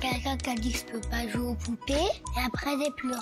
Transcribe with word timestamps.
Quelqu'un 0.00 0.36
qui 0.36 0.50
a 0.50 0.54
dit 0.54 0.72
que 0.72 0.78
je 0.78 0.84
peux 0.84 1.08
pas 1.08 1.26
jouer 1.26 1.46
aux 1.46 1.54
poupées 1.54 1.94
et 1.94 2.40
après 2.44 2.70
j'ai 2.78 2.90
pleuré. 2.90 3.20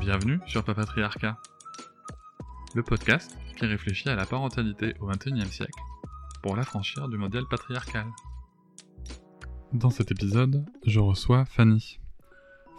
Bienvenue 0.00 0.38
sur 0.46 0.62
Papatriarcat, 0.62 1.36
le 2.74 2.82
podcast 2.84 3.36
qui 3.56 3.66
réfléchit 3.66 4.08
à 4.08 4.14
la 4.14 4.24
parentalité 4.24 4.94
au 5.00 5.06
XXIe 5.06 5.50
siècle 5.50 5.80
pour 6.42 6.54
l'affranchir 6.54 7.08
du 7.08 7.18
modèle 7.18 7.44
patriarcal. 7.50 8.06
Dans 9.72 9.90
cet 9.90 10.12
épisode, 10.12 10.64
je 10.86 11.00
reçois 11.00 11.44
Fanny. 11.44 11.98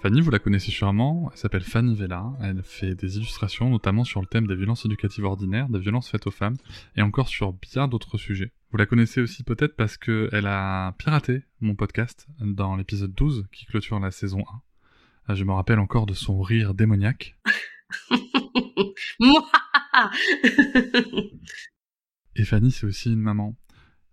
Fanny, 0.02 0.22
vous 0.22 0.31
la 0.31 0.40
connaissez 0.40 0.72
sûrement, 0.72 1.30
elle 1.31 1.38
s'appelle 1.38 1.64
Fanny 1.64 1.95
Vella, 1.95 2.31
elle 2.42 2.64
fait 2.64 2.95
des 2.95 3.17
illustrations 3.17 3.70
notamment 3.70 4.06
sur 4.06 4.22
le 4.22 4.28
thème 4.28 4.48
des 4.48 4.56
violences 4.56 4.86
éducatives 4.86 5.26
ordinaires, 5.26 5.67
des 5.67 5.80
violences 5.80 6.09
faites 6.09 6.28
aux 6.28 6.31
femmes, 6.31 6.56
et 6.95 7.02
encore 7.02 7.28
sur 7.28 7.52
bien 7.52 7.88
d'autres 7.88 8.17
sujets. 8.17 8.54
Vous 8.70 8.78
la 8.78 8.86
connaissez 8.86 9.22
aussi 9.22 9.44
peut-être 9.44 9.78
parce 9.78 9.98
qu'elle 9.98 10.46
a 10.46 10.92
piraté 10.98 11.44
mon 11.62 11.74
podcast 11.74 12.28
dans 12.42 12.76
l'épisode 12.76 13.14
12 13.14 13.48
qui 13.52 13.66
clôture 13.66 14.00
la 14.00 14.12
saison 14.12 14.44
1. 15.28 15.36
Je 15.36 15.46
me 15.46 15.54
rappelle 15.54 15.80
encore 15.80 16.06
de 16.06 16.14
son 16.14 16.42
rire 16.42 16.74
démoniaque. 16.74 17.38
et 22.36 22.44
Fanny, 22.44 22.72
c'est 22.74 22.86
aussi 22.86 23.14
une 23.14 23.22
maman. 23.22 23.56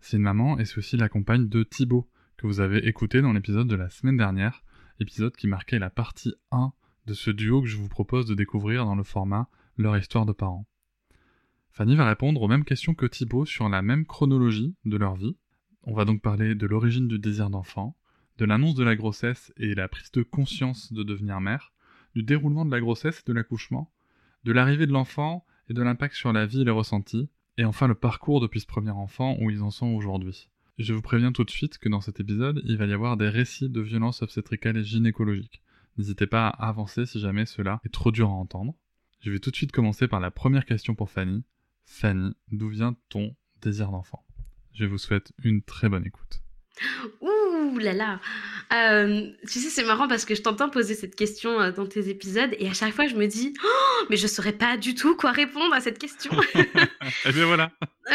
C'est 0.00 0.18
une 0.18 0.22
maman 0.22 0.56
et 0.58 0.64
c'est 0.64 0.78
aussi 0.78 0.96
la 0.96 1.08
compagne 1.08 1.48
de 1.48 1.64
Thibaut, 1.64 2.08
que 2.36 2.46
vous 2.46 2.60
avez 2.60 2.86
écouté 2.86 3.22
dans 3.22 3.32
l'épisode 3.32 3.66
de 3.66 3.74
la 3.74 3.90
semaine 3.90 4.16
dernière, 4.16 4.62
épisode 5.00 5.34
qui 5.34 5.48
marquait 5.48 5.80
la 5.80 5.90
partie 5.90 6.34
1 6.52 6.72
de 7.06 7.14
ce 7.14 7.30
duo 7.30 7.60
que 7.60 7.68
je 7.68 7.76
vous 7.76 7.88
propose 7.88 8.26
de 8.26 8.34
découvrir 8.34 8.84
dans 8.84 8.94
le 8.94 9.02
format 9.02 9.48
Leur 9.76 9.96
histoire 9.96 10.26
de 10.26 10.32
parents. 10.32 10.66
Fanny 11.76 11.96
va 11.96 12.08
répondre 12.08 12.40
aux 12.40 12.46
mêmes 12.46 12.64
questions 12.64 12.94
que 12.94 13.04
Thibaut 13.04 13.46
sur 13.46 13.68
la 13.68 13.82
même 13.82 14.06
chronologie 14.06 14.76
de 14.84 14.96
leur 14.96 15.16
vie. 15.16 15.36
On 15.82 15.92
va 15.92 16.04
donc 16.04 16.22
parler 16.22 16.54
de 16.54 16.68
l'origine 16.68 17.08
du 17.08 17.18
désir 17.18 17.50
d'enfant, 17.50 17.96
de 18.38 18.44
l'annonce 18.44 18.76
de 18.76 18.84
la 18.84 18.94
grossesse 18.94 19.52
et 19.56 19.74
la 19.74 19.88
prise 19.88 20.12
de 20.12 20.22
conscience 20.22 20.92
de 20.92 21.02
devenir 21.02 21.40
mère, 21.40 21.72
du 22.14 22.22
déroulement 22.22 22.64
de 22.64 22.70
la 22.70 22.78
grossesse 22.78 23.18
et 23.18 23.28
de 23.28 23.32
l'accouchement, 23.32 23.90
de 24.44 24.52
l'arrivée 24.52 24.86
de 24.86 24.92
l'enfant 24.92 25.44
et 25.68 25.74
de 25.74 25.82
l'impact 25.82 26.14
sur 26.14 26.32
la 26.32 26.46
vie 26.46 26.60
et 26.60 26.64
les 26.64 26.70
ressentis, 26.70 27.28
et 27.58 27.64
enfin 27.64 27.88
le 27.88 27.96
parcours 27.96 28.40
depuis 28.40 28.60
ce 28.60 28.66
premier 28.66 28.92
enfant 28.92 29.36
où 29.40 29.50
ils 29.50 29.64
en 29.64 29.72
sont 29.72 29.88
aujourd'hui. 29.88 30.48
Je 30.78 30.94
vous 30.94 31.02
préviens 31.02 31.32
tout 31.32 31.42
de 31.42 31.50
suite 31.50 31.78
que 31.78 31.88
dans 31.88 32.00
cet 32.00 32.20
épisode, 32.20 32.62
il 32.64 32.76
va 32.76 32.86
y 32.86 32.92
avoir 32.92 33.16
des 33.16 33.28
récits 33.28 33.68
de 33.68 33.80
violences 33.80 34.22
obstétricales 34.22 34.76
et 34.76 34.84
gynécologiques. 34.84 35.60
N'hésitez 35.98 36.28
pas 36.28 36.46
à 36.46 36.68
avancer 36.68 37.04
si 37.04 37.18
jamais 37.18 37.46
cela 37.46 37.80
est 37.84 37.92
trop 37.92 38.12
dur 38.12 38.28
à 38.28 38.34
entendre. 38.34 38.76
Je 39.18 39.32
vais 39.32 39.40
tout 39.40 39.50
de 39.50 39.56
suite 39.56 39.72
commencer 39.72 40.06
par 40.06 40.20
la 40.20 40.30
première 40.30 40.66
question 40.66 40.94
pour 40.94 41.10
Fanny. 41.10 41.42
Fanny, 41.84 42.34
d'où 42.50 42.68
vient 42.68 42.96
ton 43.08 43.34
désir 43.60 43.90
d'enfant? 43.90 44.24
Je 44.74 44.84
vous 44.84 44.98
souhaite 44.98 45.32
une 45.42 45.62
très 45.62 45.88
bonne 45.88 46.04
écoute. 46.04 46.40
Ouh 47.20 47.78
là 47.78 47.92
là 47.92 48.20
euh, 48.72 49.30
Tu 49.48 49.60
sais, 49.60 49.68
c'est 49.68 49.84
marrant 49.84 50.08
parce 50.08 50.24
que 50.24 50.34
je 50.34 50.42
t'entends 50.42 50.68
poser 50.68 50.94
cette 50.94 51.14
question 51.14 51.60
euh, 51.60 51.70
dans 51.70 51.86
tes 51.86 52.08
épisodes 52.08 52.50
et 52.58 52.68
à 52.68 52.72
chaque 52.72 52.92
fois 52.92 53.06
je 53.06 53.14
me 53.14 53.26
dis 53.26 53.54
oh, 53.64 54.06
mais 54.10 54.16
je 54.16 54.26
saurais 54.26 54.52
pas 54.52 54.76
du 54.76 54.94
tout 54.94 55.16
quoi 55.16 55.30
répondre 55.30 55.72
à 55.72 55.80
cette 55.80 55.98
question. 55.98 56.32
et 56.54 56.68
eh 57.26 57.32
bien 57.32 57.46
voilà. 57.46 57.70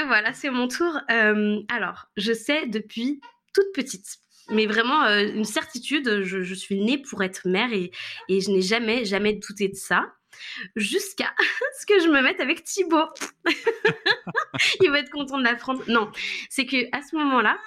voilà, 0.08 0.34
c'est 0.34 0.50
mon 0.50 0.68
tour. 0.68 1.00
Euh, 1.10 1.62
alors, 1.70 2.08
je 2.18 2.34
sais 2.34 2.68
depuis 2.68 3.22
toute 3.54 3.72
petite, 3.74 4.18
mais 4.50 4.66
vraiment 4.66 5.06
une 5.06 5.46
certitude, 5.46 6.24
je, 6.24 6.54
suis 6.54 6.80
née 6.82 6.98
pour 6.98 7.24
être 7.24 7.48
mère 7.48 7.72
et, 7.72 7.92
et 8.28 8.42
je 8.42 8.52
n'ai 8.52 8.62
jamais, 8.62 9.06
jamais 9.06 9.34
douté 9.34 9.70
de 9.70 9.76
ça 9.76 10.14
jusqu'à 10.76 11.34
ce 11.80 11.86
que 11.86 12.00
je 12.00 12.08
me 12.10 12.22
mette 12.22 12.40
avec 12.40 12.64
Thibaut. 12.64 13.10
Il 14.82 14.92
va 14.92 15.00
être 15.00 15.12
content 15.12 15.38
de 15.38 15.44
l'apprendre. 15.44 15.84
Non, 15.88 16.12
c'est 16.50 16.66
que 16.66 16.78
à 16.96 17.02
ce 17.02 17.16
moment-là, 17.16 17.58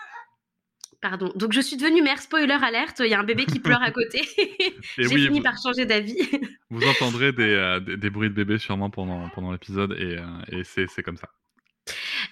Pardon. 1.03 1.33
Donc 1.35 1.53
je 1.53 1.61
suis 1.61 1.77
devenue 1.77 2.01
mère. 2.01 2.21
Spoiler 2.21 2.57
alerte, 2.63 3.01
il 3.01 3.11
y 3.11 3.15
a 3.15 3.19
un 3.19 3.25
bébé 3.25 3.45
qui 3.45 3.59
pleure 3.59 3.83
à 3.83 3.91
côté. 3.91 4.23
J'ai 4.97 5.09
fini 5.09 5.41
par 5.41 5.61
changer 5.61 5.85
d'avis. 5.85 6.17
vous 6.71 6.87
entendrez 6.87 7.33
euh, 7.37 7.81
des, 7.81 7.97
des, 7.97 8.09
bruits 8.09 8.29
de 8.29 8.35
bébé 8.35 8.57
sûrement 8.57 8.89
pendant, 8.89 9.29
pendant 9.31 9.51
l'épisode 9.51 9.97
et, 9.99 10.17
euh, 10.17 10.61
et 10.61 10.63
c'est 10.65 11.03
comme 11.03 11.17
ça. 11.17 11.29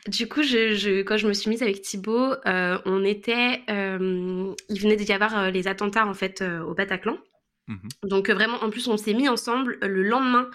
Du 0.06 0.28
coup, 0.28 0.44
je, 0.44 1.02
quand 1.02 1.16
je 1.16 1.26
me 1.26 1.32
suis 1.32 1.50
mise 1.50 1.64
avec 1.64 1.82
Thibaut, 1.82 2.32
euh, 2.46 2.78
on 2.84 3.04
était, 3.04 3.64
il 3.68 4.80
venait 4.80 4.96
d'y 4.96 5.12
avoir 5.12 5.50
les 5.50 5.66
attentats 5.66 6.06
en 6.06 6.14
fait 6.14 6.40
au 6.42 6.72
Bataclan. 6.72 7.18
Mmh 7.68 7.76
Donc 8.04 8.30
vraiment, 8.30 8.62
en 8.62 8.70
plus, 8.70 8.88
on 8.88 8.96
s'est 8.96 9.14
mis 9.14 9.28
ensemble 9.28 9.78
le 9.82 10.02
lendemain 10.02 10.48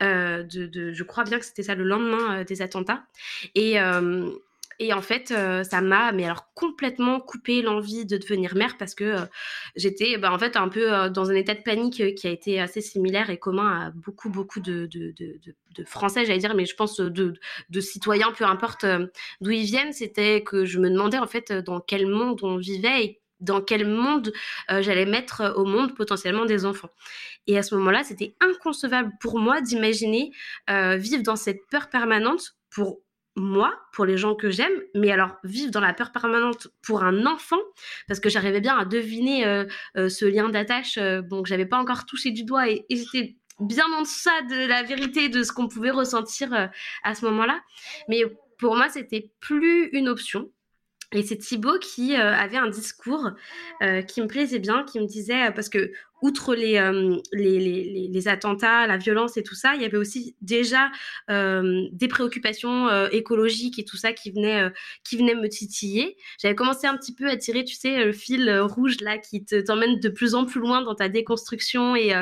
de, 0.00 0.66
de, 0.66 0.92
je 0.92 1.02
crois 1.02 1.24
bien 1.24 1.38
que 1.38 1.44
c'était 1.44 1.62
ça, 1.62 1.74
le 1.74 1.84
lendemain 1.84 2.44
des 2.44 2.62
attentats. 2.62 3.04
Et 3.54 3.78
et 4.80 4.94
en 4.94 5.02
fait, 5.02 5.30
euh, 5.30 5.62
ça 5.62 5.82
m'a, 5.82 6.10
mais 6.10 6.24
alors 6.24 6.46
complètement 6.54 7.20
coupé 7.20 7.60
l'envie 7.60 8.06
de 8.06 8.16
devenir 8.16 8.56
mère 8.56 8.78
parce 8.78 8.94
que 8.94 9.04
euh, 9.04 9.26
j'étais, 9.76 10.16
bah, 10.16 10.32
en 10.32 10.38
fait, 10.38 10.56
un 10.56 10.70
peu 10.70 10.90
euh, 10.92 11.10
dans 11.10 11.30
un 11.30 11.34
état 11.34 11.54
de 11.54 11.60
panique 11.60 12.14
qui 12.14 12.26
a 12.26 12.30
été 12.30 12.58
assez 12.58 12.80
similaire 12.80 13.28
et 13.28 13.36
commun 13.38 13.68
à 13.68 13.90
beaucoup, 13.90 14.30
beaucoup 14.30 14.58
de, 14.58 14.86
de, 14.86 15.12
de, 15.12 15.84
Français, 15.84 16.24
j'allais 16.24 16.38
dire, 16.38 16.54
mais 16.54 16.64
je 16.64 16.74
pense 16.74 16.98
de, 16.98 17.34
de 17.68 17.80
citoyens, 17.80 18.32
peu 18.32 18.44
importe 18.44 18.86
d'où 19.42 19.50
ils 19.50 19.64
viennent. 19.64 19.92
C'était 19.92 20.42
que 20.42 20.64
je 20.64 20.78
me 20.78 20.90
demandais 20.90 21.18
en 21.18 21.26
fait 21.26 21.52
dans 21.52 21.80
quel 21.80 22.06
monde 22.06 22.40
on 22.42 22.56
vivait 22.56 23.04
et 23.04 23.19
dans 23.40 23.60
quel 23.60 23.86
monde 23.86 24.32
j'allais 24.68 25.06
mettre 25.06 25.54
au 25.56 25.64
monde 25.64 25.94
potentiellement 25.94 26.44
des 26.44 26.64
enfants. 26.64 26.90
Et 27.46 27.58
à 27.58 27.62
ce 27.62 27.74
moment-là, 27.76 28.04
c'était 28.04 28.34
inconcevable 28.40 29.12
pour 29.20 29.38
moi 29.38 29.60
d'imaginer 29.60 30.30
vivre 30.68 31.22
dans 31.22 31.36
cette 31.36 31.66
peur 31.70 31.88
permanente 31.88 32.56
pour 32.70 33.00
moi, 33.36 33.72
pour 33.92 34.04
les 34.04 34.16
gens 34.16 34.34
que 34.34 34.50
j'aime, 34.50 34.72
mais 34.94 35.10
alors 35.10 35.36
vivre 35.44 35.70
dans 35.70 35.80
la 35.80 35.94
peur 35.94 36.12
permanente 36.12 36.68
pour 36.82 37.02
un 37.02 37.26
enfant, 37.26 37.58
parce 38.08 38.20
que 38.20 38.28
j'arrivais 38.28 38.60
bien 38.60 38.76
à 38.76 38.84
deviner 38.84 39.46
euh, 39.46 39.64
euh, 39.96 40.08
ce 40.08 40.24
lien 40.24 40.48
d'attache, 40.48 40.98
euh, 40.98 41.22
bon, 41.22 41.42
que 41.42 41.48
j'avais 41.48 41.66
pas 41.66 41.78
encore 41.78 42.06
touché 42.06 42.30
du 42.30 42.44
doigt 42.44 42.68
et, 42.68 42.84
j'étais 42.90 43.36
bien 43.60 43.84
en 43.96 44.02
deçà 44.02 44.42
de 44.42 44.66
la 44.66 44.82
vérité 44.82 45.28
de 45.28 45.42
ce 45.42 45.52
qu'on 45.52 45.68
pouvait 45.68 45.90
ressentir 45.90 46.70
à 47.02 47.14
ce 47.14 47.26
moment-là. 47.26 47.60
Mais 48.08 48.22
pour 48.58 48.74
moi, 48.74 48.88
c'était 48.88 49.30
plus 49.40 49.90
une 49.92 50.08
option. 50.08 50.50
Et 51.12 51.22
c'est 51.24 51.38
Thibaut 51.38 51.78
qui 51.80 52.14
avait 52.14 52.56
un 52.56 52.68
discours 52.68 53.30
qui 54.06 54.20
me 54.22 54.26
plaisait 54.26 54.60
bien, 54.60 54.84
qui 54.84 55.00
me 55.00 55.06
disait, 55.06 55.50
parce 55.52 55.68
que 55.68 55.92
outre 56.22 56.54
euh, 56.54 57.16
les, 57.32 57.58
les, 57.58 58.08
les, 58.08 58.28
attentats, 58.28 58.86
la 58.86 58.96
violence 58.96 59.36
et 59.36 59.42
tout 59.42 59.54
ça, 59.54 59.74
il 59.74 59.82
y 59.82 59.84
avait 59.84 59.96
aussi 59.96 60.36
déjà 60.40 60.90
euh, 61.30 61.86
des 61.92 62.08
préoccupations 62.08 62.88
euh, 62.88 63.08
écologiques 63.12 63.78
et 63.78 63.84
tout 63.84 63.96
ça 63.96 64.12
qui 64.12 64.30
venaient, 64.30 64.70
qui 65.04 65.16
venaient 65.16 65.34
me 65.34 65.48
titiller. 65.48 66.16
J'avais 66.40 66.54
commencé 66.54 66.86
un 66.86 66.96
petit 66.96 67.14
peu 67.14 67.28
à 67.28 67.36
tirer, 67.36 67.64
tu 67.64 67.74
sais, 67.74 68.04
le 68.04 68.12
fil 68.12 68.50
rouge 68.60 69.00
là 69.00 69.18
qui 69.18 69.44
t'emmène 69.44 70.00
de 70.00 70.08
plus 70.08 70.34
en 70.34 70.44
plus 70.44 70.60
loin 70.60 70.82
dans 70.82 70.94
ta 70.94 71.08
déconstruction 71.08 71.96
et, 71.96 72.12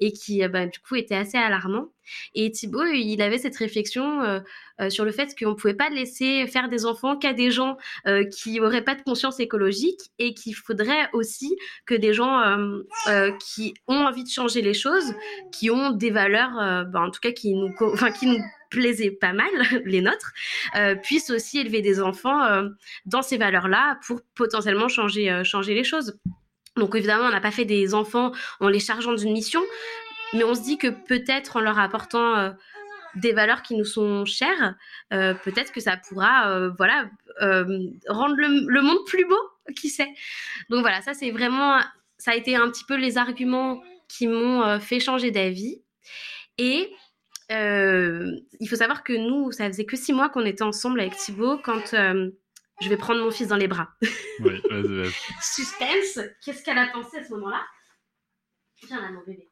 et 0.00 0.12
qui, 0.12 0.46
bah, 0.48 0.66
du 0.66 0.78
coup, 0.80 0.96
était 0.96 1.16
assez 1.16 1.38
alarmant. 1.38 1.88
Et 2.34 2.50
Thibaut, 2.50 2.84
il 2.84 3.22
avait 3.22 3.38
cette 3.38 3.56
réflexion 3.56 4.42
sur 4.90 5.06
le 5.06 5.10
fait 5.10 5.34
qu'on 5.38 5.50
ne 5.50 5.54
pouvait 5.54 5.74
pas 5.74 5.88
laisser 5.88 6.46
faire 6.46 6.68
des 6.68 6.84
enfants 6.84 7.16
qu'à 7.16 7.32
des 7.32 7.50
gens 7.50 7.78
qui 8.30 8.60
n'auraient 8.60 8.84
pas 8.84 8.94
de 8.94 9.02
conscience 9.02 9.40
écologique 9.40 10.00
et 10.18 10.34
qu'il 10.34 10.54
faudrait 10.54 11.08
aussi 11.14 11.56
que 11.86 11.94
des 11.94 12.12
gens 12.12 12.58
qui 13.38 13.74
ont 13.86 14.06
envie 14.06 14.24
de 14.24 14.28
changer 14.28 14.62
les 14.62 14.74
choses, 14.74 15.14
qui 15.52 15.70
ont 15.70 15.90
des 15.90 16.10
valeurs, 16.10 16.58
euh, 16.58 16.84
bah, 16.84 17.00
en 17.00 17.10
tout 17.10 17.20
cas 17.20 17.32
qui 17.32 17.54
nous, 17.54 17.74
enfin, 17.80 18.10
plaisaient 18.70 19.10
pas 19.10 19.32
mal, 19.32 19.50
les 19.84 20.00
nôtres, 20.00 20.32
euh, 20.76 20.94
puissent 20.96 21.30
aussi 21.30 21.58
élever 21.58 21.82
des 21.82 22.00
enfants 22.00 22.42
euh, 22.44 22.68
dans 23.06 23.22
ces 23.22 23.36
valeurs-là 23.36 23.98
pour 24.06 24.20
potentiellement 24.34 24.88
changer, 24.88 25.42
les 25.68 25.84
choses. 25.84 26.18
Donc 26.76 26.94
évidemment, 26.96 27.24
on 27.24 27.30
n'a 27.30 27.40
pas 27.40 27.52
fait 27.52 27.64
des 27.64 27.94
enfants 27.94 28.32
en 28.60 28.68
les 28.68 28.80
chargeant 28.80 29.14
d'une 29.14 29.32
mission, 29.32 29.62
mais 30.32 30.42
on 30.42 30.54
se 30.54 30.62
dit 30.62 30.78
que 30.78 30.88
peut-être 30.88 31.56
en 31.56 31.60
leur 31.60 31.78
apportant 31.78 32.52
des 33.14 33.32
valeurs 33.32 33.62
qui 33.62 33.76
nous 33.76 33.84
sont 33.84 34.24
chères, 34.24 34.74
peut-être 35.10 35.70
que 35.70 35.80
ça 35.80 35.96
pourra, 35.96 36.68
voilà, 36.76 37.08
rendre 38.08 38.34
le, 38.36 38.82
monde 38.82 38.98
plus 39.06 39.24
beau, 39.24 39.38
qui 39.76 39.88
sait. 39.88 40.12
Donc 40.68 40.80
voilà, 40.80 41.00
ça 41.00 41.14
c'est 41.14 41.30
vraiment 41.30 41.80
ça 42.24 42.30
a 42.30 42.36
été 42.36 42.56
un 42.56 42.70
petit 42.70 42.84
peu 42.84 42.96
les 42.96 43.18
arguments 43.18 43.82
qui 44.08 44.26
m'ont 44.26 44.62
euh, 44.62 44.78
fait 44.78 44.98
changer 44.98 45.30
d'avis. 45.30 45.82
Et 46.56 46.90
euh, 47.52 48.32
il 48.60 48.66
faut 48.66 48.76
savoir 48.76 49.04
que 49.04 49.12
nous, 49.12 49.52
ça 49.52 49.66
faisait 49.66 49.84
que 49.84 49.94
six 49.94 50.14
mois 50.14 50.30
qu'on 50.30 50.46
était 50.46 50.62
ensemble 50.62 51.00
avec 51.00 51.16
Thibaut 51.16 51.58
quand, 51.58 51.92
euh, 51.92 52.30
je 52.80 52.88
vais 52.88 52.96
prendre 52.96 53.22
mon 53.22 53.30
fils 53.30 53.48
dans 53.48 53.58
les 53.58 53.68
bras. 53.68 53.90
Oui, 54.40 54.58
vas-y, 54.70 55.02
vas-y. 55.02 55.12
Suspense, 55.42 56.18
qu'est-ce 56.42 56.64
qu'elle 56.64 56.78
a 56.78 56.86
pensé 56.86 57.18
à 57.18 57.24
ce 57.24 57.30
moment-là? 57.32 57.60
Viens 58.84 59.02
là, 59.02 59.10
mon 59.10 59.22
bébé. 59.26 59.50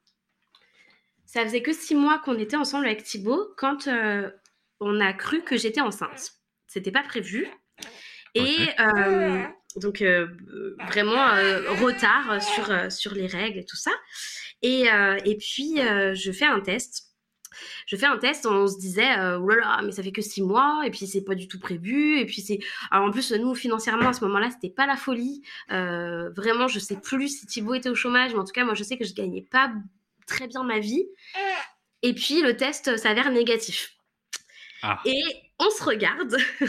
Ça 1.27 1.43
faisait 1.45 1.61
que 1.61 1.75
six 1.75 1.95
mois 1.95 2.21
qu'on 2.21 2.39
était 2.39 2.57
ensemble 2.57 2.87
avec 2.87 3.03
Thibaut 3.03 3.53
quand 3.59 3.87
euh, 3.87 4.31
on 4.81 4.99
a 4.99 5.13
cru 5.13 5.43
que 5.43 5.59
j'étais 5.59 5.83
enceinte. 5.83 6.33
C'était 6.67 6.91
pas 6.91 7.03
prévu. 7.03 7.47
Et 8.35 8.57
donc, 9.77 10.03
euh, 10.03 10.27
vraiment 10.89 11.35
retard 11.81 12.43
sur, 12.43 12.93
sur 12.93 13.15
les 13.15 13.27
règles 13.27 13.59
et 13.59 13.65
tout 13.65 13.77
ça. 13.77 13.93
Et, 14.63 14.87
et 15.25 15.37
puis, 15.37 15.77
je 15.77 16.33
fais 16.33 16.47
un 16.47 16.61
test 16.61 17.13
je 17.87 17.97
fais 17.97 18.07
un 18.07 18.19
test, 18.19 18.47
on 18.47 18.67
se 18.67 18.79
disait, 18.79 19.19
euh, 19.19 19.39
oh 19.39 19.49
là 19.49 19.57
là, 19.57 19.81
mais 19.83 19.93
ça 19.93 20.03
fait 20.03 20.13
que 20.13 20.23
six 20.23 20.43
mois, 20.43 20.83
et 20.85 20.91
puis 20.91 21.07
c'est 21.07 21.23
pas 21.23 21.35
du 21.35 21.49
tout 21.49 21.59
prévu, 21.59 22.19
et 22.19 22.27
puis 22.27 22.41
c'est. 22.41 22.59
Alors 22.91 23.09
en 23.09 23.11
plus, 23.11 23.33
nous, 23.33 23.55
financièrement, 23.55 24.09
à 24.09 24.13
ce 24.13 24.25
moment-là, 24.25 24.51
c'était 24.51 24.75
pas 24.75 24.87
la 24.87 24.97
folie. 24.97 25.43
Euh, 25.71 26.31
vraiment, 26.31 26.69
je 26.69 26.79
sais 26.79 26.97
plus 27.01 27.29
si 27.41 27.47
Thibaut 27.47 27.75
était 27.75 27.91
au 27.91 27.95
chômage, 27.95 28.33
mais 28.33 28.39
en 28.39 28.45
tout 28.45 28.53
cas, 28.53 28.65
moi, 28.65 28.75
je 28.75 28.83
sais 28.83 28.97
que 28.97 29.05
je 29.05 29.15
gagnais 29.15 29.47
pas 29.51 29.73
très 30.27 30.47
bien 30.47 30.63
ma 30.65 30.79
vie. 30.79 31.07
Et 32.03 32.15
puis, 32.15 32.43
le 32.43 32.57
test 32.57 32.97
s'avère 32.97 33.31
négatif. 33.31 33.95
Ah. 34.83 35.01
Et 35.05 35.23
on 35.59 35.71
se 35.71 35.83
regarde. 35.85 36.37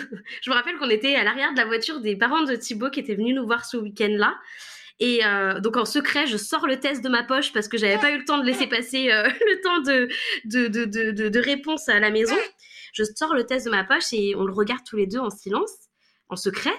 je 0.41 0.49
me 0.49 0.55
rappelle 0.55 0.77
qu'on 0.77 0.89
était 0.89 1.15
à 1.15 1.23
l'arrière 1.23 1.51
de 1.53 1.57
la 1.57 1.65
voiture 1.65 1.99
des 1.99 2.15
parents 2.15 2.43
de 2.43 2.55
Thibaut 2.55 2.89
qui 2.89 2.99
étaient 2.99 3.15
venus 3.15 3.35
nous 3.35 3.45
voir 3.45 3.65
ce 3.65 3.77
week-end-là. 3.77 4.35
Et 4.99 5.25
euh, 5.25 5.59
donc 5.59 5.77
en 5.77 5.85
secret, 5.85 6.27
je 6.27 6.37
sors 6.37 6.67
le 6.67 6.79
test 6.79 7.03
de 7.03 7.09
ma 7.09 7.23
poche 7.23 7.51
parce 7.51 7.67
que 7.67 7.77
j'avais 7.77 7.97
pas 7.97 8.11
eu 8.11 8.19
le 8.19 8.25
temps 8.25 8.37
de 8.37 8.45
laisser 8.45 8.67
passer 8.67 9.11
euh, 9.11 9.23
le 9.47 9.61
temps 9.61 9.79
de 9.81 10.07
de, 10.45 10.67
de, 10.67 11.29
de, 11.29 11.39
réponse 11.39 11.89
à 11.89 11.99
la 11.99 12.11
maison. 12.11 12.35
Je 12.93 13.03
sors 13.03 13.33
le 13.33 13.45
test 13.45 13.65
de 13.65 13.71
ma 13.71 13.83
poche 13.83 14.13
et 14.13 14.35
on 14.35 14.45
le 14.45 14.53
regarde 14.53 14.81
tous 14.87 14.97
les 14.97 15.07
deux 15.07 15.19
en 15.19 15.31
silence, 15.31 15.71
en 16.29 16.35
secret. 16.35 16.73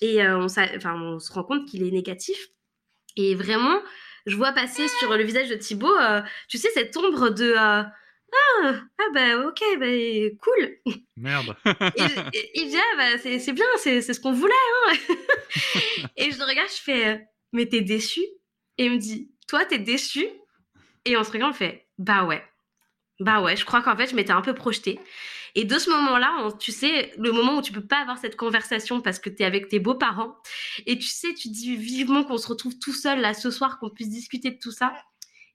Et 0.00 0.22
euh, 0.22 0.38
on, 0.38 0.46
on 0.46 1.18
se 1.18 1.32
rend 1.32 1.44
compte 1.44 1.66
qu'il 1.66 1.86
est 1.86 1.90
négatif. 1.90 2.36
Et 3.16 3.34
vraiment, 3.34 3.80
je 4.26 4.36
vois 4.36 4.52
passer 4.52 4.86
sur 4.98 5.16
le 5.16 5.22
visage 5.22 5.48
de 5.48 5.54
Thibaut, 5.54 5.96
tu 6.48 6.58
sais, 6.58 6.68
cette 6.74 6.96
ombre 6.96 7.30
de 7.30 7.54
ah, 8.62 8.80
ah 8.98 9.10
bah 9.14 9.46
ok, 9.46 9.60
bah 9.78 9.86
cool. 10.40 10.96
Merde. 11.16 11.56
il 12.54 12.68
dit 12.68 12.76
ah 12.76 12.96
bah 12.96 13.18
c'est 13.18 13.52
bien, 13.52 13.66
c'est 13.78 14.00
ce 14.00 14.20
qu'on 14.20 14.32
voulait. 14.32 14.52
Hein. 14.88 14.92
et 16.16 16.30
je 16.30 16.38
le 16.38 16.44
regarde, 16.44 16.70
je 16.70 16.82
fais 16.82 17.28
mais 17.54 17.66
t'es 17.66 17.80
déçu? 17.80 18.20
Et 18.76 18.86
il 18.86 18.92
me 18.92 18.98
dit, 18.98 19.30
toi, 19.48 19.64
t'es 19.64 19.78
déçu? 19.78 20.26
Et 21.06 21.16
on 21.16 21.24
se 21.24 21.30
regarde, 21.30 21.52
on 21.54 21.56
fait, 21.56 21.88
bah 21.96 22.24
ouais. 22.24 22.42
Bah 23.20 23.40
ouais, 23.40 23.56
je 23.56 23.64
crois 23.64 23.80
qu'en 23.80 23.96
fait, 23.96 24.10
je 24.10 24.16
m'étais 24.16 24.32
un 24.32 24.42
peu 24.42 24.54
projetée. 24.54 24.98
Et 25.54 25.64
de 25.64 25.78
ce 25.78 25.88
moment-là, 25.90 26.48
tu 26.58 26.72
sais, 26.72 27.12
le 27.16 27.30
moment 27.30 27.58
où 27.58 27.62
tu 27.62 27.72
peux 27.72 27.86
pas 27.86 28.00
avoir 28.00 28.18
cette 28.18 28.34
conversation 28.34 29.00
parce 29.00 29.20
que 29.20 29.30
tu 29.30 29.42
es 29.42 29.46
avec 29.46 29.68
tes 29.68 29.78
beaux-parents, 29.78 30.36
et 30.84 30.98
tu 30.98 31.06
sais, 31.06 31.32
tu 31.32 31.48
dis 31.48 31.76
vivement 31.76 32.24
qu'on 32.24 32.38
se 32.38 32.48
retrouve 32.48 32.76
tout 32.80 32.92
seul 32.92 33.20
là 33.20 33.34
ce 33.34 33.52
soir, 33.52 33.78
qu'on 33.78 33.90
puisse 33.90 34.10
discuter 34.10 34.50
de 34.50 34.58
tout 34.58 34.72
ça. 34.72 34.92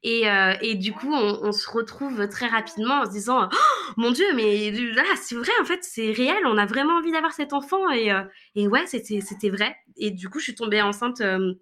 Et, 0.04 0.30
euh, 0.30 0.54
et 0.62 0.76
du 0.76 0.94
coup, 0.94 1.14
on, 1.14 1.52
se 1.52 1.70
retrouve 1.70 2.28
très 2.30 2.48
rapidement 2.48 3.02
en 3.02 3.06
se 3.06 3.12
disant 3.12 3.50
oh, 3.52 3.56
Mon 3.98 4.12
Dieu, 4.12 4.26
mais 4.36 4.72
là, 4.72 5.04
c'est 5.22 5.36
vrai, 5.36 5.52
en 5.62 5.66
fait, 5.66 5.80
c'est 5.84 6.12
réel, 6.12 6.46
on 6.46 6.58
a 6.58 6.66
vraiment 6.66 6.98
envie 6.98 7.12
d'avoir 7.12 7.34
cet 7.34 7.54
enfant. 7.54 7.90
Et, 7.90 8.12
euh, 8.12 8.24
et 8.56 8.68
ouais, 8.68 8.86
c'était 8.88 9.50
vrai. 9.50 9.76
Et 9.98 10.12
du 10.12 10.30
coup, 10.30 10.40
je 10.40 10.46
suis 10.46 10.56
tombée 10.56 10.82
enceinte. 10.82 11.22
Euh, 11.22 11.54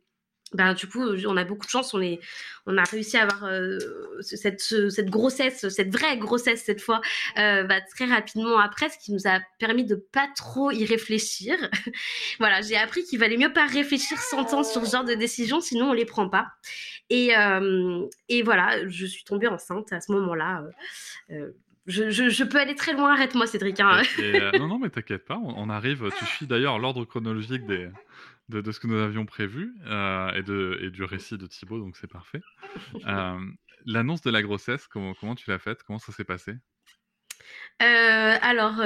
ben, 0.53 0.73
du 0.73 0.87
coup, 0.87 1.03
on 1.03 1.37
a 1.37 1.43
beaucoup 1.43 1.65
de 1.65 1.71
chance. 1.71 1.93
On, 1.93 2.01
est, 2.01 2.19
on 2.65 2.77
a 2.77 2.83
réussi 2.83 3.17
à 3.17 3.23
avoir 3.23 3.43
euh, 3.45 3.77
cette, 4.21 4.61
cette, 4.61 5.09
grossesse, 5.09 5.67
cette 5.67 5.93
vraie 5.93 6.17
grossesse 6.17 6.63
cette 6.63 6.81
fois, 6.81 7.01
euh, 7.37 7.63
bah, 7.63 7.81
très 7.81 8.05
rapidement 8.05 8.57
après, 8.57 8.89
ce 8.89 8.97
qui 8.97 9.11
nous 9.11 9.27
a 9.27 9.39
permis 9.59 9.83
de 9.83 9.95
pas 9.95 10.27
trop 10.35 10.71
y 10.71 10.85
réfléchir. 10.85 11.57
voilà, 12.39 12.61
j'ai 12.61 12.77
appris 12.77 13.03
qu'il 13.03 13.19
valait 13.19 13.37
mieux 13.37 13.51
pas 13.51 13.65
réfléchir 13.65 14.17
100 14.17 14.53
ans 14.53 14.63
sur 14.63 14.85
ce 14.85 14.91
genre 14.91 15.03
de 15.03 15.15
décision, 15.15 15.59
sinon 15.59 15.89
on 15.89 15.93
les 15.93 16.05
prend 16.05 16.29
pas. 16.29 16.47
Et, 17.09 17.37
euh, 17.37 18.05
et 18.29 18.41
voilà, 18.41 18.87
je 18.87 19.05
suis 19.05 19.23
tombée 19.25 19.47
enceinte 19.47 19.91
à 19.91 19.99
ce 19.99 20.11
moment-là. 20.13 20.63
Je, 21.87 22.09
je, 22.09 22.43
peux 22.43 22.57
aller 22.57 22.75
très 22.75 22.91
loin, 22.91 23.13
arrête-moi 23.13 23.47
Cédric. 23.47 23.79
Hein. 23.79 24.01
non, 24.59 24.67
non, 24.67 24.79
mais 24.79 24.89
t'inquiète 24.89 25.25
pas, 25.25 25.39
on, 25.41 25.69
arrive, 25.69 26.09
tu 26.19 26.25
suis 26.25 26.45
d'ailleurs 26.45 26.79
l'ordre 26.79 27.05
chronologique 27.05 27.65
des, 27.65 27.89
de, 28.49 28.71
ce 28.71 28.79
que 28.79 28.87
nous 28.87 28.97
avions 28.97 29.25
prévu 29.25 29.75
euh, 29.85 30.31
et, 30.33 30.43
de, 30.43 30.79
et 30.81 30.89
du 30.89 31.03
récit 31.03 31.37
de 31.37 31.47
Thibaut, 31.47 31.79
donc 31.79 31.97
c'est 31.97 32.11
parfait. 32.11 32.41
Euh, 33.07 33.39
l'annonce 33.85 34.21
de 34.21 34.31
la 34.31 34.41
grossesse, 34.41 34.87
comment, 34.87 35.13
comment 35.13 35.35
tu 35.35 35.49
l'as 35.49 35.59
faite? 35.59 35.83
Comment 35.83 35.99
ça 35.99 36.11
s'est 36.11 36.23
passé? 36.23 36.53
Euh, 37.81 38.37
Alors, 38.41 38.81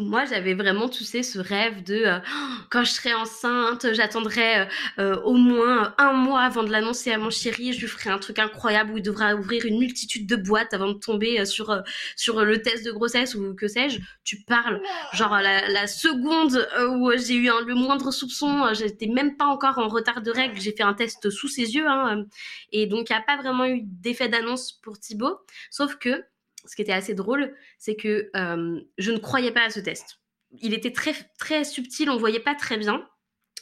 moi, 0.00 0.24
j'avais 0.24 0.54
vraiment, 0.54 0.88
tu 0.88 1.04
sais, 1.04 1.22
ce 1.22 1.38
rêve 1.38 1.82
de 1.82 1.94
euh, 1.94 2.18
quand 2.70 2.84
je 2.84 2.90
serai 2.90 3.14
enceinte, 3.14 3.86
j'attendrai 3.92 4.60
euh, 4.60 4.64
euh, 4.98 5.20
au 5.22 5.34
moins 5.34 5.94
un 5.98 6.12
mois 6.12 6.40
avant 6.40 6.62
de 6.62 6.70
l'annoncer 6.70 7.12
à 7.12 7.18
mon 7.18 7.30
chéri. 7.30 7.72
Je 7.72 7.80
lui 7.80 7.86
ferai 7.86 8.10
un 8.10 8.18
truc 8.18 8.38
incroyable 8.38 8.92
où 8.92 8.98
il 8.98 9.02
devra 9.02 9.34
ouvrir 9.34 9.64
une 9.66 9.78
multitude 9.78 10.26
de 10.26 10.36
boîtes 10.36 10.74
avant 10.74 10.88
de 10.88 10.98
tomber 10.98 11.44
sur 11.44 11.82
sur 12.16 12.44
le 12.44 12.62
test 12.62 12.84
de 12.84 12.90
grossesse 12.90 13.34
ou 13.34 13.54
que 13.54 13.68
sais-je. 13.68 14.00
Tu 14.24 14.42
parles, 14.42 14.80
genre 15.12 15.38
la, 15.40 15.86
seconde 15.86 16.68
où 16.90 17.10
j'ai 17.16 17.34
eu 17.34 17.50
le 17.66 17.74
moindre 17.74 18.10
soupçon, 18.10 18.72
j'étais 18.74 19.06
même 19.06 19.36
pas 19.36 19.46
encore 19.46 19.78
en 19.78 19.88
retard 19.88 20.22
de 20.22 20.30
règles. 20.30 20.60
J'ai 20.60 20.72
fait 20.72 20.82
un 20.82 20.94
test 20.94 21.30
sous 21.30 21.48
ses 21.48 21.74
yeux, 21.74 21.86
hein, 21.88 22.24
et 22.72 22.86
donc 22.86 23.10
il 23.10 23.12
n'y 23.12 23.18
a 23.18 23.22
pas 23.22 23.36
vraiment 23.36 23.66
eu 23.66 23.82
d'effet 23.82 24.28
d'annonce 24.28 24.72
pour 24.72 24.98
Thibaut. 24.98 25.38
Sauf 25.70 25.96
que 25.96 26.24
ce 26.66 26.76
qui 26.76 26.82
était 26.82 26.92
assez 26.92 27.14
drôle, 27.14 27.54
c'est 27.78 27.96
que 27.96 28.30
je 28.34 29.10
ne 29.10 29.18
croyais 29.18 29.52
pas 29.52 29.64
à 29.64 29.70
ce 29.70 29.80
test. 29.80 30.20
Il 30.60 30.74
était 30.74 30.92
très, 30.92 31.14
très 31.38 31.64
subtil, 31.64 32.10
on 32.10 32.16
voyait 32.16 32.40
pas 32.40 32.54
très 32.54 32.76
bien. 32.76 33.06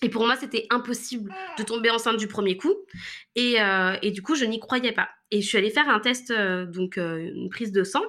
Et 0.03 0.09
pour 0.09 0.25
moi, 0.27 0.37
c'était 0.37 0.67
impossible 0.71 1.35
de 1.59 1.62
tomber 1.65 1.91
enceinte 1.91 2.19
du 2.19 2.29
premier 2.29 2.56
coup. 2.56 2.75
Et, 3.35 3.59
du 4.11 4.23
coup, 4.23 4.35
je 4.35 4.45
n'y 4.45 4.61
croyais 4.61 4.93
pas. 4.93 5.09
Et 5.31 5.43
je 5.43 5.47
suis 5.47 5.59
allée 5.59 5.71
faire 5.71 5.89
un 5.89 6.00
test, 6.00 6.33
donc 6.33 6.97
une 6.97 7.49
prise 7.50 7.73
de 7.73 7.85
sang. 7.85 8.03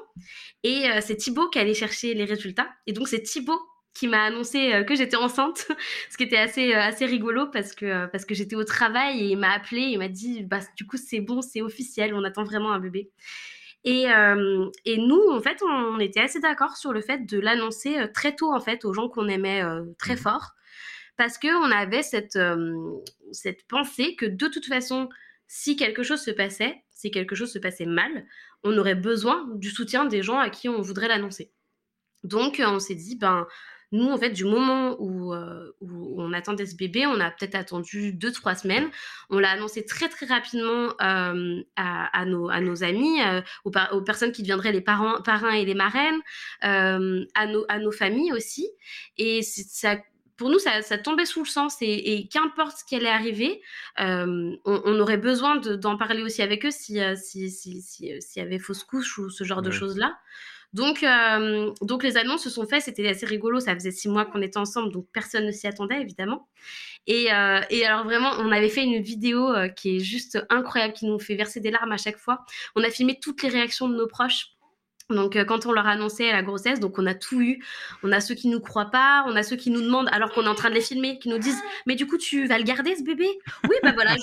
Et 0.63 0.85
c'est 1.01 1.15
Thibaut 1.15 1.49
qui 1.49 1.59
allait 1.59 1.73
chercher 1.73 2.13
les 2.13 2.25
résultats. 2.25 2.69
Et 2.87 2.93
donc, 2.93 3.07
c'est 3.07 3.21
Thibaut 3.21 3.59
qui 3.95 4.07
m'a 4.07 4.23
annoncé 4.23 4.83
que 4.87 4.95
j'étais 4.95 5.17
enceinte, 5.17 5.67
ce 6.09 6.15
qui 6.15 6.23
était 6.23 6.37
assez, 6.37 6.73
assez 6.73 7.05
rigolo 7.05 7.47
parce 7.47 7.73
que, 7.73 8.07
que 8.25 8.35
j'étais 8.35 8.55
au 8.55 8.63
travail 8.63 9.19
et 9.19 9.31
il 9.31 9.37
m'a 9.37 9.51
appelé. 9.51 9.81
Il 9.81 9.97
m'a 9.97 10.09
dit, 10.09 10.43
bah, 10.43 10.59
du 10.77 10.85
coup, 10.85 10.97
c'est 10.97 11.19
bon, 11.19 11.41
c'est 11.41 11.61
officiel, 11.61 12.13
on 12.13 12.23
attend 12.23 12.43
vraiment 12.43 12.71
un 12.71 12.79
bébé. 12.79 13.09
Et, 13.85 14.11
euh, 14.11 14.69
et, 14.85 14.97
nous, 14.97 15.21
en 15.29 15.41
fait, 15.41 15.61
on 15.63 15.99
était 15.99 16.19
assez 16.19 16.39
d'accord 16.39 16.75
sur 16.75 16.91
le 16.91 17.01
fait 17.01 17.25
de 17.25 17.39
l'annoncer 17.39 17.97
euh, 17.97 18.07
très 18.13 18.35
tôt, 18.35 18.53
en 18.53 18.59
fait, 18.59 18.83
aux 18.83 18.93
gens 18.93 19.07
qu'on 19.07 19.27
aimait 19.27 19.63
euh, 19.63 19.83
très 19.97 20.15
mmh 20.15 20.17
fort, 20.17 20.51
parce 21.15 21.37
qu'on 21.37 21.71
avait 21.71 22.03
cette, 22.03 22.39
cette 23.33 23.67
pensée 23.67 24.15
que 24.15 24.25
de 24.25 24.47
toute 24.47 24.65
façon, 24.65 25.09
si 25.47 25.75
quelque 25.75 26.03
chose 26.03 26.21
se 26.21 26.31
passait, 26.31 26.81
si 26.91 27.11
quelque 27.11 27.35
chose 27.35 27.51
se 27.51 27.59
passait 27.59 27.85
mal, 27.85 28.25
on 28.63 28.77
aurait 28.77 28.95
besoin 28.95 29.45
du 29.55 29.69
soutien 29.69 30.05
des 30.05 30.21
gens 30.21 30.39
à 30.39 30.49
qui 30.49 30.69
on 30.69 30.81
voudrait 30.81 31.09
l'annoncer. 31.09 31.51
Donc, 32.23 32.61
on 32.65 32.79
s'est 32.79 32.95
dit, 32.95 33.17
ben, 33.17 33.47
nous, 33.91 34.07
en 34.09 34.17
fait, 34.17 34.29
du 34.29 34.45
moment 34.45 34.95
où, 34.99 35.33
euh, 35.33 35.71
on 35.81 36.31
attendait 36.33 36.65
ce 36.65 36.75
bébé, 36.75 37.07
on 37.07 37.19
a 37.19 37.31
peut-être 37.31 37.55
attendu 37.55 38.13
deux, 38.13 38.31
trois 38.31 38.53
semaines. 38.53 38.89
On 39.29 39.39
l'a 39.39 39.51
annoncé 39.51 39.85
très, 39.85 40.09
très 40.09 40.27
rapidement 40.27 40.93
euh, 41.01 41.61
à, 41.75 42.25
nos, 42.25 42.49
à 42.49 42.61
nos 42.61 42.83
amis, 42.83 43.21
euh, 43.23 43.41
aux, 43.63 44.01
personnes 44.01 44.31
qui 44.31 44.43
deviendraient 44.43 44.71
les 44.71 44.81
parents, 44.81 45.21
parrains 45.21 45.53
et 45.53 45.65
les 45.65 45.73
marraines, 45.73 46.19
à, 46.61 46.99
nos, 47.47 47.65
à 47.67 47.79
nos 47.79 47.91
familles 47.91 48.33
aussi. 48.33 48.67
Et 49.17 49.41
ça 49.41 49.97
pour 50.37 50.49
nous, 50.49 50.59
ça, 50.59 50.97
tombait 50.97 51.25
sous 51.25 51.43
le 51.43 51.49
sens 51.49 51.75
et, 51.81 52.29
qu'importe 52.31 52.77
ce 52.77 52.85
qui 52.85 52.95
allait 52.95 53.09
arriver, 53.09 53.61
on, 53.97 54.99
aurait 54.99 55.17
besoin 55.17 55.57
d'en 55.57 55.97
parler 55.97 56.21
aussi 56.21 56.41
avec 56.41 56.65
eux 56.65 56.71
s'il 56.71 57.17
si, 57.17 57.51
si, 57.51 57.81
si, 57.81 58.19
y 58.37 58.39
avait 58.39 58.59
fausse 58.59 58.85
couche 58.85 59.17
ou 59.17 59.29
ce 59.29 59.43
genre 59.43 59.61
de 59.61 59.69
choses-là. 59.69 60.17
Donc, 60.73 61.03
euh, 61.03 61.71
donc 61.81 62.03
les 62.03 62.17
annonces 62.17 62.43
se 62.43 62.49
sont 62.49 62.67
faites, 62.67 62.83
c'était 62.83 63.07
assez 63.07 63.25
rigolo. 63.25 63.59
Ça 63.59 63.73
faisait 63.73 63.91
six 63.91 64.07
mois 64.07 64.25
qu'on 64.25 64.41
était 64.41 64.59
ensemble, 64.59 64.91
donc 64.91 65.07
personne 65.11 65.45
ne 65.45 65.51
s'y 65.51 65.67
attendait 65.67 66.01
évidemment. 66.01 66.47
Et, 67.07 67.33
euh, 67.33 67.61
et, 67.69 67.85
alors 67.85 68.03
vraiment, 68.03 68.31
on 68.39 68.51
avait 68.51 68.69
fait 68.69 68.83
une 68.83 69.01
vidéo 69.01 69.49
euh, 69.51 69.67
qui 69.67 69.97
est 69.97 69.99
juste 69.99 70.45
incroyable, 70.49 70.93
qui 70.93 71.07
nous 71.07 71.19
fait 71.19 71.35
verser 71.35 71.59
des 71.59 71.71
larmes 71.71 71.91
à 71.91 71.97
chaque 71.97 72.17
fois. 72.17 72.45
On 72.75 72.83
a 72.83 72.89
filmé 72.89 73.19
toutes 73.19 73.41
les 73.41 73.49
réactions 73.49 73.89
de 73.89 73.95
nos 73.95 74.07
proches. 74.07 74.58
Donc 75.09 75.35
euh, 75.35 75.43
quand 75.43 75.65
on 75.65 75.71
leur 75.71 75.87
a 75.87 75.91
annoncé 75.91 76.31
la 76.31 76.43
grossesse, 76.43 76.79
donc 76.79 76.99
on 76.99 77.05
a 77.05 77.15
tout 77.15 77.41
eu. 77.41 77.63
On 78.03 78.11
a 78.11 78.19
ceux 78.21 78.35
qui 78.35 78.47
nous 78.47 78.59
croient 78.59 78.91
pas, 78.91 79.25
on 79.27 79.35
a 79.35 79.43
ceux 79.43 79.55
qui 79.55 79.71
nous 79.71 79.81
demandent 79.81 80.09
alors 80.11 80.31
qu'on 80.31 80.43
est 80.43 80.49
en 80.49 80.55
train 80.55 80.69
de 80.69 80.75
les 80.75 80.81
filmer, 80.81 81.17
qui 81.19 81.29
nous 81.29 81.39
disent 81.39 81.61
mais 81.87 81.95
du 81.95 82.05
coup 82.05 82.17
tu 82.17 82.45
vas 82.47 82.57
le 82.57 82.63
garder 82.63 82.95
ce 82.95 83.03
bébé? 83.03 83.27
Oui 83.63 83.75
bah 83.81 83.91
voilà, 83.93 84.15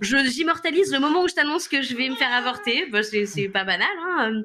je 0.00 0.16
j'immortalise 0.26 0.92
le 0.92 0.98
moment 0.98 1.22
où 1.22 1.28
je 1.28 1.34
t'annonce 1.34 1.68
que 1.68 1.82
je 1.82 1.94
vais 1.96 2.08
me 2.08 2.16
faire 2.16 2.32
avorter. 2.32 2.86
Bah, 2.90 3.02
c'est 3.02 3.48
pas 3.48 3.64
banal. 3.64 3.86
Hein 4.18 4.42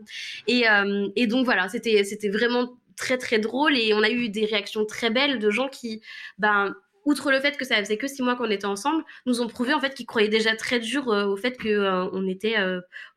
et, 0.48 0.70
euh, 0.70 1.08
et 1.16 1.28
donc 1.28 1.46
voilà, 1.46 1.70
c'était 1.70 2.04
c'était 2.04 2.30
vraiment 2.30 2.78
très 2.96 3.18
très 3.18 3.40
drôle 3.40 3.76
et 3.78 3.94
on 3.94 4.04
a 4.04 4.10
eu 4.10 4.30
des 4.30 4.46
réactions 4.46 4.86
très 4.86 5.10
belles 5.10 5.40
de 5.40 5.50
gens 5.50 5.70
qui 5.70 6.02
ben 6.38 6.76
outre 7.06 7.32
le 7.32 7.40
fait 7.40 7.58
que 7.58 7.66
ça 7.66 7.78
faisait 7.78 7.98
que 7.98 8.08
six 8.08 8.22
mois 8.22 8.36
qu'on 8.36 8.50
était 8.50 8.66
ensemble, 8.66 9.04
nous 9.26 9.42
ont 9.42 9.48
prouvé 9.48 9.74
en 9.74 9.80
fait 9.80 9.94
qu'ils 9.94 10.06
croyaient 10.06 10.30
déjà 10.30 10.56
très 10.56 10.80
dur 10.80 11.08
au 11.08 11.38
fait 11.38 11.58
que 11.58 12.10
on 12.14 12.28
était 12.28 12.56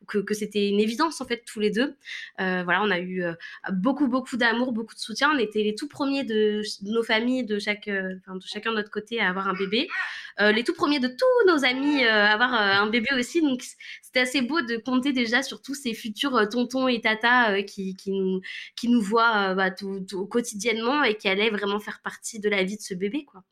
que, 0.07 0.19
que 0.19 0.33
c'était 0.33 0.69
une 0.69 0.79
évidence 0.79 1.21
en 1.21 1.25
fait 1.25 1.43
tous 1.45 1.59
les 1.59 1.69
deux. 1.69 1.95
voilà, 2.37 2.81
on 2.83 2.91
a 2.91 2.99
eu 2.99 3.23
beaucoup 3.71 4.07
beaucoup 4.07 4.37
d'amour, 4.37 4.71
beaucoup 4.73 4.95
de 4.95 4.99
soutien. 4.99 5.31
On 5.33 5.37
était 5.37 5.63
les 5.63 5.75
tout 5.75 5.87
premiers 5.87 6.23
de, 6.23 6.61
nos 6.83 7.03
familles, 7.03 7.45
de 7.45 7.59
chaque, 7.59 7.87
de 7.87 8.19
chacun 8.45 8.71
de 8.71 8.77
notre 8.77 8.91
côté 8.91 9.19
à 9.19 9.29
avoir 9.29 9.47
un 9.47 9.53
bébé. 9.53 9.87
les 10.39 10.63
tout 10.63 10.73
premiers 10.73 10.99
de 10.99 11.07
tous 11.07 11.51
nos 11.51 11.65
amis 11.65 12.05
à 12.05 12.33
avoir 12.33 12.53
un 12.53 12.87
bébé 12.87 13.09
aussi. 13.17 13.41
Donc 13.41 13.63
c'était 14.01 14.21
assez 14.21 14.41
beau 14.41 14.61
de 14.61 14.77
compter 14.77 15.13
déjà 15.13 15.43
sur 15.43 15.61
tous 15.61 15.75
ces 15.75 15.93
futurs 15.93 16.47
tontons 16.49 16.87
et 16.87 17.01
tatas 17.01 17.63
qui, 17.63 17.95
nous 18.07 18.41
qui 18.75 18.89
nous 18.89 19.01
voient 19.01 19.53
bah, 19.55 19.71
tout, 19.71 20.05
quotidiennement 20.29 21.03
et 21.03 21.15
qui 21.15 21.27
allaient 21.27 21.49
vraiment 21.49 21.79
faire 21.79 22.01
partie 22.03 22.39
de 22.39 22.49
la 22.49 22.63
vie 22.63 22.77
de 22.77 22.81
ce 22.81 22.93
bébé 22.93 23.25
quoi. 23.25 23.43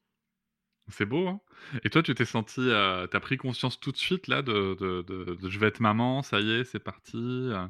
C'est 0.92 1.06
beau, 1.06 1.28
hein 1.28 1.40
Et 1.84 1.90
toi, 1.90 2.04
tu 2.04 2.14
t'es 2.14 2.26
senti, 2.26 2.60
euh, 2.60 3.08
t'as 3.08 3.20
pris 3.20 3.38
conscience 3.38 3.80
tout 3.80 3.92
de 3.92 3.98
suite 3.98 4.28
là 4.28 4.42
de, 4.42 4.76
de, 4.80 5.02
de, 5.02 5.50
je 5.50 5.60
vais 5.60 5.68
être 5.68 5.80
maman, 5.80 6.24
ça 6.24 6.40
y 6.40 6.52
est, 6.52 6.64
c'est 6.64 6.80
parti. 6.80 7.18
Euh? 7.18 7.66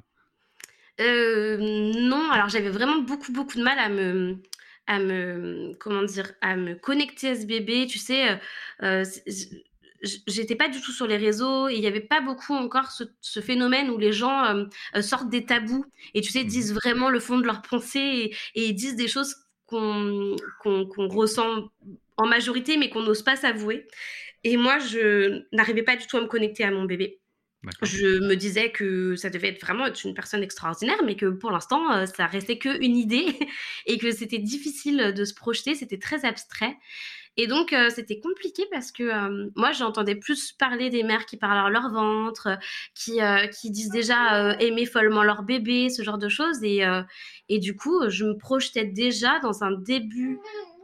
Euh, 1.00 1.58
non, 1.58 2.30
alors 2.32 2.50
j'avais 2.50 2.70
vraiment 2.70 3.00
beaucoup 3.00 3.32
beaucoup 3.32 3.58
de 3.58 3.64
mal 3.64 3.80
à 3.80 3.90
me, 3.90 4.38
à 4.88 5.00
me, 5.00 5.74
comment 5.80 6.04
dire, 6.04 6.32
à 6.42 6.56
me 6.56 6.76
connecter 6.76 7.30
à 7.30 7.36
ce 7.36 7.46
bébé. 7.46 7.88
Tu 7.88 8.00
sais, 8.00 8.40
j'étais 10.28 10.56
pas 10.56 10.68
du 10.68 10.82
tout 10.82 10.92
sur 10.92 11.08
les 11.08 11.18
réseaux 11.18 11.70
et 11.70 11.76
il 11.76 11.82
y 11.82 11.88
avait 11.88 12.02
pas 12.02 12.22
beaucoup 12.22 12.54
encore 12.54 12.92
ce, 12.92 13.40
phénomène 13.40 13.90
où 13.90 13.98
les 13.98 14.12
gens 14.12 14.66
sortent 15.02 15.30
des 15.30 15.46
tabous 15.46 15.86
et 16.14 16.22
tu 16.22 16.32
sais 16.32 16.44
mmh 16.44 16.48
disent 16.48 16.74
vraiment 16.74 17.10
le 17.10 17.20
fond 17.20 17.38
de 17.38 17.46
leurs 17.46 17.62
pensées 17.62 18.34
et, 18.56 18.66
et 18.68 18.74
disent 18.74 18.96
des 18.96 19.08
choses 19.08 19.36
qu'on 19.72 20.36
qu'on 20.60 21.08
ressent 21.08 21.70
en 22.22 22.28
majorité, 22.28 22.78
mais 22.78 22.90
qu'on 22.90 23.04
n'ose 23.04 23.24
pas 23.24 23.36
s'avouer. 23.36 23.88
Et 24.44 24.58
moi, 24.58 24.80
je 24.80 25.44
n'arrivais 25.52 25.84
pas 25.84 25.96
du 25.96 26.08
tout 26.08 26.18
à 26.18 26.22
me 26.22 26.28
connecter 26.28 26.64
à 26.64 26.72
mon 26.72 26.86
bébé. 26.86 27.22
Je 27.84 28.20
me 28.28 28.36
disais 28.36 28.72
que 28.72 29.16
ça 29.16 29.30
devait 29.30 29.50
être 29.50 29.62
vraiment 29.62 29.86
être 29.86 30.04
une 30.04 30.16
personne 30.16 30.42
extraordinaire, 30.42 30.98
mais 31.06 31.16
que 31.16 31.28
pour 31.28 31.52
l'instant, 31.52 31.92
euh, 31.92 32.06
ça 32.08 32.26
restait 32.26 32.58
qu'une 32.58 32.98
idée 32.98 33.28
et 33.86 34.00
que 34.00 34.12
c'était 34.12 34.40
difficile 34.40 35.14
de 35.16 35.26
se 35.26 35.36
projeter, 35.36 35.76
c'était 35.76 36.00
très 36.00 36.26
abstrait. 36.26 36.76
Et 37.38 37.46
donc, 37.46 37.72
euh, 37.72 37.90
c'était 37.90 38.20
compliqué 38.20 38.64
parce 38.72 38.92
que 38.92 39.04
euh, 39.04 39.50
moi, 39.56 39.72
j'entendais 39.74 40.16
plus 40.16 40.54
parler 40.54 40.90
des 40.90 41.04
mères 41.04 41.28
qui 41.28 41.38
parlent 41.38 41.68
à 41.68 41.70
leur 41.70 41.92
ventre, 41.92 42.58
qui, 42.96 43.20
qui 43.60 43.70
disent 43.70 43.92
déjà 43.92 44.54
aimer 44.60 44.86
follement 44.88 45.24
leur 45.24 45.44
bébé, 45.44 45.90
ce 45.90 46.02
genre 46.02 46.18
de 46.18 46.30
choses. 46.30 46.64
Et, 46.64 46.84
et 47.48 47.60
du 47.60 47.76
coup, 47.76 48.10
je 48.10 48.26
me 48.26 48.38
projetais 48.38 48.86
déjà 48.86 49.40
dans 49.40 49.64
un 49.64 49.72
début 49.72 50.40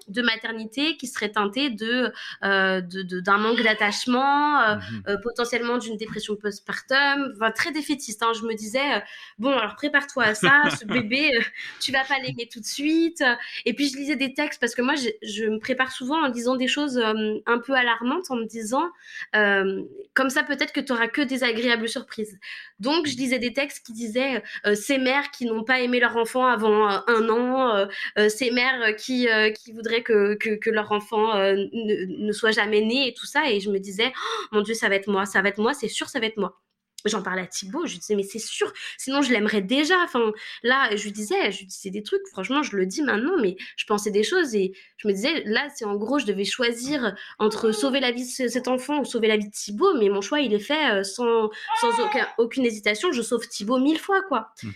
de 0.07 0.21
maternité 0.21 0.97
qui 0.97 1.07
serait 1.07 1.29
teintée 1.29 1.69
de, 1.69 2.11
euh, 2.43 2.81
d'un 2.81 3.37
manque 3.37 3.61
d'attachement, 3.61 4.61
euh, 4.61 4.75
mhm. 4.75 5.03
euh, 5.07 5.17
potentiellement 5.21 5.77
d'une 5.77 5.97
dépression 5.97 6.35
postpartum, 6.35 7.33
enfin, 7.35 7.51
très 7.51 7.71
défaitiste. 7.71 8.23
Hein. 8.23 8.31
Je 8.33 8.43
me 8.43 8.53
disais, 8.53 9.03
bon, 9.37 9.51
alors 9.51 9.75
prépare-toi 9.75 10.23
à 10.23 10.35
ça, 10.35 10.63
ce 10.79 10.85
bébé, 10.85 11.31
tu 11.79 11.91
vas 11.91 12.03
pas 12.03 12.19
l'aimer 12.19 12.47
tout 12.51 12.59
de 12.59 12.65
suite. 12.65 13.23
Et 13.65 13.73
puis 13.73 13.89
je 13.89 13.97
lisais 13.97 14.15
des 14.15 14.33
textes 14.33 14.59
parce 14.59 14.75
que 14.75 14.81
moi, 14.81 14.95
je, 14.95 15.45
me 15.47 15.59
prépare 15.59 15.91
souvent 15.91 16.23
en 16.23 16.29
disant 16.29 16.55
des 16.55 16.67
choses 16.67 16.97
un 17.45 17.59
peu 17.59 17.73
alarmantes, 17.73 18.29
en 18.29 18.35
me 18.35 18.45
disant, 18.45 18.89
comme 19.33 20.29
ça, 20.29 20.43
peut-être 20.43 20.73
que 20.73 20.81
tu 20.81 20.91
auras 20.93 21.07
que 21.07 21.21
des 21.21 21.43
agréables 21.43 21.89
surprises. 21.89 22.39
Donc, 22.79 23.07
je 23.07 23.15
lisais 23.15 23.39
des 23.39 23.53
textes 23.53 23.85
qui 23.85 23.93
disaient 23.93 24.43
ces 24.75 24.97
mères 24.97 25.31
qui 25.31 25.45
n'ont 25.45 25.63
pas 25.63 25.79
aimé 25.81 25.99
leur 25.99 26.17
enfant 26.17 26.45
avant 26.45 26.87
un 27.07 27.29
an, 27.29 27.87
ces 28.29 28.51
mères 28.51 28.95
qui, 28.95 29.27
qui 29.55 29.71
voudraient 29.71 29.96
que, 30.03 30.35
que, 30.35 30.69
leur 30.69 30.91
enfant 30.91 31.35
euh, 31.35 31.55
ne, 31.73 32.31
soit 32.31 32.51
jamais 32.51 32.81
né 32.81 33.07
et 33.07 33.13
tout 33.13 33.25
ça. 33.25 33.49
Et 33.49 33.59
je 33.59 33.69
me 33.69 33.79
disais, 33.79 34.11
oh, 34.15 34.45
mon 34.51 34.61
Dieu, 34.61 34.73
ça 34.73 34.89
va 34.89 34.95
être 34.95 35.07
moi, 35.07 35.25
ça 35.25 35.41
va 35.41 35.49
être 35.49 35.59
moi, 35.59 35.73
c'est 35.73 35.87
sûr, 35.87 36.09
ça 36.09 36.19
va 36.19 36.27
être 36.27 36.37
moi. 36.37 36.59
J'en 37.05 37.21
parlais 37.21 37.43
à 37.43 37.47
Thibaut, 37.47 37.85
je 37.85 37.93
lui 37.93 37.99
disais, 37.99 38.15
mais 38.15 38.23
c'est 38.23 38.39
sûr, 38.39 38.73
sinon 38.97 39.21
je 39.21 39.31
l'aimerais 39.31 39.61
déjà. 39.61 39.95
Enfin, 40.03 40.31
là, 40.63 40.93
je 40.95 41.03
lui 41.03 41.11
disais, 41.11 41.51
je 41.51 41.59
lui 41.59 41.67
disais 41.67 41.89
des 41.89 42.03
trucs, 42.03 42.27
franchement, 42.31 42.63
je 42.63 42.75
le 42.75 42.85
dis 42.85 43.03
maintenant, 43.03 43.37
mais 43.39 43.55
je 43.77 43.85
pensais 43.85 44.11
des 44.11 44.23
choses 44.23 44.55
et 44.55 44.73
je 44.97 45.07
me 45.07 45.13
disais, 45.13 45.43
là, 45.45 45.67
c'est 45.75 45.85
en 45.85 45.95
gros, 45.95 46.17
je 46.19 46.25
devais 46.25 46.43
choisir 46.43 47.15
entre 47.39 47.71
sauver 47.71 47.99
la 47.99 48.11
vie 48.11 48.25
de 48.25 48.47
cet 48.47 48.67
enfant 48.67 48.99
ou 48.99 49.05
sauver 49.05 49.27
la 49.27 49.37
vie 49.37 49.47
de 49.47 49.53
Thibaut, 49.53 49.97
mais 49.99 50.09
mon 50.09 50.21
choix, 50.21 50.41
il 50.41 50.53
est 50.53 50.59
fait 50.59 50.91
euh, 50.91 51.03
sans, 51.03 51.49
sans 51.79 51.99
aucun, 52.03 52.27
aucune 52.39 52.65
hésitation. 52.65 53.11
Je 53.11 53.21
sauve 53.21 53.47
Thibaut 53.47 53.79
mille 53.79 53.99
fois, 53.99 54.21
quoi. 54.23 54.49
Mmh 54.63 54.69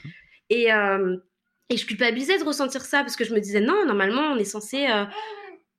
et, 0.51 0.71
euh, 0.73 1.15
et 1.69 1.77
je 1.77 1.85
culpabilisais 1.85 2.37
de 2.37 2.43
ressentir 2.43 2.81
ça 2.81 2.99
parce 2.99 3.15
que 3.15 3.23
je 3.23 3.33
me 3.33 3.39
disais 3.39 3.61
non, 3.61 3.85
normalement 3.85 4.23
on 4.23 4.37
est 4.37 4.45
censé 4.45 4.87
euh, 4.87 5.05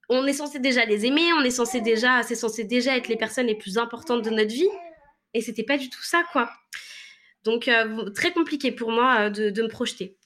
on 0.09 0.25
est 0.25 0.33
censé 0.33 0.59
déjà 0.59 0.85
les 0.85 1.05
aimer, 1.05 1.33
on 1.33 1.41
est 1.41 1.51
censé 1.51 1.81
déjà 1.81 2.23
c'est 2.23 2.35
censé 2.35 2.63
déjà 2.63 2.97
être 2.97 3.07
les 3.07 3.17
personnes 3.17 3.47
les 3.47 3.55
plus 3.55 3.77
importantes 3.77 4.23
de 4.23 4.29
notre 4.29 4.51
vie 4.51 4.69
et 5.33 5.41
c'était 5.41 5.63
pas 5.63 5.77
du 5.77 5.89
tout 5.89 6.03
ça 6.03 6.23
quoi. 6.31 6.49
Donc 7.43 7.67
euh, 7.67 8.09
très 8.11 8.31
compliqué 8.31 8.71
pour 8.71 8.91
moi 8.91 9.27
euh, 9.27 9.29
de, 9.29 9.61
me 9.61 9.67
projeter. 9.67 10.17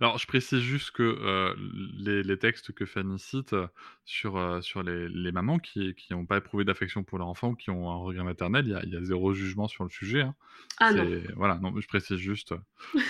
Alors, 0.00 0.18
je 0.18 0.26
précise 0.26 0.60
juste 0.60 0.90
que 0.90 1.54
les, 1.98 2.38
textes 2.38 2.72
que 2.72 2.84
Fanny 2.84 3.18
cite 3.18 3.54
sur, 4.04 4.62
sur 4.62 4.82
les, 4.82 5.08
les, 5.08 5.32
mamans 5.32 5.58
qui 5.58 5.94
n'ont 6.10 6.26
pas 6.26 6.38
éprouvé 6.38 6.64
d'affection 6.64 7.04
pour 7.04 7.18
leur 7.18 7.28
enfant 7.28 7.50
ou 7.50 7.54
qui 7.54 7.70
ont 7.70 7.90
un 7.90 7.96
regret 7.96 8.24
maternel, 8.24 8.66
il 8.66 8.72
y 8.72 8.74
a, 8.74 8.84
y 8.84 8.96
a, 8.96 9.04
zéro 9.04 9.32
jugement 9.32 9.68
sur 9.68 9.84
le 9.84 9.90
sujet. 9.90 10.22
Hein. 10.22 10.34
Ah 10.78 10.92
non. 10.92 11.06
Voilà, 11.36 11.58
non, 11.62 11.72
je 11.78 11.86
précise 11.86 12.16
juste. 12.16 12.54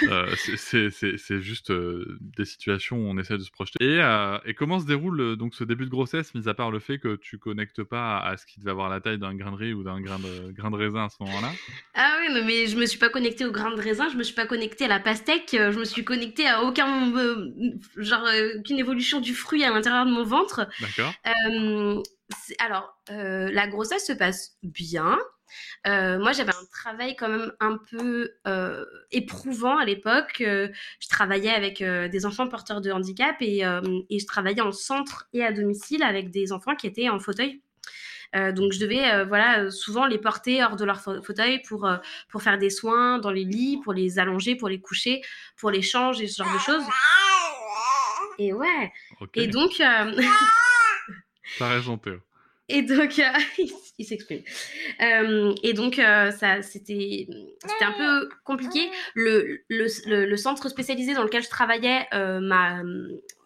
euh, 0.02 0.34
c'est 0.56 1.40
juste 1.40 1.72
des 1.72 2.44
situations 2.44 2.98
où 2.98 3.08
on 3.08 3.18
essaie 3.18 3.38
de 3.38 3.42
se 3.42 3.50
projeter. 3.50 3.76
Et, 3.80 4.00
et 4.44 4.54
comment 4.54 4.80
se 4.80 4.86
déroule 4.86 5.36
donc 5.36 5.54
ce 5.54 5.64
début 5.64 5.84
de 5.84 5.90
grossesse, 5.90 6.34
mis 6.34 6.48
à 6.48 6.54
part 6.54 6.70
le 6.70 6.78
fait 6.78 6.98
que 6.98 7.16
tu 7.16 7.38
connectes 7.38 7.82
pas 7.82 8.18
à, 8.18 8.36
ce 8.36 8.46
qui 8.46 8.60
devait 8.60 8.70
avoir 8.70 8.88
la 8.88 9.00
taille 9.00 9.18
d'un 9.18 9.34
grain 9.34 9.52
de 9.52 9.56
riz 9.56 9.72
ou 9.72 9.82
d'un 9.82 10.00
grain 10.00 10.18
de, 10.18 10.52
grain 10.52 10.70
de 10.70 10.76
raisin 10.76 11.06
à 11.06 11.08
ce 11.08 11.22
moment-là? 11.22 11.50
Ah 11.94 12.18
oui, 12.20 12.42
mais 12.44 12.66
je 12.66 12.76
me 12.76 12.86
suis 12.86 12.98
pas 12.98 13.08
connectée 13.08 13.44
au 13.44 13.52
grain 13.52 13.74
de 13.74 13.80
raisin, 13.80 14.08
je 14.10 14.16
me 14.16 14.22
suis 14.22 14.34
pas 14.34 14.46
connectée 14.46 14.84
à 14.84 14.88
la 14.88 15.00
pastèque, 15.00 15.50
je 15.52 15.78
me 15.78 15.84
suis 15.84 16.04
connectée 16.04 16.46
à 16.46 16.63
aucun 16.66 17.12
genre 17.96 18.26
aucune 18.58 18.78
évolution 18.78 19.20
du 19.20 19.34
fruit 19.34 19.64
à 19.64 19.70
l'intérieur 19.70 20.06
de 20.06 20.10
mon 20.10 20.24
ventre. 20.24 20.68
D'accord. 20.80 21.12
alors, 22.58 22.98
la 23.08 23.66
grossesse 23.68 24.06
se 24.06 24.12
passe 24.12 24.56
bien. 24.62 25.18
Euh, 25.86 26.18
moi, 26.18 26.32
j'avais 26.32 26.52
un 26.52 26.66
travail 26.70 27.16
quand 27.16 27.28
même 27.28 27.52
un 27.60 27.78
peu 27.90 28.32
euh, 28.46 28.84
éprouvant 29.10 29.78
à 29.78 29.84
l'époque. 29.84 30.40
Euh, 30.40 30.68
je 31.00 31.08
travaillais 31.08 31.50
avec 31.50 31.82
des 31.82 32.26
enfants 32.26 32.48
porteurs 32.48 32.80
de 32.80 32.90
handicap 32.90 33.36
et, 33.40 33.62
et, 34.10 34.18
je 34.18 34.26
travaillais 34.26 34.60
en 34.60 34.72
centre 34.72 35.28
et 35.32 35.44
à 35.44 35.52
domicile 35.52 36.02
avec 36.02 36.30
des 36.30 36.52
enfants 36.52 36.74
qui 36.76 36.86
étaient 36.86 37.08
en 37.08 37.18
fauteuil. 37.18 37.62
Donc 38.34 38.72
je 38.72 38.80
devais 38.80 39.24
voilà 39.24 39.70
souvent 39.70 40.06
les 40.06 40.18
porter 40.18 40.62
hors 40.62 40.76
de 40.76 40.84
leur 40.84 41.00
fauteuil 41.00 41.62
pour 41.62 41.88
pour 42.28 42.42
faire 42.42 42.58
des 42.58 42.70
soins 42.70 43.18
dans 43.18 43.30
les 43.30 43.44
lits, 43.44 43.80
pour 43.82 43.92
les 43.92 44.18
allonger, 44.18 44.56
pour 44.56 44.68
les 44.68 44.80
coucher, 44.80 45.22
pour 45.56 45.70
les 45.70 45.82
changer, 45.82 46.26
ce 46.26 46.42
genre 46.42 46.52
de 46.52 46.58
choses. 46.58 46.84
Et 48.38 48.52
ouais. 48.52 48.92
Et 49.34 49.46
donc. 49.46 49.72
T'as 51.58 51.68
raison 51.68 51.98
Théo. 51.98 52.18
Et 52.68 52.82
donc, 52.82 53.18
euh, 53.18 53.24
il, 53.98 54.04
s'exprime. 54.04 54.42
Euh, 55.02 55.54
et 55.62 55.74
donc, 55.74 55.98
euh, 55.98 56.30
ça, 56.30 56.62
c'était, 56.62 57.28
c'était 57.62 57.84
un 57.84 57.92
peu 57.92 58.28
compliqué. 58.42 58.90
Le, 59.14 59.60
le, 59.68 60.24
le, 60.24 60.36
centre 60.36 60.68
spécialisé 60.70 61.12
dans 61.14 61.22
lequel 61.22 61.42
je 61.42 61.50
travaillais 61.50 62.06
m'a, 62.12 62.82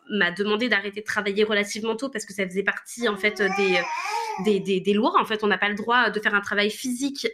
m'a 0.09 0.31
demandé 0.31 0.69
d'arrêter 0.69 1.01
de 1.01 1.07
travailler 1.07 1.43
relativement 1.43 1.97
tôt 1.97 2.09
parce 2.09 2.25
que 2.25 2.33
ça 2.33 2.47
faisait 2.47 2.63
partie 2.63 3.09
en 3.09 3.17
fait 3.17 3.43
des, 3.57 3.81
des, 4.45 4.61
des, 4.61 4.81
des 4.81 4.93
lois. 4.93 5.15
En 5.21 5.25
fait, 5.25 5.45
on 5.45 5.47
n'a 5.47 5.59
pas 5.59 5.69
le 5.69 5.75
droit 5.75 6.11
de 6.11 6.21
faire 6.21 6.35
un 6.35 6.41
travail 6.41 6.71
physique 6.71 7.27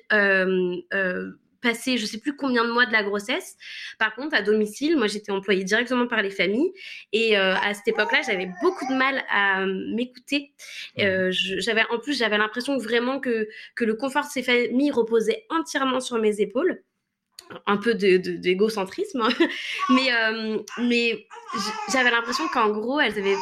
passé 1.64 1.98
je 1.98 2.06
sais 2.06 2.18
plus 2.18 2.36
combien 2.36 2.64
de 2.64 2.70
mois 2.70 2.86
de 2.86 2.92
la 2.92 3.02
grossesse. 3.02 3.56
Par 3.98 4.14
contre, 4.14 4.36
à 4.36 4.42
domicile, 4.42 4.96
moi 4.96 5.08
j'étais 5.08 5.32
employée 5.32 5.64
directement 5.64 6.06
par 6.06 6.22
les 6.22 6.30
familles 6.30 6.72
et 7.12 7.36
euh, 7.36 7.56
à 7.56 7.74
cette 7.74 7.88
époque-là, 7.88 8.20
j'avais 8.24 8.50
beaucoup 8.62 8.86
de 8.86 8.94
mal 8.94 9.24
à 9.28 9.62
euh, 9.62 9.94
m'écouter. 9.94 10.52
Euh, 11.00 11.30
j'avais 11.32 11.82
en 11.90 11.98
plus 11.98 12.16
j'avais 12.16 12.38
l'impression 12.38 12.76
vraiment 12.76 13.18
que 13.18 13.48
que 13.74 13.84
le 13.84 13.94
confort 13.94 14.24
de 14.24 14.30
ces 14.30 14.42
familles 14.44 14.92
reposait 14.92 15.46
entièrement 15.50 16.00
sur 16.00 16.18
mes 16.18 16.40
épaules. 16.40 16.84
Un 17.66 17.76
peu 17.76 17.94
d'égocentrisme, 17.94 19.20
de, 19.20 19.24
hein. 19.24 19.48
mais 19.90 20.10
mais 20.78 21.26
j'avais 21.92 22.10
l'impression 22.10 22.48
qu'en 22.48 22.70
gros, 22.70 23.00
elles 23.00 23.18
avaient 23.18 23.36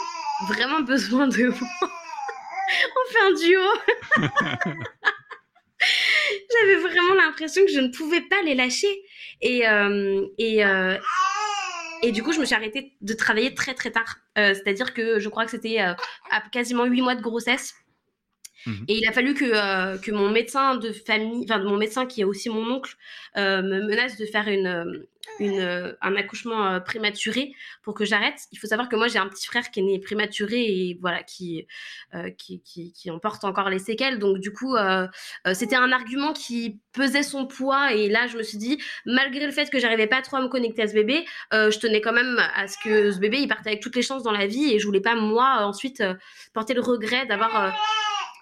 vraiment 0.48 0.80
besoin 0.80 1.28
de 1.28 1.46
moi. 1.80 2.01
On 2.96 3.12
fait 3.12 3.20
un 3.20 3.32
duo. 3.32 3.62
J'avais 6.52 6.76
vraiment 6.76 7.14
l'impression 7.14 7.64
que 7.64 7.72
je 7.72 7.80
ne 7.80 7.88
pouvais 7.88 8.20
pas 8.22 8.42
les 8.42 8.54
lâcher. 8.54 9.02
Et, 9.40 9.66
euh, 9.68 10.26
et, 10.38 10.64
euh, 10.64 10.96
et 12.02 12.12
du 12.12 12.22
coup, 12.22 12.32
je 12.32 12.40
me 12.40 12.44
suis 12.44 12.54
arrêtée 12.54 12.94
de 13.00 13.14
travailler 13.14 13.54
très 13.54 13.74
très 13.74 13.90
tard. 13.90 14.18
Euh, 14.38 14.54
c'est-à-dire 14.54 14.94
que 14.94 15.18
je 15.18 15.28
crois 15.28 15.44
que 15.44 15.50
c'était 15.50 15.78
à 15.78 15.96
quasiment 16.52 16.84
huit 16.84 17.02
mois 17.02 17.14
de 17.14 17.22
grossesse. 17.22 17.74
Mmh 18.66 18.72
et 18.88 18.98
il 18.98 19.08
a 19.08 19.12
fallu 19.12 19.34
que, 19.34 19.44
euh, 19.44 19.98
que 19.98 20.10
mon 20.10 20.30
médecin 20.30 20.76
de 20.76 20.92
famille, 20.92 21.44
enfin 21.44 21.62
mon 21.62 21.76
médecin 21.76 22.06
qui 22.06 22.20
est 22.20 22.24
aussi 22.24 22.48
mon 22.48 22.68
oncle, 22.70 22.94
euh, 23.36 23.62
me 23.62 23.80
menace 23.86 24.16
de 24.16 24.26
faire 24.26 24.48
une, 24.48 25.04
euh, 25.40 25.92
un 26.00 26.16
accouchement 26.16 26.80
prématuré 26.80 27.52
pour 27.82 27.94
que 27.94 28.04
j'arrête. 28.04 28.38
Il 28.52 28.58
faut 28.58 28.66
savoir 28.66 28.88
que 28.88 28.96
moi 28.96 29.08
j'ai 29.08 29.18
un 29.18 29.28
petit 29.28 29.46
frère 29.46 29.70
qui 29.70 29.80
est 29.80 29.82
né 29.82 29.98
prématuré 29.98 30.60
et 30.60 30.98
voilà 31.00 31.22
qui, 31.22 31.66
qui, 32.36 32.60
qui, 32.62 32.92
qui, 32.92 33.10
en 33.10 33.18
porte 33.18 33.44
encore 33.44 33.70
les 33.70 33.78
séquelles. 33.78 34.18
Donc 34.18 34.38
du 34.38 34.52
coup, 34.52 34.76
c'était 35.54 35.76
un 35.76 35.92
argument 35.92 36.32
qui 36.32 36.80
pesait 36.92 37.22
son 37.22 37.46
poids 37.46 37.92
et 37.92 38.08
là 38.08 38.26
je 38.26 38.36
me 38.36 38.42
suis 38.42 38.58
dit, 38.58 38.78
malgré 39.06 39.46
le 39.46 39.52
fait 39.52 39.70
que 39.70 39.78
j'arrivais 39.78 40.08
pas 40.08 40.22
trop 40.22 40.36
à 40.36 40.42
me 40.42 40.48
connecter 40.48 40.82
à 40.82 40.88
ce 40.88 40.94
bébé, 40.94 41.24
je 41.52 41.78
tenais 41.78 42.00
quand 42.00 42.12
même 42.12 42.38
à 42.54 42.66
ce 42.68 42.76
que 42.82 43.10
ce 43.12 43.18
bébé 43.18 43.38
il 43.40 43.48
parte 43.48 43.66
avec 43.66 43.80
toutes 43.80 43.96
les 43.96 44.02
chances 44.02 44.22
dans 44.22 44.32
la 44.32 44.46
vie 44.46 44.72
et 44.74 44.78
je 44.78 44.86
voulais 44.86 45.00
pas 45.00 45.14
moi 45.14 45.64
ensuite 45.64 46.02
porter 46.52 46.74
le 46.74 46.82
regret 46.82 47.26
d'avoir 47.26 47.74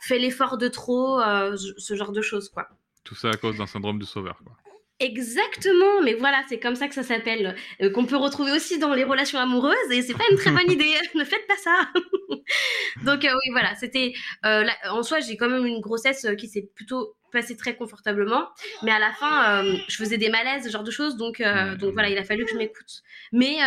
fait 0.00 0.19
l'effort 0.19 0.59
de 0.59 0.69
trop, 0.69 1.21
euh, 1.21 1.57
ce 1.57 1.95
genre 1.95 2.12
de 2.12 2.23
choses, 2.23 2.49
quoi. 2.49 2.69
Tout 3.04 3.14
ça 3.14 3.30
à 3.30 3.37
cause 3.37 3.57
d'un 3.57 3.66
syndrome 3.66 3.99
du 3.99 4.07
sauveur, 4.07 4.38
quoi. 4.45 4.57
Exactement, 4.99 6.02
mais 6.02 6.12
voilà, 6.12 6.42
c'est 6.49 6.59
comme 6.59 6.75
ça 6.75 6.87
que 6.87 6.95
ça 6.95 7.02
s'appelle, 7.02 7.57
euh, 7.80 7.90
qu'on 7.90 8.04
peut 8.04 8.19
retrouver 8.19 8.52
aussi 8.52 8.78
dans 8.78 8.92
les 8.92 9.04
relations 9.04 9.38
amoureuses, 9.38 9.90
et 9.90 10.02
c'est 10.02 10.12
pas 10.12 10.25
une 10.30 10.37
très 10.37 10.50
bonne 10.50 10.71
idée, 10.71 10.92
ne 11.14 11.25
faites 11.25 11.47
pas 11.47 11.57
ça. 11.57 11.88
Donc 13.04 13.25
euh, 13.25 13.33
oui, 13.33 13.50
voilà, 13.52 13.75
c'était, 13.76 14.12
en 14.45 15.02
soi, 15.02 15.21
j'ai 15.21 15.38
quand 15.38 15.49
même 15.49 15.64
une 15.64 15.80
grossesse 15.80 16.26
qui 16.38 16.49
s'est 16.49 16.69
plutôt 16.75 17.14
passée 17.30 17.56
très 17.56 17.76
confortablement, 17.76 18.49
mais 18.82 18.90
à 18.90 18.99
la 18.99 19.12
fin, 19.12 19.64
je 19.88 19.96
faisais 19.96 20.18
des 20.18 20.28
malaises, 20.28 20.64
ce 20.64 20.70
genre 20.70 20.84
de 20.84 20.90
choses, 20.90 21.16
donc, 21.16 21.42
donc 21.78 21.92
voilà, 21.92 22.08
il 22.10 22.18
a 22.18 22.25
fallu 22.25 22.44
que 22.44 22.50
je 22.50 22.56
m'écoute. 22.56 23.02
Mais 23.32 23.58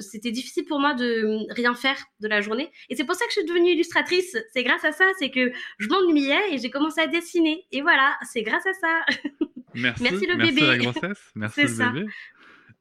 c'était 0.00 0.30
difficile 0.30 0.64
pour 0.66 0.80
moi 0.80 0.94
de 0.94 1.52
rien 1.54 1.74
faire 1.74 1.96
de 2.20 2.28
la 2.28 2.40
journée, 2.40 2.70
et 2.88 2.96
c'est 2.96 3.04
pour 3.04 3.14
ça 3.14 3.24
que 3.26 3.32
je 3.32 3.40
suis 3.40 3.48
devenue 3.48 3.72
illustratrice. 3.72 4.36
C'est 4.52 4.62
grâce 4.62 4.84
à 4.84 4.92
ça, 4.92 5.04
c'est 5.18 5.30
que 5.30 5.52
je 5.78 5.88
m'ennuyais 5.88 6.54
et 6.54 6.58
j'ai 6.58 6.70
commencé 6.70 7.00
à 7.00 7.06
dessiner, 7.06 7.66
et 7.72 7.82
voilà, 7.82 8.16
c'est 8.22 8.42
grâce 8.42 8.66
à 8.66 8.72
ça. 8.74 9.04
Merci, 9.74 10.02
merci 10.02 10.26
le 10.26 10.36
merci 10.36 10.54
bébé. 10.54 10.66
la 10.66 10.76
grossesse, 10.76 11.30
merci 11.34 11.62
le 11.62 11.68
ça. 11.68 11.88
bébé. 11.88 12.06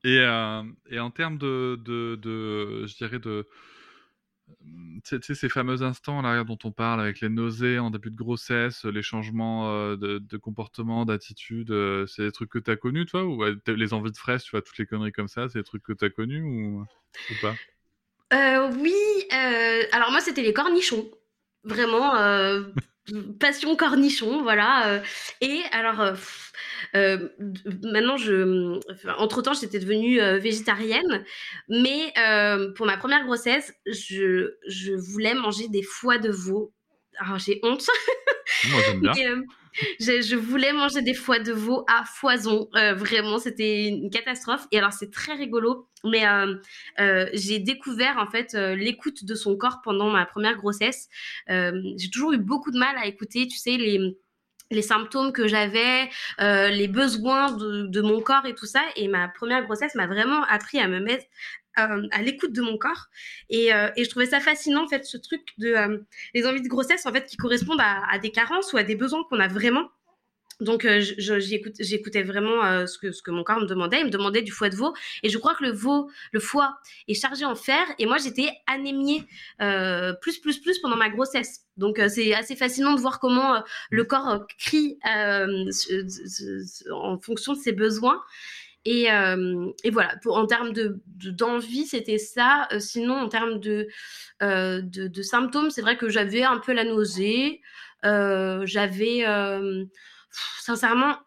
Et, 0.03 0.17
et 0.93 0.99
en 0.99 1.09
termes 1.11 1.37
de, 1.37 1.79
de, 1.85 2.15
de, 2.15 2.85
je 2.85 2.97
dirais 2.97 3.19
de 3.19 3.47
tu 5.03 5.19
sais, 5.21 5.35
ces 5.35 5.49
fameux 5.49 5.81
instants 5.81 6.21
dont 6.43 6.57
on 6.63 6.71
parle 6.71 7.01
avec 7.01 7.21
les 7.21 7.29
nausées 7.29 7.79
en 7.79 7.89
début 7.89 8.11
de 8.11 8.15
grossesse, 8.15 8.85
les 8.85 9.01
changements 9.01 9.95
de, 9.95 10.37
comportement, 10.37 11.05
d'attitude, 11.05 11.73
c'est 12.07 12.23
des 12.23 12.31
trucs 12.31 12.49
que 12.49 12.59
tu 12.59 12.71
as 12.71 12.75
connus, 12.75 13.05
toi 13.05 13.25
Ou 13.25 13.43
les 13.67 13.93
envies 13.93 14.11
de 14.11 14.17
fraises, 14.17 14.43
tu 14.43 14.51
vois, 14.51 14.61
toutes 14.61 14.77
les 14.77 14.85
conneries 14.85 15.11
comme 15.11 15.27
ça, 15.27 15.49
c'est 15.49 15.59
des 15.59 15.63
trucs 15.63 15.83
que 15.83 15.93
tu 15.93 16.05
as 16.05 16.09
connus 16.09 16.43
ou, 16.43 16.85
pas? 17.41 17.55
Oui, 18.31 18.95
alors 19.91 20.11
moi 20.11 20.21
c'était 20.21 20.43
les 20.43 20.53
cornichons. 20.53 21.09
Vraiment, 21.63 22.15
passion 23.39 23.75
cornichon, 23.75 24.43
voilà. 24.43 25.01
et 25.41 25.61
alors 25.71 26.15
euh, 26.95 27.29
maintenant, 27.83 28.17
je, 28.17 28.79
entre 29.17 29.41
temps, 29.41 29.53
j'étais 29.53 29.79
devenue 29.79 30.21
euh, 30.21 30.37
végétarienne, 30.37 31.23
mais 31.69 32.13
euh, 32.17 32.73
pour 32.73 32.85
ma 32.85 32.97
première 32.97 33.25
grossesse, 33.25 33.73
je, 33.85 34.55
je 34.67 34.93
voulais 34.93 35.33
manger 35.33 35.67
des 35.69 35.83
foies 35.83 36.17
de 36.17 36.29
veau. 36.29 36.73
Alors, 37.19 37.39
j'ai 37.39 37.59
honte. 37.63 37.85
Moi, 38.69 38.81
j'aime 38.85 38.99
bien. 38.99 39.43
je, 39.99 40.21
je, 40.21 40.35
voulais 40.35 40.73
manger 40.73 41.01
des 41.01 41.13
foies 41.13 41.39
de 41.39 41.53
veau 41.53 41.85
à 41.87 42.03
foison. 42.05 42.69
vraiment, 42.73 43.39
c'était 43.39 43.87
une 43.87 44.09
catastrophe. 44.09 44.67
Et 44.71 44.77
alors, 44.77 44.93
c'est 44.93 45.11
très 45.11 45.33
rigolo. 45.33 45.87
Mais 46.03 46.23
j'ai 47.33 47.59
découvert 47.59 48.17
en 48.17 48.27
fait 48.27 48.53
l'écoute 48.53 49.23
de 49.25 49.35
son 49.35 49.55
corps 49.55 49.81
pendant 49.83 50.09
ma 50.09 50.25
première 50.25 50.57
grossesse. 50.57 51.07
j'ai 51.47 52.09
toujours 52.11 52.33
eu 52.33 52.37
beaucoup 52.37 52.71
de 52.71 52.77
mal 52.77 52.95
à 52.97 53.05
écouter, 53.05 53.47
tu 53.47 53.57
sais, 53.57 53.77
les 53.77 54.17
les 54.71 54.81
symptômes 54.81 55.31
que 55.31 55.47
j'avais, 55.47 56.09
euh, 56.39 56.69
les 56.69 56.87
besoins 56.87 57.51
de, 57.51 58.01
mon 58.01 58.21
corps 58.21 58.45
et 58.45 58.55
tout 58.55 58.65
ça. 58.65 58.81
Et 58.95 59.07
ma 59.07 59.27
première 59.27 59.63
grossesse 59.65 59.95
m'a 59.95 60.07
vraiment 60.07 60.43
appris 60.45 60.79
à 60.79 60.87
me 60.87 60.99
mettre 60.99 61.25
euh, 61.79 62.07
à 62.11 62.21
l'écoute 62.21 62.53
de 62.53 62.61
mon 62.61 62.77
corps. 62.77 63.07
Et, 63.49 63.73
euh, 63.73 63.89
et, 63.95 64.03
je 64.03 64.09
trouvais 64.09 64.25
ça 64.25 64.39
fascinant, 64.39 64.83
en 64.83 64.87
fait, 64.87 65.05
ce 65.05 65.17
truc 65.17 65.41
de 65.57 66.03
les 66.33 66.47
envies 66.47 66.61
de 66.61 66.67
grossesse, 66.67 67.05
en 67.05 67.13
fait, 67.13 67.25
qui 67.25 67.37
correspondent 67.37 67.81
à, 67.81 68.03
à 68.11 68.17
des 68.17 68.31
carences 68.31 68.73
ou 68.73 68.77
à 68.77 68.83
des 68.83 68.95
besoins 68.95 69.23
qu'on 69.29 69.39
a 69.39 69.47
vraiment. 69.47 69.89
Donc, 70.61 70.85
euh, 70.85 71.03
j'écoutais 71.79 72.21
vraiment 72.21 72.63
euh, 72.63 72.85
ce, 72.85 72.99
que, 72.99 73.31
mon 73.31 73.43
corps 73.43 73.59
me 73.59 73.65
demandait. 73.65 73.99
Il 73.99 74.05
me 74.05 74.11
demandait 74.11 74.43
du 74.43 74.51
foie 74.51 74.69
de 74.69 74.75
veau. 74.75 74.93
Et 75.23 75.29
je 75.29 75.37
crois 75.39 75.55
que 75.55 75.63
le 75.63 75.71
veau, 75.71 76.09
le 76.31 76.39
foie 76.39 76.77
est 77.07 77.15
chargé 77.15 77.45
en 77.45 77.55
fer. 77.55 77.83
Et 77.97 78.05
moi, 78.05 78.17
j'étais 78.17 78.49
anémiée 78.67 79.23
euh, 79.61 80.13
plus, 80.13 80.39
plus, 80.39 80.59
plus 80.59 80.77
pendant 80.79 80.97
ma 80.97 81.09
grossesse. 81.09 81.61
Donc, 81.77 81.99
c'est 82.09 82.35
assez 82.35 82.55
fascinant 82.55 82.93
de 82.93 83.01
voir 83.01 83.19
comment 83.19 83.63
le 83.89 84.03
corps 84.03 84.45
crie 84.59 84.99
en 85.03 85.71
fonction 87.19 87.53
de 87.53 87.57
ses 87.57 87.71
besoins. 87.71 88.21
Et, 88.85 89.07
voilà, 89.91 90.15
en 90.25 90.45
termes 90.45 90.73
d'envie, 90.73 91.83
de, 91.83 91.87
c'était 91.87 92.19
ça. 92.19 92.67
sinon, 92.77 93.15
en 93.15 93.29
termes 93.29 93.59
de, 93.59 93.87
de 94.41 95.21
symptômes, 95.23 95.71
c'est 95.71 95.81
vrai 95.81 95.97
que 95.97 96.07
j'avais 96.07 96.43
un 96.43 96.59
peu 96.59 96.73
la 96.73 96.83
nausée. 96.83 97.61
j'avais 98.03 99.25
sincèrement, 100.59 101.17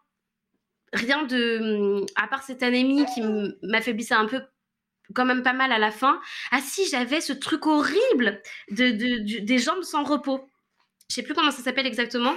rien 0.93 1.23
de. 1.23 1.99
Hum, 1.99 2.05
à 2.15 2.27
part 2.27 2.43
cette 2.43 2.63
anémie 2.63 3.05
qui 3.13 3.21
m'affaiblissait 3.63 4.15
un 4.15 4.25
peu 4.25 4.41
quand 5.13 5.25
même 5.25 5.43
pas 5.43 5.53
mal 5.53 5.71
à 5.71 5.79
la 5.79 5.91
fin. 5.91 6.19
Ah 6.51 6.61
si, 6.61 6.87
j'avais 6.89 7.21
ce 7.21 7.33
truc 7.33 7.67
horrible 7.67 8.41
de, 8.71 9.39
des 9.39 9.57
jambes 9.59 9.83
sans 9.83 10.03
repos. 10.03 10.49
Je 11.09 11.15
sais 11.15 11.23
plus 11.23 11.35
comment 11.35 11.51
ça 11.51 11.61
s'appelle 11.61 11.85
exactement. 11.85 12.33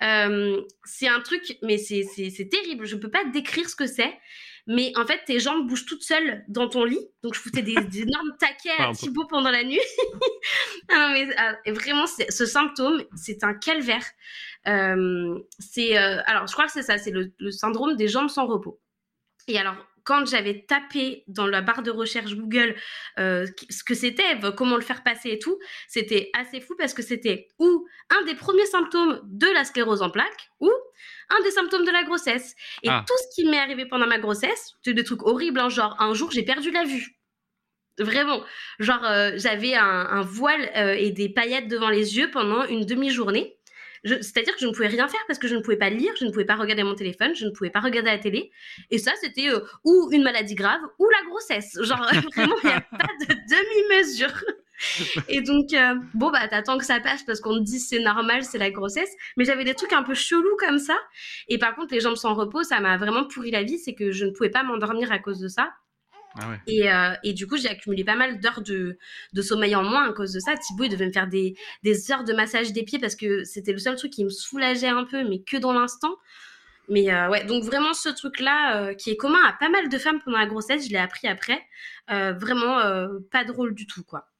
c'est 0.00 1.08
un 1.08 1.20
truc, 1.20 1.56
mais 1.62 1.78
c'est 1.78 2.48
terrible. 2.50 2.84
Je 2.84 2.96
ne 2.96 3.00
peux 3.00 3.10
pas 3.10 3.24
décrire 3.24 3.68
ce 3.68 3.76
que 3.76 3.86
c'est. 3.86 4.12
Mais 4.68 4.92
en 4.96 5.04
fait, 5.04 5.24
tes 5.24 5.40
jambes 5.40 5.66
bougent 5.66 5.86
toutes 5.86 6.04
seules 6.04 6.44
dans 6.48 6.68
ton 6.68 6.84
lit. 6.84 7.00
Donc, 7.22 7.34
je 7.34 7.40
foutais 7.40 7.62
des, 7.62 7.72
énormes 7.72 8.36
taquets 8.38 8.70
à 8.78 8.92
Thibaut 8.92 9.26
pendant 9.26 9.50
la 9.50 9.64
nuit. 9.64 9.80
non, 10.92 11.08
mais 11.12 11.28
ah, 11.36 11.56
vraiment, 11.66 12.06
ce 12.06 12.46
symptôme, 12.46 13.02
c'est 13.16 13.42
un 13.42 13.54
calvaire. 13.54 14.04
Euh, 14.66 15.38
c'est 15.58 15.98
euh, 15.98 16.20
alors, 16.26 16.46
je 16.46 16.52
crois 16.52 16.66
que 16.66 16.72
c'est 16.72 16.82
ça, 16.82 16.98
c'est 16.98 17.10
le, 17.10 17.32
le 17.38 17.50
syndrome 17.50 17.96
des 17.96 18.08
jambes 18.08 18.28
sans 18.28 18.46
repos. 18.46 18.80
Et 19.48 19.58
alors, 19.58 19.76
quand 20.04 20.26
j'avais 20.26 20.64
tapé 20.66 21.24
dans 21.28 21.46
la 21.46 21.62
barre 21.62 21.82
de 21.82 21.90
recherche 21.90 22.34
Google 22.34 22.74
euh, 23.18 23.46
ce 23.70 23.84
que 23.84 23.94
c'était, 23.94 24.38
comment 24.56 24.76
le 24.76 24.82
faire 24.82 25.02
passer 25.02 25.30
et 25.30 25.38
tout, 25.38 25.58
c'était 25.88 26.30
assez 26.38 26.60
fou 26.60 26.74
parce 26.76 26.94
que 26.94 27.02
c'était 27.02 27.48
ou 27.58 27.86
un 28.10 28.24
des 28.24 28.34
premiers 28.34 28.66
symptômes 28.66 29.20
de 29.24 29.46
la 29.48 29.64
sclérose 29.64 30.02
en 30.02 30.10
plaques 30.10 30.50
ou 30.60 30.70
un 31.30 31.42
des 31.42 31.50
symptômes 31.50 31.84
de 31.84 31.90
la 31.90 32.04
grossesse. 32.04 32.54
Et 32.82 32.88
ah. 32.88 33.04
tout 33.06 33.14
ce 33.16 33.34
qui 33.34 33.48
m'est 33.48 33.58
arrivé 33.58 33.86
pendant 33.86 34.06
ma 34.06 34.18
grossesse, 34.18 34.74
c'est 34.82 34.94
des 34.94 35.04
trucs 35.04 35.22
horribles, 35.22 35.60
hein, 35.60 35.68
genre 35.68 35.96
un 36.00 36.14
jour 36.14 36.30
j'ai 36.30 36.44
perdu 36.44 36.70
la 36.70 36.84
vue. 36.84 37.16
Vraiment, 37.98 38.42
genre 38.78 39.04
euh, 39.04 39.32
j'avais 39.36 39.74
un, 39.74 40.22
voile 40.22 40.70
euh, 40.76 40.94
et 40.94 41.10
des 41.10 41.28
paillettes 41.28 41.68
devant 41.68 41.90
les 41.90 42.16
yeux 42.16 42.30
pendant 42.30 42.64
une 42.64 42.86
demi-journée. 42.86 43.58
C'est-à-dire 44.04 44.54
que 44.54 44.60
je 44.60 44.66
ne 44.66 44.72
pouvais 44.72 44.88
rien 44.88 45.06
faire 45.08 45.20
parce 45.26 45.38
que 45.38 45.48
je 45.48 45.54
ne 45.54 45.60
pouvais 45.60 45.76
pas 45.76 45.90
lire, 45.90 46.12
je 46.18 46.24
ne 46.24 46.30
pouvais 46.30 46.44
pas 46.44 46.56
regarder 46.56 46.82
mon 46.82 46.94
téléphone, 46.94 47.34
je 47.34 47.46
ne 47.46 47.50
pouvais 47.50 47.70
pas 47.70 47.80
regarder 47.80 48.10
la 48.10 48.18
télé. 48.18 48.50
Et 48.90 48.98
ça, 48.98 49.12
c'était 49.20 49.48
euh, 49.48 49.60
ou 49.84 50.08
une 50.12 50.22
maladie 50.22 50.54
grave 50.54 50.80
ou 50.98 51.08
la 51.08 51.28
grossesse. 51.28 51.78
Genre, 51.82 51.98
vraiment, 52.34 52.56
il 52.64 52.66
n'y 52.68 52.74
a 52.74 52.80
pas 52.80 53.06
de 53.20 53.26
demi-mesure. 53.26 54.44
Et 55.28 55.40
donc, 55.40 55.72
euh, 55.72 55.94
bon, 56.14 56.30
bah, 56.30 56.48
t'attends 56.48 56.78
que 56.78 56.84
ça 56.84 56.98
passe 57.00 57.22
parce 57.22 57.40
qu'on 57.40 57.58
te 57.58 57.62
dit 57.62 57.78
c'est 57.78 58.00
normal, 58.00 58.42
c'est 58.44 58.58
la 58.58 58.70
grossesse. 58.70 59.10
Mais 59.36 59.44
j'avais 59.44 59.64
des 59.64 59.74
trucs 59.74 59.92
un 59.92 60.02
peu 60.02 60.14
chelous 60.14 60.56
comme 60.58 60.78
ça. 60.78 60.98
Et 61.48 61.58
par 61.58 61.74
contre, 61.76 61.94
les 61.94 62.00
jambes 62.00 62.16
sans 62.16 62.34
repos, 62.34 62.62
ça 62.64 62.80
m'a 62.80 62.96
vraiment 62.96 63.24
pourri 63.24 63.50
la 63.50 63.62
vie. 63.62 63.78
C'est 63.78 63.94
que 63.94 64.10
je 64.10 64.24
ne 64.24 64.30
pouvais 64.30 64.50
pas 64.50 64.62
m'endormir 64.62 65.12
à 65.12 65.18
cause 65.18 65.38
de 65.38 65.48
ça. 65.48 65.70
Ah 66.38 66.56
et, 66.66 66.90
euh, 66.90 67.14
et, 67.24 67.32
du 67.32 67.46
coup, 67.46 67.56
j'ai 67.56 67.68
accumulé 67.68 68.04
pas 68.04 68.16
mal 68.16 68.40
d'heures 68.40 68.62
de, 68.62 68.96
sommeil 69.42 69.74
en 69.74 69.82
moins 69.82 70.08
à 70.08 70.12
cause 70.12 70.32
de 70.32 70.40
ça. 70.40 70.56
Thibaut, 70.56 70.84
il 70.84 70.90
devait 70.90 71.06
me 71.06 71.12
faire 71.12 71.28
des, 71.28 71.54
des 71.82 72.10
heures 72.10 72.24
de 72.24 72.32
massage 72.32 72.72
des 72.72 72.82
pieds 72.82 72.98
parce 72.98 73.16
que 73.16 73.44
c'était 73.44 73.72
le 73.72 73.78
seul 73.78 73.96
truc 73.96 74.12
qui 74.12 74.24
me 74.24 74.30
soulageait 74.30 74.88
un 74.88 75.04
peu, 75.04 75.28
mais 75.28 75.40
que 75.40 75.56
dans 75.56 75.72
l'instant. 75.72 76.14
Mais 76.88 77.12
euh, 77.12 77.28
ouais, 77.28 77.44
donc 77.44 77.64
vraiment 77.64 77.94
ce 77.94 78.08
truc-là 78.08 78.76
euh, 78.76 78.94
qui 78.94 79.10
est 79.10 79.16
commun 79.16 79.42
à 79.46 79.52
pas 79.52 79.68
mal 79.68 79.88
de 79.88 79.98
femmes 79.98 80.20
pendant 80.24 80.38
la 80.38 80.46
grossesse, 80.46 80.86
je 80.86 80.90
l'ai 80.90 80.98
appris 80.98 81.28
après. 81.28 81.60
vraiment 82.08 82.78
pas 83.30 83.44
drôle 83.44 83.74
du 83.74 83.86
tout, 83.86 84.04
quoi. 84.04 84.31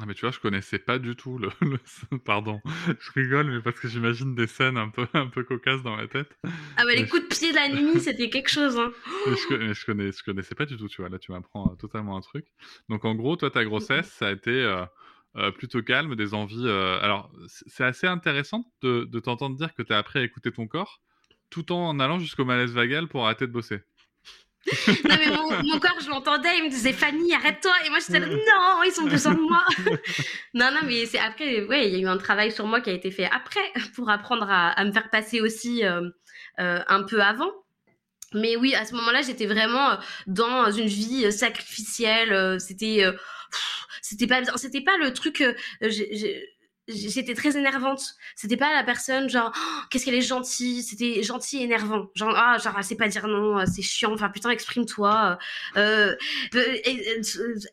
Ah 0.00 0.06
mais 0.06 0.14
tu 0.14 0.22
vois, 0.22 0.30
je 0.30 0.40
connaissais 0.40 0.78
pas 0.78 0.98
du 0.98 1.14
tout 1.16 1.36
le, 1.38 1.50
pardon, 2.24 2.62
je 2.98 3.10
rigole 3.12 3.50
mais 3.50 3.60
parce 3.60 3.78
que 3.78 3.88
j'imagine 3.88 4.34
des 4.34 4.46
scènes 4.46 4.78
un 4.78 4.88
peu 4.88 5.06
un 5.12 5.26
peu 5.26 5.44
cocasses 5.44 5.82
dans 5.82 5.96
ma 5.96 6.06
tête. 6.06 6.34
Ah 6.78 6.84
bah 6.86 6.94
les 6.94 7.06
coups 7.06 7.22
de 7.22 7.28
pied 7.28 7.52
la 7.52 7.68
nuit, 7.68 8.00
c'était 8.00 8.30
quelque 8.30 8.48
chose 8.48 8.78
hein. 8.78 8.90
je, 9.26 9.32
je, 9.34 9.84
connais, 9.84 10.12
je 10.12 10.24
connaissais 10.24 10.54
pas 10.54 10.64
du 10.64 10.78
tout, 10.78 10.88
tu 10.88 11.02
vois. 11.02 11.10
Là, 11.10 11.18
tu 11.18 11.30
m'apprends 11.30 11.70
euh, 11.70 11.76
totalement 11.76 12.16
un 12.16 12.22
truc. 12.22 12.46
Donc 12.88 13.04
en 13.04 13.14
gros, 13.14 13.36
toi 13.36 13.50
ta 13.50 13.64
grossesse, 13.64 14.10
ça 14.10 14.28
a 14.28 14.32
été 14.32 14.50
euh, 14.50 14.86
euh, 15.36 15.50
plutôt 15.50 15.82
calme, 15.82 16.16
des 16.16 16.32
envies 16.32 16.68
alors 16.68 17.30
c'est 17.46 17.84
assez 17.84 18.06
intéressant 18.06 18.64
de, 18.80 19.04
de 19.04 19.20
t'entendre 19.20 19.56
dire 19.56 19.74
que 19.74 19.82
tu 19.82 19.92
as 19.92 19.98
appris 19.98 20.20
à 20.20 20.22
écouter 20.22 20.52
ton 20.52 20.66
corps 20.66 21.02
tout 21.52 21.70
en 21.70 22.00
allant 22.00 22.18
jusqu'au 22.18 22.46
malaise 22.46 22.72
vagal 22.72 23.08
pour 23.08 23.26
arrêter 23.26 23.46
de 23.46 23.52
bosser. 23.52 23.82
Non, 25.04 25.16
mais 25.18 25.30
mon, 25.64 25.78
corps, 25.80 25.98
je 26.00 26.08
l'entendais, 26.08 26.58
il 26.58 26.64
me 26.64 26.68
disait 26.70 26.92
Fanny, 26.92 27.34
arrête-toi. 27.34 27.72
Et 27.84 27.90
moi, 27.90 27.98
j'étais 27.98 28.20
là, 28.20 28.26
non, 28.26 28.82
ils 28.84 29.00
ont 29.00 29.08
besoin 29.08 29.34
de 29.34 29.40
moi. 29.40 29.64
non, 30.54 30.70
non, 30.70 30.80
mais 30.84 31.06
c'est 31.06 31.18
après, 31.18 31.62
ouais, 31.64 31.88
il 31.88 31.94
y 31.94 31.96
a 31.96 32.00
eu 32.00 32.06
un 32.06 32.18
travail 32.18 32.52
sur 32.52 32.66
moi 32.66 32.80
qui 32.80 32.90
a 32.90 32.92
été 32.92 33.10
fait 33.10 33.28
après 33.32 33.60
pour 33.94 34.08
apprendre 34.08 34.46
à, 34.48 34.84
me 34.84 34.92
faire 34.92 35.10
passer 35.10 35.40
aussi 35.40 35.84
euh, 35.84 36.08
euh, 36.60 36.80
un 36.86 37.02
peu 37.02 37.20
avant. 37.20 37.50
Mais 38.34 38.56
oui, 38.56 38.74
à 38.74 38.84
ce 38.84 38.94
moment-là, 38.94 39.22
j'étais 39.22 39.46
vraiment 39.46 39.98
dans 40.26 40.70
une 40.70 40.86
vie 40.86 41.30
sacrificielle. 41.32 42.58
C'était, 42.60 43.04
c'était 44.00 44.26
pas, 44.26 44.42
c'était 44.56 44.80
pas 44.80 44.96
le 44.96 45.12
truc 45.12 45.44
j'étais 46.88 47.34
très 47.34 47.56
énervante. 47.56 48.14
C'était 48.34 48.56
pas 48.56 48.74
la 48.74 48.82
personne 48.82 49.28
genre 49.28 49.52
oh, 49.54 49.80
qu'est-ce 49.90 50.04
qu'elle 50.04 50.14
est 50.14 50.20
gentille, 50.20 50.82
c'était 50.82 51.22
gentil 51.22 51.58
et 51.58 51.62
énervant. 51.62 52.08
Genre 52.14 52.34
ah 52.36 52.58
genre 52.58 52.74
elle 52.76 52.84
sait 52.84 52.96
pas 52.96 53.08
dire 53.08 53.28
non, 53.28 53.58
euh, 53.58 53.64
c'est 53.72 53.82
chiant. 53.82 54.12
Enfin 54.12 54.28
putain 54.30 54.50
exprime-toi. 54.50 55.38
Euh, 55.76 56.14
euh, 56.54 56.76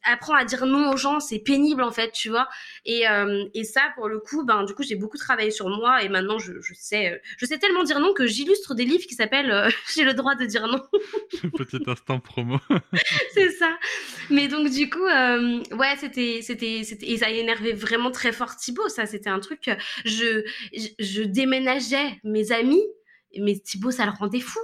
apprends 0.04 0.36
à 0.36 0.46
dire 0.46 0.66
non 0.66 0.92
aux 0.92 0.98
gens, 0.98 1.20
c'est 1.20 1.40
pénible 1.40 1.82
en 1.82 1.92
fait, 1.92 2.12
tu 2.12 2.30
vois. 2.30 2.48
Et, 2.86 3.08
euh, 3.10 3.46
et 3.54 3.64
ça 3.64 3.82
pour 3.96 4.08
le 4.08 4.20
coup 4.20 4.46
ben 4.46 4.64
du 4.64 4.74
coup 4.74 4.84
j'ai 4.84 4.96
beaucoup 4.96 5.18
travaillé 5.18 5.52
sur 5.52 5.70
moi 5.70 6.04
et 6.04 6.10
maintenant 6.10 6.38
je, 6.38 6.54
je 6.62 6.74
sais 6.76 7.22
je 7.38 7.46
sais 7.46 7.58
tellement 7.58 7.84
dire 7.84 8.00
non 8.00 8.14
que 8.14 8.28
j'illustre 8.28 8.76
des 8.76 8.86
livres 8.86 9.06
qui 9.08 9.16
s'appellent 9.16 9.70
j'ai 9.96 10.04
le 10.04 10.14
droit 10.14 10.36
de 10.36 10.46
dire 10.46 10.68
non. 10.68 10.82
Petit 11.58 11.80
instant 11.88 12.20
promo. 12.20 12.60
c'est 13.34 13.52
ça. 13.52 13.78
Mais 14.30 14.48
donc 14.48 14.70
du 14.70 14.90
coup 14.90 15.04
ouais 15.04 15.96
c'était 16.00 16.42
c'était 16.44 16.82
et 17.02 17.18
ça 17.18 17.30
énervé 17.30 17.74
vraiment 17.74 18.12
très 18.12 18.32
fort 18.32 18.56
Thibaut 18.56 18.88
ça 18.90 18.99
c'était 19.06 19.30
un 19.30 19.40
truc. 19.40 19.70
Je, 20.06 20.44
je, 20.74 21.24
déménageais 21.24 22.20
mes 22.24 22.52
amis, 22.52 22.84
mais 23.38 23.58
Thibaut, 23.60 23.92
ça 23.92 24.06
le 24.06 24.12
rendait 24.12 24.40
fou. 24.40 24.60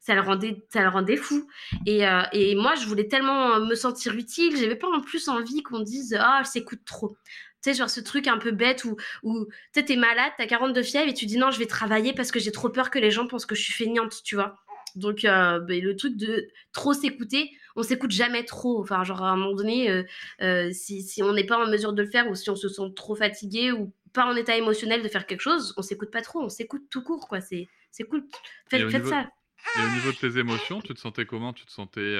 Ça 0.00 0.14
le 0.14 0.20
rendait, 0.20 0.64
ça 0.72 0.82
le 0.82 0.88
rendait 0.88 1.16
fou. 1.16 1.46
Et, 1.84 2.06
euh, 2.06 2.22
et 2.32 2.54
moi, 2.54 2.74
je 2.76 2.86
voulais 2.86 3.08
tellement 3.08 3.60
me 3.60 3.74
sentir 3.74 4.14
utile. 4.14 4.56
J'avais 4.56 4.76
pas 4.76 4.88
en 4.88 5.00
plus 5.00 5.28
envie 5.28 5.62
qu'on 5.62 5.80
dise 5.80 6.16
Ah, 6.18 6.40
oh, 6.40 6.44
s'écoute 6.44 6.80
trop. 6.86 7.16
Tu 7.62 7.72
sais, 7.72 7.74
genre 7.74 7.90
ce 7.90 8.00
truc 8.00 8.28
un 8.28 8.38
peu 8.38 8.52
bête 8.52 8.84
où, 8.84 8.96
où 9.24 9.46
tu 9.74 9.92
es 9.92 9.96
malade, 9.96 10.32
t'as 10.38 10.46
42 10.46 10.82
fièvres 10.82 11.08
et 11.08 11.14
tu 11.14 11.26
dis 11.26 11.36
non, 11.36 11.50
je 11.50 11.58
vais 11.58 11.66
travailler 11.66 12.12
parce 12.12 12.30
que 12.30 12.38
j'ai 12.38 12.52
trop 12.52 12.68
peur 12.68 12.90
que 12.90 13.00
les 13.00 13.10
gens 13.10 13.26
pensent 13.26 13.46
que 13.46 13.56
je 13.56 13.62
suis 13.62 13.72
feignante, 13.72 14.22
tu 14.24 14.36
vois. 14.36 14.56
Donc, 14.94 15.24
euh, 15.24 15.58
ben, 15.60 15.82
le 15.82 15.96
truc 15.96 16.16
de 16.16 16.48
trop 16.72 16.92
s'écouter, 16.92 17.50
on 17.78 17.82
s'écoute 17.82 18.10
jamais 18.10 18.44
trop. 18.44 18.80
Enfin, 18.80 19.04
genre, 19.04 19.22
à 19.22 19.30
un 19.30 19.36
moment 19.36 19.54
donné, 19.54 19.88
euh, 19.88 20.02
euh, 20.42 20.70
si, 20.72 21.02
si, 21.02 21.22
on 21.22 21.32
n'est 21.32 21.46
pas 21.46 21.56
en 21.58 21.68
mesure 21.68 21.92
de 21.92 22.02
le 22.02 22.10
faire 22.10 22.28
ou 22.28 22.34
si 22.34 22.50
on 22.50 22.56
se 22.56 22.68
sent 22.68 22.92
trop 22.96 23.14
fatigué 23.14 23.72
ou 23.72 23.94
pas 24.12 24.26
en 24.26 24.34
état 24.34 24.56
émotionnel 24.56 25.02
de 25.02 25.08
faire 25.08 25.26
quelque 25.26 25.40
chose, 25.40 25.74
on 25.76 25.82
s'écoute 25.82 26.10
pas 26.10 26.20
trop. 26.20 26.42
On 26.42 26.48
s'écoute 26.48 26.82
tout 26.90 27.02
court, 27.02 27.28
quoi. 27.28 27.40
C'est, 27.40 27.68
c'est 27.92 28.04
cool. 28.04 28.24
Faites, 28.68 28.90
faites 28.90 29.06
ça. 29.06 29.30
Et 29.76 29.80
au 29.80 29.90
niveau 29.90 30.12
de 30.12 30.16
tes 30.16 30.38
émotions, 30.38 30.80
tu 30.80 30.92
te 30.92 30.98
sentais 30.98 31.24
comment? 31.24 31.52
Tu 31.52 31.64
te 31.64 31.72
sentais 31.72 32.16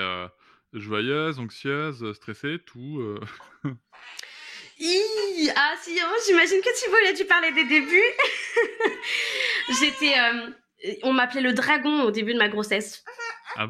joyeuse, 0.72 1.38
anxieuse, 1.38 2.12
stressée, 2.14 2.58
tout 2.64 3.18
Ah 5.56 5.74
si, 5.82 5.98
j'imagine 6.26 6.60
que 6.60 6.84
tu 6.84 6.88
voulais 6.88 7.14
tu 7.14 7.24
parler 7.24 7.50
des 7.52 7.64
débuts. 7.64 8.12
J'étais 9.80 10.14
on 11.02 11.12
m'appelait 11.12 11.40
le 11.40 11.52
dragon 11.52 12.02
au 12.02 12.10
début 12.10 12.34
de 12.34 12.38
ma 12.38 12.48
grossesse. 12.48 13.04
Ah 13.56 13.68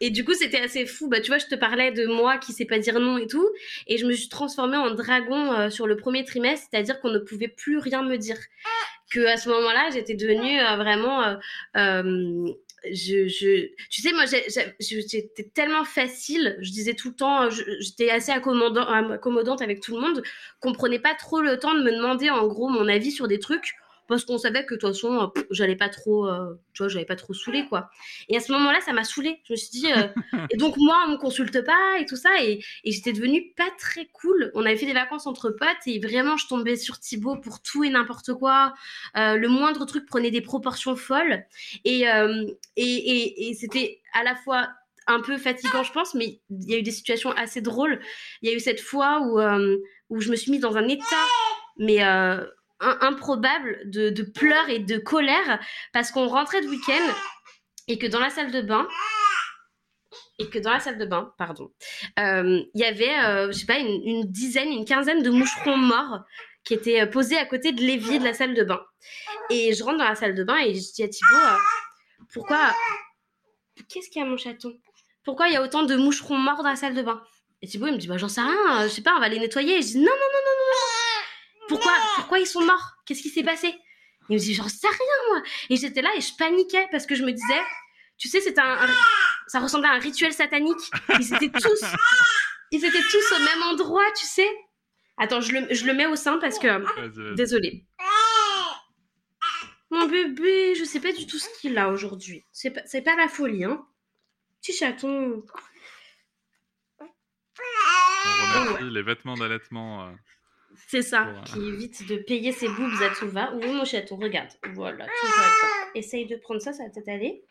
et, 0.00 0.10
du 0.10 0.24
coup, 0.24 0.34
c'était 0.34 0.60
assez 0.60 0.86
fou. 0.86 1.08
Bah, 1.08 1.20
tu 1.20 1.28
vois, 1.28 1.38
je 1.38 1.46
te 1.46 1.54
parlais 1.54 1.92
de 1.92 2.06
moi 2.06 2.38
qui 2.38 2.52
sait 2.52 2.64
pas 2.64 2.78
dire 2.78 2.98
non 3.00 3.18
et 3.18 3.26
tout. 3.26 3.48
Et 3.86 3.98
je 3.98 4.06
me 4.06 4.12
suis 4.12 4.28
transformée 4.28 4.76
en 4.76 4.92
dragon 4.92 5.52
euh, 5.52 5.70
sur 5.70 5.86
le 5.86 5.96
premier 5.96 6.24
trimestre, 6.24 6.68
c'est-à-dire 6.70 7.00
qu'on 7.00 7.10
ne 7.10 7.18
pouvait 7.18 7.48
plus 7.48 7.78
rien 7.78 8.02
me 8.02 8.16
dire. 8.16 8.38
Que 9.10 9.26
à 9.26 9.36
ce 9.36 9.48
moment-là, 9.48 9.88
j'étais 9.92 10.14
devenue 10.14 10.60
euh, 10.60 10.76
vraiment. 10.76 11.38
Euh, 11.76 12.52
je, 12.92 13.66
tu 13.90 14.02
sais, 14.02 14.12
moi, 14.12 14.24
j'étais 14.78 15.50
tellement 15.54 15.84
facile. 15.84 16.56
Je 16.60 16.70
disais 16.70 16.94
tout 16.94 17.08
le 17.08 17.14
temps, 17.14 17.50
j'étais 17.50 18.10
assez 18.10 18.30
accommodante 18.30 19.62
avec 19.62 19.80
tout 19.80 19.94
le 19.96 20.00
monde, 20.00 20.22
qu'on 20.60 20.72
prenait 20.72 21.00
pas 21.00 21.14
trop 21.14 21.40
le 21.40 21.58
temps 21.58 21.74
de 21.74 21.82
me 21.82 21.90
demander 21.90 22.30
en 22.30 22.46
gros 22.46 22.68
mon 22.68 22.86
avis 22.88 23.10
sur 23.10 23.26
des 23.26 23.38
trucs 23.38 23.74
parce 24.08 24.24
qu'on 24.24 24.38
savait 24.38 24.64
que 24.64 24.74
de 24.74 24.80
toute 24.80 24.88
façon, 24.88 25.30
euh, 25.36 25.42
j'allais 25.50 25.76
pas 25.76 25.90
trop, 25.90 26.26
euh, 26.26 26.54
tu 26.72 26.82
vois, 26.82 26.88
j'allais 26.88 27.04
pas 27.04 27.14
trop 27.14 27.34
saouler 27.34 27.66
quoi. 27.68 27.90
Et 28.28 28.36
à 28.36 28.40
ce 28.40 28.50
moment-là, 28.52 28.80
ça 28.80 28.92
m'a 28.92 29.04
saoulé. 29.04 29.40
Je 29.44 29.52
me 29.52 29.56
suis 29.56 29.70
dit, 29.70 29.92
euh, 29.92 30.08
et 30.50 30.56
donc 30.56 30.76
moi, 30.78 31.04
on 31.06 31.12
me 31.12 31.16
consulte 31.18 31.62
pas 31.64 31.98
et 32.00 32.06
tout 32.06 32.16
ça, 32.16 32.30
et, 32.42 32.60
j'étais 32.84 33.12
devenue 33.12 33.52
pas 33.56 33.68
très 33.78 34.06
cool. 34.06 34.50
On 34.54 34.64
avait 34.64 34.76
fait 34.76 34.86
des 34.86 34.94
vacances 34.94 35.26
entre 35.26 35.50
potes 35.50 35.86
et 35.86 36.00
vraiment, 36.00 36.36
je 36.36 36.48
tombais 36.48 36.76
sur 36.76 36.98
Thibaut 36.98 37.36
pour 37.36 37.60
tout 37.62 37.84
et 37.84 37.90
n'importe 37.90 38.32
quoi. 38.34 38.74
le 39.14 39.46
moindre 39.46 39.84
truc 39.84 40.06
prenait 40.06 40.30
des 40.30 40.40
proportions 40.40 40.96
folles, 40.96 41.44
et, 41.84 42.04
et, 42.76 43.48
et 43.48 43.54
c'était 43.54 44.00
à 44.14 44.24
la 44.24 44.34
fois 44.34 44.68
un 45.06 45.20
peu 45.20 45.36
fatigant, 45.36 45.82
je 45.82 45.92
pense, 45.92 46.14
mais 46.14 46.40
il 46.50 46.70
y 46.70 46.74
a 46.74 46.78
eu 46.78 46.82
des 46.82 46.90
situations 46.90 47.30
assez 47.32 47.60
drôles. 47.60 48.00
Il 48.42 48.48
y 48.48 48.52
a 48.52 48.56
eu 48.56 48.60
cette 48.60 48.80
fois 48.80 49.20
où, 49.20 49.40
où 50.08 50.20
je 50.20 50.30
me 50.30 50.36
suis 50.36 50.50
mise 50.50 50.60
dans 50.60 50.76
un 50.76 50.88
état, 50.88 51.04
mais 51.76 52.00
improbable 52.80 53.80
de, 53.86 54.22
pleurs 54.22 54.68
et 54.68 54.78
de 54.78 54.98
colère 54.98 55.60
parce 55.92 56.10
qu'on 56.10 56.28
rentrait 56.28 56.62
de 56.62 56.68
week-end 56.68 57.14
et 57.88 57.98
que 57.98 58.06
dans 58.06 58.20
la 58.20 58.30
salle 58.30 58.50
de 58.50 58.60
bain, 58.60 58.86
et 60.38 60.48
que 60.48 60.58
dans 60.58 60.70
la 60.70 60.80
salle 60.80 60.98
de 60.98 61.04
bain, 61.04 61.32
pardon, 61.36 61.72
euh, 62.18 62.62
il 62.74 62.80
y 62.80 62.84
avait, 62.84 63.18
euh, 63.24 63.50
je 63.50 63.58
sais 63.58 63.66
pas, 63.66 63.78
une, 63.78 64.24
dizaine, 64.24 64.68
une 64.68 64.84
quinzaine 64.84 65.22
de 65.22 65.30
moucherons 65.30 65.76
morts 65.76 66.20
qui 66.64 66.74
étaient 66.74 67.00
euh, 67.00 67.06
posés 67.06 67.36
à 67.36 67.44
côté 67.44 67.72
de 67.72 67.80
l'évier 67.80 68.18
de 68.18 68.24
la 68.24 68.34
salle 68.34 68.54
de 68.54 68.62
bain. 68.62 68.80
Et 69.50 69.74
je 69.74 69.82
rentre 69.82 69.98
dans 69.98 70.08
la 70.08 70.14
salle 70.14 70.34
de 70.34 70.44
bain 70.44 70.58
et 70.58 70.74
je 70.74 70.92
dis 70.92 71.02
à 71.02 71.08
Thibaut, 71.08 71.58
pourquoi, 72.32 72.72
qu'est-ce 73.88 74.10
qu'il 74.10 74.22
y 74.22 74.24
a 74.24 74.28
mon 74.28 74.36
chaton? 74.36 74.72
Pourquoi 75.24 75.48
il 75.48 75.54
y 75.54 75.56
a 75.56 75.62
autant 75.62 75.82
de 75.82 75.96
moucherons 75.96 76.38
morts 76.38 76.62
dans 76.62 76.70
la 76.70 76.76
salle 76.76 76.94
de 76.94 77.02
bain? 77.02 77.22
Et 77.60 77.66
Thibaut 77.66 77.88
il 77.88 77.94
me 77.94 77.98
dit, 77.98 78.06
bah 78.06 78.18
j'en 78.18 78.28
sais 78.28 78.40
rien, 78.40 78.82
je 78.84 78.88
sais 78.88 79.02
pas, 79.02 79.16
on 79.16 79.20
va 79.20 79.28
les 79.28 79.40
nettoyer. 79.40 79.78
Et 79.78 79.82
je 79.82 79.88
dis, 79.88 79.98
non, 79.98 80.04
non, 80.04 80.10
non, 80.10 80.40
non, 80.44 80.52
non 80.70 81.17
pourquoi, 81.68 81.92
pourquoi 82.16 82.38
ils 82.40 82.46
sont 82.46 82.64
morts? 82.64 82.94
Qu'est-ce 83.06 83.22
qui 83.22 83.28
s'est 83.28 83.44
passé? 83.44 83.74
Il 84.28 84.34
me 84.34 84.38
dit, 84.38 84.54
j'en 84.54 84.68
sais 84.68 84.88
rien, 84.88 85.30
moi. 85.30 85.42
Et 85.70 85.76
j'étais 85.76 86.02
là 86.02 86.10
et 86.16 86.20
je 86.20 86.34
paniquais 86.36 86.86
parce 86.90 87.06
que 87.06 87.14
je 87.14 87.22
me 87.22 87.32
disais, 87.32 87.62
tu 88.18 88.28
sais, 88.28 88.40
c'était 88.40 88.60
un, 88.60 88.86
ça 89.46 89.60
ressemblait 89.60 89.88
à 89.88 89.92
un 89.92 89.98
rituel 89.98 90.32
satanique. 90.32 90.90
Ils 91.18 91.34
étaient 91.34 91.50
tous, 91.50 91.84
ils 92.72 92.84
étaient 92.84 93.02
tous 93.10 93.32
au 93.32 93.38
même 93.38 93.62
endroit, 93.62 94.04
tu 94.18 94.26
sais. 94.26 94.48
Attends, 95.16 95.40
je 95.40 95.52
le, 95.52 95.74
je 95.74 95.84
le 95.84 95.94
mets 95.94 96.06
au 96.06 96.16
sein 96.16 96.38
parce 96.38 96.58
que, 96.58 97.34
désolé. 97.34 97.86
Mon 99.90 100.06
bébé, 100.06 100.74
je 100.74 100.84
sais 100.84 101.00
pas 101.00 101.12
du 101.12 101.26
tout 101.26 101.38
ce 101.38 101.48
qu'il 101.60 101.78
a 101.78 101.88
aujourd'hui. 101.88 102.44
C'est 102.52 102.70
pas, 102.70 102.82
c'est 102.84 103.00
pas 103.00 103.16
la 103.16 103.26
folie, 103.28 103.64
hein. 103.64 103.86
Petit 104.60 104.74
chaton. 104.74 105.42
On 107.00 108.64
remercie 108.64 108.90
les 108.90 109.02
vêtements 109.02 109.36
d'allaitement. 109.36 110.06
Euh, 110.06 110.12
c'est 110.86 111.02
ça, 111.02 111.34
qui 111.46 111.58
évite 111.58 112.06
de 112.08 112.16
payer 112.16 112.52
ses 112.52 112.68
boobs 112.68 113.02
à 113.02 113.10
tout 113.14 113.28
va. 113.28 113.52
Oui, 113.54 113.72
mon 113.72 113.84
chaton, 113.84 114.16
regarde. 114.16 114.50
Voilà, 114.74 115.06
tout 115.06 115.26
va 115.26 115.42
bien. 115.42 115.68
Essaye 115.94 116.26
de 116.26 116.36
prendre 116.36 116.60
ça, 116.60 116.72
ça 116.72 116.84
va 116.84 116.90
peut-être 116.90 117.08
aller. 117.08 117.44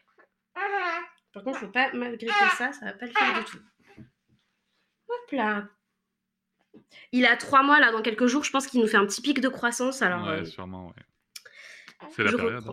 Par 1.33 1.43
contre, 1.43 1.59
faut 1.59 1.67
pas 1.67 1.91
malgré 1.93 2.27
ça, 2.57 2.71
ça 2.71 2.85
va 2.85 2.93
pas 2.93 3.05
le 3.05 3.11
faire 3.11 3.39
du 3.39 3.45
tout. 3.45 3.59
Hop 5.09 5.31
là. 5.31 5.67
Il 7.11 7.25
a 7.25 7.35
trois 7.37 7.63
mois 7.63 7.79
là, 7.79 7.91
dans 7.91 8.01
quelques 8.01 8.27
jours, 8.27 8.43
je 8.43 8.51
pense 8.51 8.67
qu'il 8.67 8.79
nous 8.79 8.87
fait 8.87 8.97
un 8.97 9.05
petit 9.05 9.21
pic 9.21 9.39
de 9.39 9.49
croissance. 9.49 10.01
Alors, 10.01 10.25
ouais, 10.27 10.39
euh, 10.41 10.45
sûrement, 10.45 10.87
ouais. 10.87 12.09
C'est 12.15 12.23
la 12.23 12.31
période. 12.31 12.65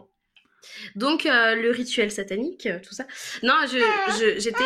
Donc, 0.94 1.26
euh, 1.26 1.54
le 1.56 1.70
rituel 1.70 2.10
satanique, 2.10 2.68
tout 2.82 2.94
ça. 2.94 3.04
Non, 3.42 3.54
je, 3.66 4.38
j'étais. 4.38 4.64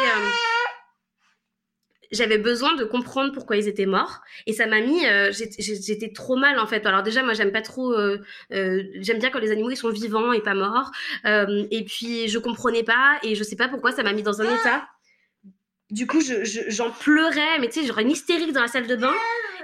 Euh, 2.09 2.19
j'avais 2.29 2.39
besoin 2.39 2.75
de 2.75 2.85
comprendre 2.85 3.33
pourquoi 3.33 3.57
ils 3.57 3.69
étaient 3.69 3.87
morts. 3.87 4.21
Et 4.47 4.53
ça 4.53 4.67
m'a 4.67 4.81
mis 4.81 5.07
euh, 5.07 5.33
j'étais 5.33 6.13
trop 6.13 6.37
mal 6.37 6.59
en 6.59 6.67
fait. 6.67 6.85
Alors 6.87 7.03
déjà 7.03 7.23
moi 7.23 7.35
j'aime 7.35 7.53
pas 7.53 7.63
trop 7.63 7.93
euh, 7.93 8.19
euh, 8.53 8.83
j'aime 9.01 9.19
bien 9.19 9.31
quand 9.31 9.39
les 9.39 9.51
animaux 9.51 9.71
ils 9.71 9.77
sont 9.77 9.91
vivants 9.91 10.33
et 10.33 10.41
pas 10.41 10.55
morts. 10.55 10.91
Et 11.25 11.85
puis 11.85 12.29
je 12.29 12.39
comprenais 12.39 12.83
pas 12.83 13.19
et 13.23 13.35
je 13.35 13.43
sais 13.43 13.57
pas 13.57 13.69
pourquoi 13.69 13.93
ça 13.93 14.03
m'a 14.03 14.13
mis 14.13 14.23
dans 14.23 14.41
un 14.41 14.45
état. 14.45 14.87
Du 15.91 16.07
coup, 16.07 16.21
j'en 16.21 16.91
pleurais, 16.91 17.59
mais 17.61 17.69
tu 17.69 17.81
sais, 17.81 17.87
j'aurais 17.87 18.03
une 18.03 18.11
hystérique 18.11 18.53
dans 18.53 18.61
la 18.61 18.69
salle 18.69 18.87
de 18.87 18.95
bain. 18.95 19.15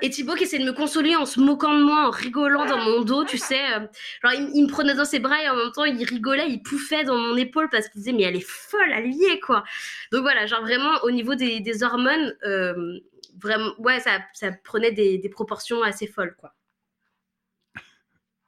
Et 0.02 0.10
Thibaut 0.10 0.34
qui 0.34 0.44
essaie 0.44 0.58
de 0.58 0.64
me 0.64 0.72
consoler 0.72 1.16
en 1.16 1.26
se 1.26 1.40
moquant 1.40 1.78
de 1.78 1.82
moi, 1.82 2.08
en 2.08 2.10
rigolant 2.10 2.66
dans 2.66 2.78
mon 2.78 3.02
dos, 3.02 3.24
tu 3.24 3.38
sais. 3.38 3.62
Euh, 3.74 3.86
genre, 4.22 4.32
il, 4.32 4.64
me 4.64 4.68
prenait 4.68 4.94
dans 4.94 5.04
ses 5.04 5.20
bras 5.20 5.42
et 5.42 5.48
en 5.48 5.56
même 5.56 5.72
temps, 5.72 5.84
il 5.84 6.02
rigolait, 6.04 6.50
il 6.50 6.62
pouffait 6.62 7.04
dans 7.04 7.16
mon 7.16 7.36
épaule 7.36 7.68
parce 7.70 7.88
qu'il 7.88 8.00
disait, 8.00 8.12
mais 8.12 8.22
elle 8.22 8.36
est 8.36 8.46
folle, 8.46 8.90
elle 8.92 9.12
y 9.12 9.24
est, 9.24 9.40
quoi. 9.40 9.64
Donc 10.12 10.22
voilà, 10.22 10.46
genre 10.46 10.62
vraiment, 10.62 10.98
au 11.02 11.10
niveau 11.10 11.34
des, 11.34 11.82
hormones, 11.82 12.36
euh, 12.44 12.98
vraiment, 13.40 13.72
ouais, 13.78 14.00
ça, 14.00 14.20
prenait 14.64 14.92
des, 14.92 15.28
proportions 15.28 15.82
assez 15.82 16.06
folles, 16.06 16.34
quoi. 16.36 16.54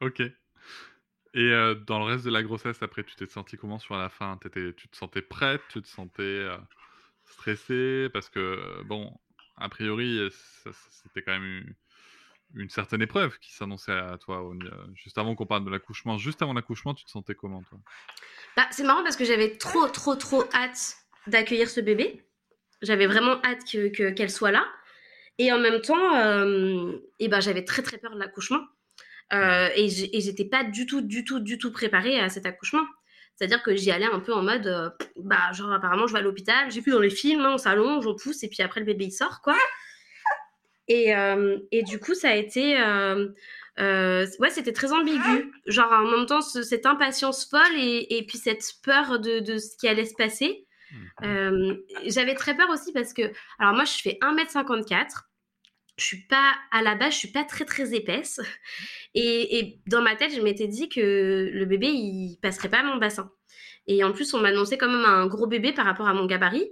Ok. 0.01 0.21
Et 0.21 0.33
euh, 1.53 1.75
dans 1.75 1.99
le 1.99 2.05
reste 2.05 2.25
de 2.25 2.31
la 2.31 2.43
grossesse, 2.43 2.83
après, 2.83 3.05
tu 3.05 3.15
t'es 3.15 3.27
sentie 3.27 3.57
comment 3.57 3.79
sur 3.79 3.97
la 3.97 4.09
fin? 4.09 4.39
Tu 4.43 4.75
te 4.75 4.97
sentais 4.97 5.23
prête? 5.23 5.61
Tu 5.69 5.83
te 5.83 5.89
sentais 5.89 6.47
stressé 7.25 8.09
parce 8.13 8.31
que, 8.31 8.83
bon, 8.85 9.13
a 9.57 9.69
priori, 9.69 10.21
c'était 10.91 11.23
quand 11.23 11.33
même 11.33 11.75
une, 12.55 12.71
certaine 12.71 13.03
épreuve 13.03 13.39
qui 13.39 13.53
s'annonçait 13.53 13.93
à 13.93 14.19
toi 14.19 14.43
juste 14.95 15.19
avant 15.19 15.35
qu'on 15.35 15.47
parle 15.47 15.65
de 15.65 15.71
l'accouchement. 15.71 16.19
Juste 16.19 16.43
avant 16.43 16.53
l'accouchement, 16.53 16.95
tu 16.95 17.05
te 17.05 17.11
sentais 17.11 17.35
comment, 17.35 17.63
toi? 17.63 17.79
Bah, 18.57 18.67
C'est 18.71 18.85
marrant 18.85 19.03
parce 19.03 19.17
que 19.17 19.25
j'avais 19.25 19.57
trop, 19.57 19.89
trop, 19.89 20.15
trop 20.15 20.45
hâte 20.55 20.97
d'accueillir 21.27 21.69
ce 21.69 21.81
bébé. 21.81 22.23
J'avais 22.83 23.07
vraiment 23.07 23.41
hâte 23.43 23.65
qu'elle 23.65 23.93
que, 23.93 24.11
qu'elle 24.11 24.31
soit 24.31 24.51
là. 24.51 24.67
Et 25.39 25.53
en 25.53 25.59
même 25.59 25.81
temps, 25.81 26.17
euh, 26.17 26.93
et 27.19 27.29
ben, 27.29 27.41
j'avais 27.41 27.65
très 27.65 27.83
très 27.83 27.99
peur 27.99 28.15
de 28.15 28.19
l'accouchement. 28.19 28.65
Euh, 29.33 29.69
et 29.75 29.89
j'étais 29.89 30.45
pas 30.45 30.65
du 30.65 30.87
tout, 30.87 31.01
du 31.01 31.25
tout, 31.25 31.41
du 31.41 31.59
tout 31.59 31.73
préparée 31.73 32.21
à 32.21 32.29
cet 32.29 32.47
accouchement. 32.47 32.85
C'est-à-dire 33.37 33.63
que 33.63 33.77
j'y 33.77 33.91
allais 33.91 34.07
un 34.07 34.21
peu 34.21 34.33
en 34.33 34.43
mode, 34.43 34.67
euh, 34.67 34.91
bah, 35.17 35.53
genre, 35.53 35.73
apparemment, 35.73 36.07
je 36.07 36.15
vais 36.15 36.21
à 36.21 36.23
l'hôpital, 36.23 36.71
j'ai 36.71 36.81
vu 36.81 36.91
dans 36.91 37.01
les 37.01 37.11
films, 37.11 37.41
hein, 37.41 37.53
on 37.55 37.59
s'allonge, 37.59 38.07
on 38.07 38.15
pousse, 38.15 38.43
et 38.43 38.49
puis 38.49 38.63
après, 38.63 38.81
le 38.81 38.87
bébé, 38.87 39.07
il 39.07 39.13
sort, 39.13 39.41
quoi. 39.43 39.57
Et, 40.89 41.15
euh, 41.15 41.59
et 41.71 41.83
du 41.83 41.99
coup, 41.99 42.15
ça 42.15 42.31
a 42.31 42.35
été. 42.35 42.77
ouais, 43.79 44.51
c'était 44.51 44.73
très 44.73 44.93
ambigu. 44.93 45.53
Genre, 45.67 45.93
en 45.93 46.11
même 46.11 46.27
temps, 46.27 46.41
cette 46.41 46.87
impatience 46.87 47.49
folle 47.49 47.77
et, 47.77 48.19
et 48.19 48.25
puis 48.25 48.39
cette 48.39 48.65
peur 48.83 49.19
de, 49.19 49.41
de, 49.41 49.59
ce 49.59 49.77
qui 49.77 49.89
allait 49.89 50.07
se 50.07 50.15
passer. 50.15 50.67
Mmh. 51.21 51.75
J'avais 52.07 52.35
très 52.35 52.57
peur 52.57 52.71
aussi 52.71 52.93
parce 52.93 53.13
que, 53.13 53.33
alors 53.59 53.75
moi, 53.75 53.85
je 53.85 54.01
fais 54.01 54.19
1m54 54.23 55.25
je 55.97 56.05
suis 56.05 56.27
pas 56.27 56.55
à 56.73 56.83
la 56.83 56.95
base, 56.95 57.15
je 57.15 57.19
suis 57.19 57.33
pas 57.33 57.45
très 57.45 57.65
très 57.65 57.95
épaisse. 57.95 58.41
Et, 59.15 59.79
dans 59.87 60.03
ma 60.03 60.15
tête, 60.15 60.35
je 60.35 60.41
m'étais 60.43 60.67
dit 60.69 60.89
que 60.89 61.51
le 61.53 61.65
bébé 61.65 61.89
il 61.89 62.39
passerait 62.43 62.69
pas 62.69 62.81
à 62.81 62.83
mon 62.83 62.97
bassin. 62.97 63.31
Et 63.87 64.05
en 64.05 64.13
plus, 64.13 64.35
on 64.35 64.41
m'annonçait 64.41 64.79
quand 64.79 64.91
même 64.91 65.05
un 65.05 65.27
gros 65.27 65.47
bébé 65.47 65.73
par 65.73 65.87
rapport 65.87 66.09
à 66.09 66.15
mon 66.15 66.27
gabarit. 66.27 66.69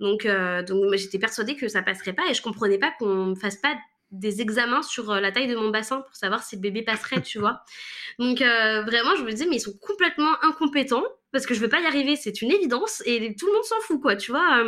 Donc, 0.00 0.26
euh, 0.26 0.62
donc 0.62 0.94
j'étais 0.94 1.18
persuadée 1.18 1.56
que 1.56 1.66
ça 1.66 1.82
passerait 1.82 2.12
pas 2.12 2.22
et 2.30 2.34
je 2.34 2.42
comprenais 2.42 2.78
pas 2.78 2.92
qu'on 2.98 3.34
fasse 3.34 3.56
pas 3.56 3.74
des 4.10 4.40
examens 4.40 4.82
sur 4.82 5.10
euh, 5.10 5.20
la 5.20 5.32
taille 5.32 5.48
de 5.48 5.56
mon 5.56 5.70
bassin 5.70 6.00
pour 6.02 6.14
savoir 6.14 6.42
si 6.42 6.56
le 6.56 6.62
bébé 6.62 6.82
passerait, 6.82 7.20
tu 7.20 7.38
vois. 7.38 7.62
Donc 8.18 8.42
euh, 8.42 8.82
vraiment, 8.82 9.16
je 9.16 9.22
me 9.22 9.30
disais, 9.30 9.46
mais 9.46 9.56
ils 9.56 9.60
sont 9.60 9.76
complètement 9.80 10.42
incompétents 10.44 11.04
parce 11.32 11.46
que 11.46 11.54
je 11.54 11.60
veux 11.60 11.68
pas 11.68 11.80
y 11.80 11.86
arriver, 11.86 12.16
c'est 12.16 12.40
une 12.42 12.52
évidence 12.52 13.02
et 13.06 13.34
tout 13.34 13.46
le 13.46 13.52
monde 13.52 13.64
s'en 13.64 13.80
fout, 13.80 14.00
quoi, 14.00 14.16
tu 14.16 14.30
vois. 14.30 14.64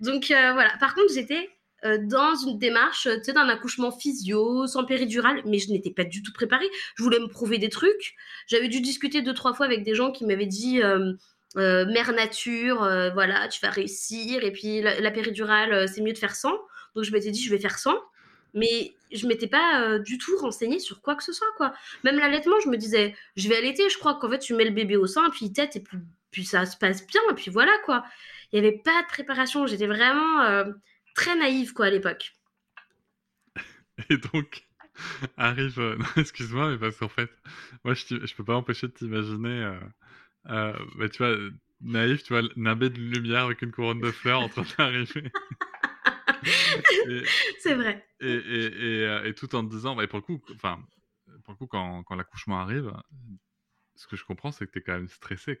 Donc 0.00 0.24
voilà. 0.28 0.72
Par 0.80 0.94
contre, 0.96 1.12
j'étais 1.14 1.48
euh, 1.84 1.98
dans 2.02 2.34
une 2.34 2.58
démarche, 2.58 3.02
tu 3.02 3.24
sais, 3.24 3.32
d'un 3.32 3.48
accouchement 3.48 3.92
physio, 3.92 4.66
sans 4.66 4.84
péridurale, 4.84 5.42
mais 5.44 5.58
je 5.58 5.70
n'étais 5.70 5.90
pas 5.90 6.04
du 6.04 6.22
tout 6.22 6.32
préparée. 6.32 6.68
Je 6.96 7.02
voulais 7.02 7.18
me 7.18 7.28
prouver 7.28 7.58
des 7.58 7.68
trucs. 7.68 8.14
J'avais 8.46 8.68
dû 8.68 8.80
discuter 8.80 9.20
deux, 9.20 9.34
trois 9.34 9.52
fois 9.52 9.66
avec 9.66 9.82
des 9.82 9.94
gens 9.94 10.10
qui 10.10 10.24
m'avaient 10.24 10.46
dit 10.46 10.82
euh, 10.82 11.12
euh, 11.58 11.84
mère 11.86 12.12
nature, 12.12 12.78
voilà, 13.14 13.48
tu 13.48 13.60
vas 13.60 13.70
réussir, 13.70 14.42
et 14.42 14.52
puis 14.52 14.80
la, 14.82 15.10
péridurale, 15.10 15.88
c'est 15.88 16.00
mieux 16.00 16.12
de 16.12 16.18
faire 16.18 16.34
sans. 16.34 16.56
Donc 16.94 17.04
je 17.04 17.12
m'étais 17.12 17.30
dit, 17.30 17.42
je 17.42 17.50
vais 17.50 17.60
faire 17.60 17.78
sans. 17.78 17.98
Mais 18.54 18.94
je 19.12 19.26
m'étais 19.26 19.48
pas 19.48 19.98
du 19.98 20.16
tout 20.16 20.36
renseignée 20.38 20.78
sur 20.78 21.02
quoi 21.02 21.14
que 21.14 21.22
ce 21.22 21.32
soit, 21.32 21.46
quoi. 21.58 21.74
Même 22.04 22.18
l'allaitement, 22.18 22.58
je 22.64 22.70
me 22.70 22.78
disais, 22.78 23.14
je 23.36 23.48
vais 23.50 23.56
allaiter, 23.56 23.90
je 23.90 23.98
crois 23.98 24.14
qu'en 24.14 24.30
fait, 24.30 24.38
tu 24.38 24.54
mets 24.54 24.64
le 24.64 24.70
bébé 24.70 24.96
au 24.96 25.06
sein, 25.06 25.28
puis 25.30 25.46
il 25.46 25.52
tête, 25.52 25.76
et 25.76 25.80
puis, 25.80 25.98
puis 26.30 26.44
ça 26.46 26.64
se 26.64 26.76
passe 26.78 27.06
bien, 27.06 27.20
et 27.30 27.34
puis 27.34 27.50
voilà, 27.50 27.72
quoi. 27.84 28.02
Il 28.52 28.60
n'y 28.60 28.66
avait 28.66 28.78
pas 28.78 29.02
de 29.02 29.08
préparation. 29.08 29.66
J'étais 29.66 29.86
vraiment 29.86 30.64
très 31.16 31.36
naïve 31.36 31.72
quoi 31.72 31.86
à 31.86 31.90
l'époque. 31.90 32.32
Et 34.10 34.18
donc 34.18 34.64
arrive, 35.36 35.78
euh, 35.80 35.98
excuse-moi, 36.16 36.70
mais 36.70 36.78
parce 36.78 36.96
qu'en 36.96 37.08
fait, 37.08 37.30
moi 37.84 37.94
je, 37.94 38.24
je 38.24 38.34
peux 38.34 38.44
pas 38.44 38.54
empêcher 38.54 38.86
de 38.86 38.92
t'imaginer, 38.92 39.64
euh, 39.64 39.80
euh, 40.48 40.78
bah, 40.96 41.08
tu 41.08 41.18
vois, 41.18 41.36
naïf, 41.80 42.22
tu 42.22 42.32
vois, 42.32 42.42
nimbé 42.56 42.90
de 42.90 43.00
lumière 43.00 43.44
avec 43.44 43.62
une 43.62 43.72
couronne 43.72 44.00
de 44.00 44.10
fleurs 44.10 44.40
en 44.40 44.48
train 44.48 44.64
d'arriver. 44.78 45.32
C'est 47.58 47.74
vrai. 47.74 48.06
Et, 48.20 48.32
et, 48.32 49.26
et, 49.26 49.34
tout 49.34 49.54
en 49.54 49.64
te 49.66 49.70
disant, 49.70 49.96
bah, 49.96 50.06
pour 50.06 50.18
le 50.18 50.22
coup, 50.22 50.40
enfin, 50.54 50.78
pour 51.44 51.54
le 51.54 51.58
coup, 51.58 51.66
quand, 51.66 52.02
quand 52.04 52.14
l'accouchement 52.14 52.60
arrive, 52.60 52.92
ce 53.96 54.06
que 54.06 54.16
je 54.16 54.24
comprends, 54.24 54.52
c'est 54.52 54.66
que 54.66 54.72
tu 54.72 54.78
es 54.78 54.82
quand 54.82 54.94
même 54.94 55.08
stressé. 55.08 55.60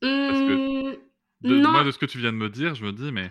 Parce 0.00 0.38
que 0.38 0.92
mmh, 0.92 0.96
de, 1.42 1.66
moi, 1.66 1.84
de 1.84 1.90
ce 1.90 1.98
que 1.98 2.06
tu 2.06 2.18
viens 2.18 2.32
de 2.32 2.36
me 2.36 2.48
dire, 2.48 2.74
je 2.74 2.84
me 2.84 2.92
dis, 2.92 3.12
mais, 3.12 3.30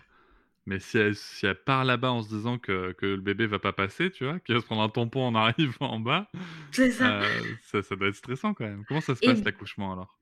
mais 0.65 0.79
si, 0.79 0.97
elle, 0.97 1.15
si 1.15 1.45
elle 1.45 1.55
part 1.55 1.85
là-bas 1.85 2.11
en 2.11 2.21
se 2.21 2.29
disant 2.29 2.57
que, 2.57 2.93
que 2.93 3.05
le 3.05 3.21
bébé 3.21 3.47
va 3.47 3.59
pas 3.59 3.73
passer, 3.73 4.11
tu 4.11 4.25
vois, 4.25 4.39
qu'il 4.45 4.55
va 4.55 4.61
se 4.61 4.65
prendre 4.65 4.81
un 4.81 4.89
tampon 4.89 5.25
en 5.25 5.35
arrivant 5.35 5.91
en 5.91 5.99
bas, 5.99 6.29
ça. 6.71 7.21
Euh, 7.21 7.41
ça. 7.63 7.81
ça. 7.81 7.95
doit 7.95 8.09
être 8.09 8.15
stressant 8.15 8.53
quand 8.53 8.65
même. 8.65 8.83
Comment 8.87 9.01
ça 9.01 9.15
se 9.15 9.25
passe 9.25 9.43
l'accouchement 9.43 9.93
alors? 9.93 10.17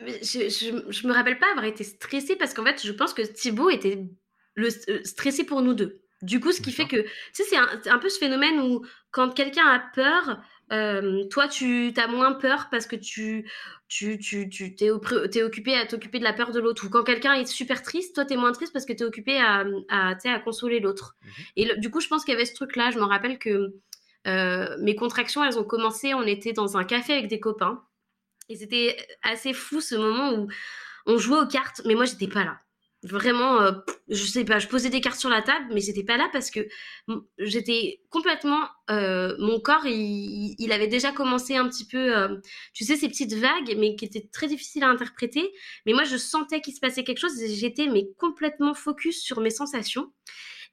Je, 0.00 0.48
je, 0.48 0.90
je, 0.90 1.06
me 1.06 1.12
rappelle 1.12 1.38
pas 1.38 1.50
avoir 1.50 1.66
été 1.66 1.84
stressée 1.84 2.34
parce 2.34 2.54
qu'en 2.54 2.64
fait, 2.64 2.82
je 2.82 2.90
pense 2.90 3.12
que 3.12 3.20
Thibaut 3.20 3.68
était 3.68 4.02
le, 4.54 4.68
euh, 4.88 5.04
stressé 5.04 5.44
pour 5.44 5.60
nous 5.60 5.74
deux. 5.74 6.00
Du 6.22 6.40
coup, 6.40 6.52
ce 6.52 6.62
qui 6.62 6.72
fait 6.72 6.86
que, 6.86 7.02
tu 7.02 7.08
sais, 7.32 7.44
c'est 7.44 7.56
un, 7.56 7.68
un, 7.86 7.98
peu 7.98 8.08
ce 8.08 8.18
phénomène 8.18 8.60
où 8.60 8.84
quand 9.10 9.34
quelqu'un 9.34 9.66
a 9.66 9.78
peur, 9.78 10.42
euh, 10.72 11.24
toi, 11.30 11.48
tu 11.48 11.92
as 11.96 12.06
moins 12.06 12.32
peur 12.32 12.68
parce 12.70 12.86
que 12.86 12.96
tu 12.96 13.50
tu 13.88 14.18
tu 14.18 14.48
tu 14.48 14.76
t'es, 14.76 14.86
es 14.86 15.42
occupé 15.42 15.74
à 15.74 15.86
t'occuper 15.86 16.18
de 16.18 16.24
la 16.24 16.32
peur 16.32 16.52
de 16.52 16.60
l'autre. 16.60 16.86
Ou 16.86 16.90
quand 16.90 17.02
quelqu'un 17.02 17.34
est 17.34 17.46
super 17.46 17.82
triste, 17.82 18.14
toi, 18.14 18.24
tu 18.24 18.34
es 18.34 18.36
moins 18.36 18.52
triste 18.52 18.72
parce 18.72 18.86
que 18.86 18.92
tu 18.92 19.02
es 19.02 19.06
occupé 19.06 19.38
à, 19.38 19.64
à, 19.88 20.14
à 20.24 20.38
consoler 20.40 20.80
l'autre. 20.80 21.16
Mmh 21.22 21.28
Et 21.56 21.76
du 21.78 21.90
coup, 21.90 22.00
je 22.00 22.08
pense 22.08 22.24
qu'il 22.24 22.32
y 22.32 22.36
avait 22.36 22.44
ce 22.44 22.54
truc-là. 22.54 22.90
Je 22.90 22.98
me 22.98 23.04
rappelle 23.04 23.38
que 23.38 23.74
euh, 24.26 24.76
mes 24.80 24.94
contractions, 24.94 25.44
elles 25.44 25.58
ont 25.58 25.64
commencé, 25.64 26.14
on 26.14 26.22
était 26.22 26.52
dans 26.52 26.76
un 26.76 26.84
café 26.84 27.14
avec 27.14 27.28
des 27.28 27.40
copains. 27.40 27.82
Et 28.48 28.56
c'était 28.56 28.96
assez 29.22 29.52
fou 29.52 29.80
ce 29.80 29.94
moment 29.94 30.34
où 30.34 30.48
on 31.06 31.18
jouait 31.18 31.38
aux 31.38 31.46
cartes, 31.46 31.82
mais 31.84 31.94
moi, 31.94 32.04
j'étais 32.04 32.28
pas 32.28 32.44
là 32.44 32.60
vraiment, 33.02 33.62
euh, 33.62 33.72
je 34.08 34.24
sais 34.24 34.44
pas, 34.44 34.58
je 34.58 34.68
posais 34.68 34.90
des 34.90 35.00
cartes 35.00 35.18
sur 35.18 35.30
la 35.30 35.42
table, 35.42 35.66
mais 35.72 35.80
j'étais 35.80 36.02
pas 36.04 36.16
là 36.16 36.28
parce 36.32 36.50
que 36.50 36.60
j'étais 37.38 38.00
complètement, 38.10 38.68
euh, 38.90 39.34
mon 39.38 39.58
corps, 39.60 39.86
il, 39.86 40.54
il, 40.58 40.72
avait 40.72 40.86
déjà 40.86 41.12
commencé 41.12 41.56
un 41.56 41.68
petit 41.68 41.86
peu, 41.86 42.16
euh, 42.16 42.36
tu 42.74 42.84
sais, 42.84 42.96
ces 42.96 43.08
petites 43.08 43.34
vagues, 43.34 43.74
mais 43.78 43.96
qui 43.96 44.04
étaient 44.04 44.28
très 44.32 44.48
difficiles 44.48 44.84
à 44.84 44.88
interpréter. 44.88 45.50
Mais 45.86 45.92
moi, 45.92 46.04
je 46.04 46.16
sentais 46.16 46.60
qu'il 46.60 46.74
se 46.74 46.80
passait 46.80 47.04
quelque 47.04 47.18
chose 47.18 47.40
et 47.42 47.54
j'étais 47.54 47.86
mais 47.86 48.08
complètement 48.18 48.74
focus 48.74 49.22
sur 49.22 49.40
mes 49.40 49.50
sensations. 49.50 50.12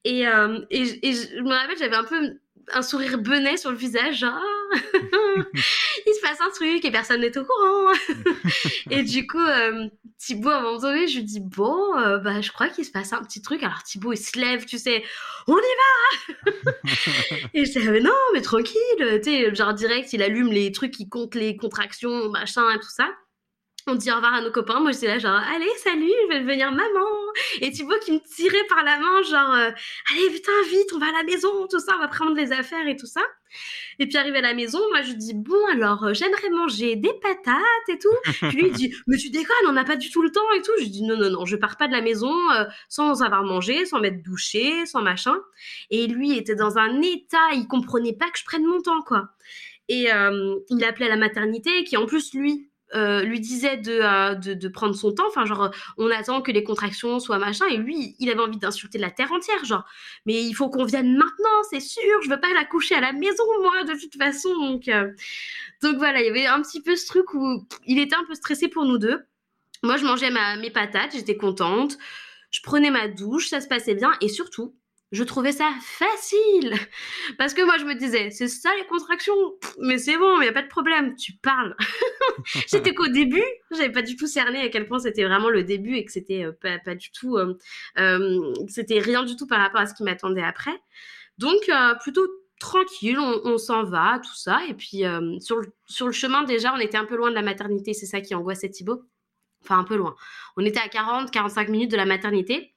Et, 0.03 0.21
et, 0.21 1.07
et 1.09 1.13
je 1.13 1.41
me 1.41 1.49
rappelle, 1.49 1.77
j'avais 1.77 1.95
un 1.95 2.03
peu 2.03 2.39
un 2.73 2.81
sourire 2.81 3.17
benet 3.17 3.57
sur 3.57 3.71
le 3.71 3.77
visage, 3.77 4.19
genre 4.19 4.41
il 4.75 6.13
se 6.13 6.21
passe 6.21 6.41
un 6.41 6.49
truc 6.49 6.83
et 6.83 6.91
personne 6.91 7.21
n'est 7.21 7.37
au 7.37 7.45
courant. 7.45 7.93
et 8.91 9.03
du 9.03 9.25
coup, 9.27 9.39
euh, 9.39 9.87
Thibaut, 10.17 10.49
à 10.49 10.57
un 10.57 10.61
moment 10.61 10.79
donné, 10.79 11.07
je 11.07 11.17
lui 11.17 11.23
dis 11.23 11.39
bon, 11.39 11.97
euh, 11.97 12.17
bah 12.17 12.41
je 12.41 12.51
crois 12.51 12.69
qu'il 12.69 12.85
se 12.85 12.91
passe 12.91 13.13
un 13.13 13.23
petit 13.23 13.41
truc. 13.41 13.63
Alors 13.63 13.83
Thibaut, 13.83 14.13
il 14.13 14.17
se 14.17 14.37
lève, 14.37 14.65
tu 14.65 14.77
sais, 14.77 15.03
on 15.47 15.57
y 15.57 16.43
va. 16.57 16.71
et 17.53 17.65
je 17.65 17.79
dis 17.79 17.87
mais 17.87 18.01
non, 18.01 18.11
mais 18.33 18.41
tranquille, 18.41 18.75
tu 18.97 19.23
sais, 19.23 19.55
genre 19.55 19.73
direct, 19.73 20.11
il 20.13 20.21
allume 20.21 20.51
les 20.51 20.71
trucs 20.71 20.91
qui 20.91 21.07
comptent 21.07 21.35
les 21.35 21.55
contractions, 21.55 22.29
machin 22.29 22.69
et 22.71 22.79
tout 22.79 22.89
ça 22.89 23.07
on 23.87 23.95
dit 23.95 24.11
au 24.11 24.15
revoir 24.15 24.33
à 24.33 24.41
nos 24.41 24.51
copains. 24.51 24.79
Moi, 24.79 24.91
j'étais 24.91 25.07
là, 25.07 25.17
genre, 25.17 25.35
allez, 25.35 25.69
salut, 25.77 26.11
je 26.23 26.33
vais 26.33 26.39
devenir 26.41 26.71
maman. 26.71 27.07
Et 27.61 27.71
Thibaut 27.71 27.97
qui 28.03 28.11
me 28.11 28.19
tirait 28.19 28.65
par 28.67 28.83
la 28.83 28.99
main, 28.99 29.21
genre, 29.23 29.53
euh, 29.53 29.71
allez, 30.11 30.29
putain, 30.31 30.51
vite, 30.69 30.91
on 30.93 30.99
va 30.99 31.07
à 31.07 31.11
la 31.11 31.23
maison, 31.23 31.67
tout 31.67 31.79
ça, 31.79 31.95
on 31.95 31.99
va 31.99 32.07
prendre 32.07 32.35
les 32.35 32.51
affaires 32.51 32.85
et 32.87 32.97
tout 32.97 33.05
ça. 33.05 33.21
Et 33.99 34.07
puis, 34.07 34.17
arrivé 34.17 34.39
à 34.39 34.41
la 34.41 34.53
maison, 34.53 34.79
moi, 34.89 35.01
je 35.03 35.13
dis, 35.13 35.33
bon, 35.33 35.65
alors, 35.71 36.03
euh, 36.03 36.13
j'aimerais 36.13 36.49
manger 36.49 36.97
des 36.97 37.13
patates 37.21 37.89
et 37.89 37.97
tout. 37.97 38.31
Puis 38.49 38.57
lui, 38.57 38.67
il 38.67 38.73
dit, 38.73 38.93
mais 39.07 39.17
tu 39.17 39.29
déconnes, 39.29 39.55
on 39.67 39.71
n'a 39.71 39.85
pas 39.85 39.95
du 39.95 40.11
tout 40.11 40.21
le 40.21 40.31
temps 40.31 40.51
et 40.55 40.61
tout. 40.61 40.73
Je 40.79 40.85
dis, 40.85 41.03
non, 41.03 41.17
non, 41.17 41.29
non, 41.29 41.45
je 41.45 41.55
pars 41.55 41.77
pas 41.77 41.87
de 41.87 41.93
la 41.93 42.01
maison 42.01 42.33
euh, 42.51 42.65
sans 42.89 43.23
avoir 43.23 43.43
mangé, 43.43 43.85
sans 43.85 43.99
m'être 43.99 44.21
douché, 44.21 44.85
sans 44.85 45.01
machin. 45.01 45.37
Et 45.91 46.07
lui 46.07 46.37
était 46.37 46.55
dans 46.55 46.77
un 46.77 47.01
état, 47.01 47.53
il 47.53 47.67
comprenait 47.67 48.13
pas 48.13 48.29
que 48.29 48.37
je 48.37 48.45
prenne 48.45 48.65
mon 48.65 48.81
temps, 48.81 49.01
quoi. 49.01 49.29
Et 49.89 50.09
il 50.69 50.83
appelait 50.83 51.07
la 51.07 51.15
maternité, 51.15 51.85
qui 51.85 51.95
en 51.95 52.05
plus, 52.05 52.33
lui, 52.33 52.66
euh, 52.95 53.21
lui 53.23 53.41
disait 53.41 53.81
euh, 53.87 54.35
de, 54.35 54.53
de, 54.53 54.67
prendre 54.69 54.95
son 54.95 55.11
temps, 55.11 55.27
enfin 55.27 55.45
genre 55.45 55.71
on 55.97 56.09
attend 56.09 56.41
que 56.41 56.51
les 56.51 56.63
contractions 56.63 57.19
soient 57.19 57.37
machin, 57.37 57.65
et 57.67 57.75
lui 57.75 58.15
il 58.19 58.29
avait 58.29 58.39
envie 58.39 58.57
d'insulter 58.57 58.97
la 58.97 59.11
terre 59.11 59.31
entière, 59.33 59.65
genre. 59.65 59.83
Mais 60.25 60.41
il 60.41 60.53
faut 60.53 60.69
qu'on 60.69 60.85
vienne 60.85 61.17
maintenant, 61.17 61.63
c'est 61.69 61.81
sûr, 61.81 62.01
je 62.23 62.29
veux 62.29 62.39
pas 62.39 62.53
la 62.53 62.63
coucher 62.63 62.95
à 62.95 63.01
la 63.01 63.11
maison 63.11 63.43
moi 63.61 63.83
de 63.83 63.99
toute 63.99 64.15
façon, 64.15 64.55
donc 64.57 64.87
euh, 64.87 65.11
donc 65.81 65.97
voilà, 65.97 66.21
il 66.21 66.27
y 66.27 66.29
avait 66.29 66.45
un 66.45 66.61
petit 66.61 66.81
peu 66.81 66.95
ce 66.95 67.07
truc 67.07 67.33
où 67.33 67.67
il 67.85 67.99
était 67.99 68.15
un 68.15 68.23
peu 68.23 68.35
stressé 68.35 68.69
pour 68.69 68.85
nous 68.85 68.97
deux. 68.97 69.21
Moi 69.83 69.97
je 69.97 70.05
mangeais 70.05 70.31
ma, 70.31 70.55
mes 70.55 70.71
patates, 70.71 71.11
j'étais 71.13 71.35
contente, 71.35 71.97
je 72.51 72.61
prenais 72.61 72.89
ma 72.89 73.09
douche, 73.09 73.49
ça 73.49 73.59
se 73.59 73.67
passait 73.67 73.95
bien, 73.95 74.13
et 74.21 74.29
surtout 74.29 74.73
je 75.11 75.23
trouvais 75.23 75.51
ça 75.51 75.71
facile. 75.81 76.73
Parce 77.37 77.53
que 77.53 77.61
moi, 77.63 77.77
je 77.77 77.85
me 77.85 77.95
disais, 77.95 78.29
c'est 78.29 78.47
ça 78.47 78.69
les 78.77 78.85
contractions, 78.87 79.35
mais 79.79 79.97
c'est 79.97 80.17
bon, 80.17 80.39
il 80.39 80.43
n'y 80.43 80.49
a 80.49 80.53
pas 80.53 80.63
de 80.63 80.67
problème, 80.67 81.15
tu 81.15 81.33
parles. 81.33 81.75
c'était 82.67 82.93
qu'au 82.93 83.07
début, 83.07 83.43
j'avais 83.71 83.91
pas 83.91 84.01
du 84.01 84.15
tout 84.15 84.27
cerné 84.27 84.61
à 84.61 84.69
quel 84.69 84.87
point 84.87 84.99
c'était 84.99 85.23
vraiment 85.23 85.49
le 85.49 85.63
début 85.63 85.95
et 85.95 86.05
que 86.05 86.11
c'était 86.11 86.45
euh, 86.45 86.79
pas, 86.83 86.95
du 86.95 87.11
tout, 87.11 87.37
euh, 87.37 87.57
euh, 87.99 88.53
c'était 88.67 88.99
rien 88.99 89.23
du 89.23 89.35
tout 89.35 89.47
par 89.47 89.59
rapport 89.59 89.81
à 89.81 89.85
ce 89.85 89.93
qui 89.93 90.03
m'attendait 90.03 90.43
après. 90.43 90.77
Donc, 91.37 91.69
plutôt 92.01 92.27
tranquille, 92.59 93.19
on, 93.19 93.57
s'en 93.59 93.83
va, 93.83 94.19
tout 94.23 94.35
ça. 94.35 94.61
Et 94.67 94.73
puis, 94.73 95.03
sur, 95.39 95.57
le, 95.57 95.71
sur 95.85 96.07
le 96.07 96.11
chemin, 96.11 96.43
déjà, 96.45 96.73
on 96.73 96.79
était 96.79 96.97
un 96.97 97.05
peu 97.05 97.15
loin 97.15 97.29
de 97.29 97.35
la 97.35 97.43
maternité, 97.43 97.93
c'est 97.93 98.07
ça 98.07 98.21
qui 98.21 98.33
angoissait 98.33 98.69
Thibaut 98.69 99.03
enfin 99.63 99.79
un 99.79 99.83
peu 99.83 99.95
loin. 99.95 100.15
On 100.55 100.65
était 100.65 100.79
à 100.79 100.87
40, 100.87 101.31
45 101.31 101.69
minutes 101.69 101.91
de 101.91 101.97
la 101.97 102.05
maternité. 102.05 102.73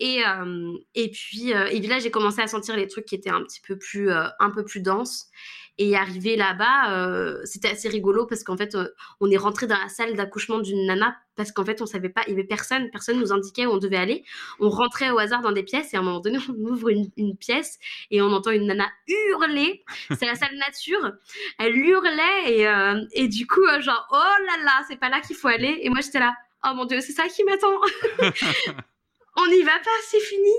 Et, 0.00 0.24
euh, 0.26 0.72
puis, 0.94 1.54
euh, 1.54 1.66
et 1.66 1.80
là, 1.80 1.98
j'ai 1.98 2.10
commencé 2.10 2.40
à 2.40 2.46
sentir 2.46 2.76
les 2.76 2.88
trucs 2.88 3.04
qui 3.04 3.14
étaient 3.14 3.30
un 3.30 3.42
petit 3.42 3.60
peu 3.60 3.78
plus, 3.78 4.10
euh, 4.10 4.26
un 4.40 4.50
peu 4.50 4.64
plus 4.64 4.80
denses. 4.80 5.28
Et 5.78 5.96
arrivé 5.96 6.36
là-bas, 6.36 7.40
c'était 7.44 7.68
assez 7.68 7.88
rigolo 7.88 8.26
parce 8.26 8.44
qu'en 8.44 8.56
fait, 8.56 8.76
on 9.20 9.30
est 9.30 9.36
rentré 9.36 9.66
dans 9.66 9.78
la 9.78 9.88
salle 9.88 10.14
d'accouchement 10.14 10.58
d'une 10.58 10.86
nana 10.86 11.16
parce 11.34 11.50
qu'en 11.50 11.64
fait, 11.64 11.80
on 11.80 11.86
savait 11.86 12.10
pas, 12.10 12.22
il 12.26 12.30
y 12.30 12.34
avait 12.34 12.44
personne, 12.44 12.90
personne 12.90 13.18
nous 13.18 13.32
indiquait 13.32 13.64
où 13.64 13.70
on 13.70 13.78
devait 13.78 13.96
aller. 13.96 14.24
On 14.60 14.68
rentrait 14.68 15.10
au 15.10 15.18
hasard 15.18 15.40
dans 15.40 15.52
des 15.52 15.62
pièces 15.62 15.94
et 15.94 15.96
à 15.96 16.00
un 16.00 16.02
moment 16.02 16.20
donné, 16.20 16.38
on 16.48 16.52
ouvre 16.70 16.90
une, 16.90 17.10
une 17.16 17.36
pièce 17.36 17.78
et 18.10 18.20
on 18.20 18.26
entend 18.26 18.50
une 18.50 18.66
nana 18.66 18.88
hurler. 19.08 19.82
C'est 20.10 20.26
la 20.26 20.34
salle 20.34 20.56
nature. 20.56 21.12
Elle 21.58 21.76
hurlait 21.76 22.44
et, 22.46 22.66
et 23.12 23.28
du 23.28 23.46
coup, 23.46 23.64
genre, 23.80 24.06
oh 24.12 24.42
là 24.46 24.64
là, 24.64 24.84
c'est 24.88 25.00
pas 25.00 25.08
là 25.08 25.20
qu'il 25.20 25.36
faut 25.36 25.48
aller. 25.48 25.78
Et 25.82 25.88
moi, 25.88 26.00
j'étais 26.02 26.20
là, 26.20 26.34
oh 26.64 26.74
mon 26.74 26.84
dieu, 26.84 27.00
c'est 27.00 27.12
ça 27.12 27.28
qui 27.28 27.44
m'attend. 27.44 27.80
on 29.36 29.46
n'y 29.48 29.62
va 29.62 29.78
pas, 29.78 29.90
c'est 30.08 30.20
fini. 30.20 30.52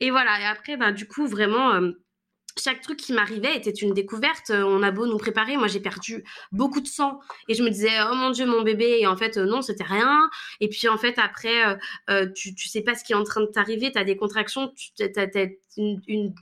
Et 0.00 0.10
voilà, 0.10 0.40
et 0.40 0.44
après, 0.44 0.76
ben, 0.76 0.92
du 0.92 1.06
coup, 1.06 1.26
vraiment, 1.26 1.72
euh, 1.72 1.92
chaque 2.58 2.80
truc 2.80 2.98
qui 2.98 3.12
m'arrivait 3.12 3.56
était 3.56 3.70
une 3.70 3.92
découverte. 3.94 4.50
Euh, 4.50 4.62
on 4.62 4.82
a 4.82 4.90
beau 4.90 5.06
nous 5.06 5.18
préparer, 5.18 5.56
moi 5.56 5.66
j'ai 5.66 5.80
perdu 5.80 6.24
beaucoup 6.52 6.80
de 6.80 6.86
sang 6.86 7.20
et 7.48 7.54
je 7.54 7.62
me 7.62 7.70
disais 7.70 7.90
oh 8.10 8.14
mon 8.14 8.30
dieu 8.30 8.46
mon 8.46 8.62
bébé 8.62 8.98
et 9.00 9.06
en 9.06 9.16
fait 9.16 9.36
euh, 9.36 9.44
non 9.44 9.62
c'était 9.62 9.84
rien. 9.84 10.28
Et 10.60 10.68
puis 10.68 10.88
en 10.88 10.98
fait 10.98 11.18
après 11.18 11.78
tu, 12.34 12.54
tu 12.54 12.68
sais 12.68 12.82
pas 12.82 12.94
ce 12.94 13.04
qui 13.04 13.12
est 13.12 13.16
en 13.16 13.24
train 13.24 13.40
de 13.40 13.46
t'arriver, 13.46 13.92
tu 13.92 13.98
as 13.98 14.04
des 14.04 14.16
contractions, 14.16 14.72
tu, 14.76 14.90
une, 16.06 16.34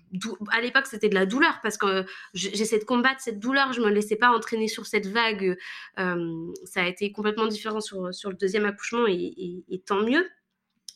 à 0.50 0.60
l'époque 0.60 0.86
c'était 0.86 1.08
de 1.08 1.14
la 1.14 1.26
douleur 1.26 1.60
parce 1.62 1.76
que 1.76 2.04
j'essaie 2.34 2.78
de 2.78 2.84
combattre 2.84 3.20
cette 3.20 3.38
douleur, 3.38 3.72
je 3.72 3.80
me 3.80 3.90
laissais 3.90 4.16
pas 4.16 4.30
entraîner 4.30 4.68
sur 4.68 4.86
cette 4.86 5.06
vague. 5.06 5.56
ça 5.96 6.82
a 6.82 6.86
été 6.86 7.12
complètement 7.12 7.46
différent 7.46 7.80
sur, 7.80 8.12
sur 8.14 8.30
le 8.30 8.36
deuxième 8.36 8.66
accouchement 8.66 9.06
et 9.06 9.82
tant 9.86 10.02
mieux. 10.02 10.26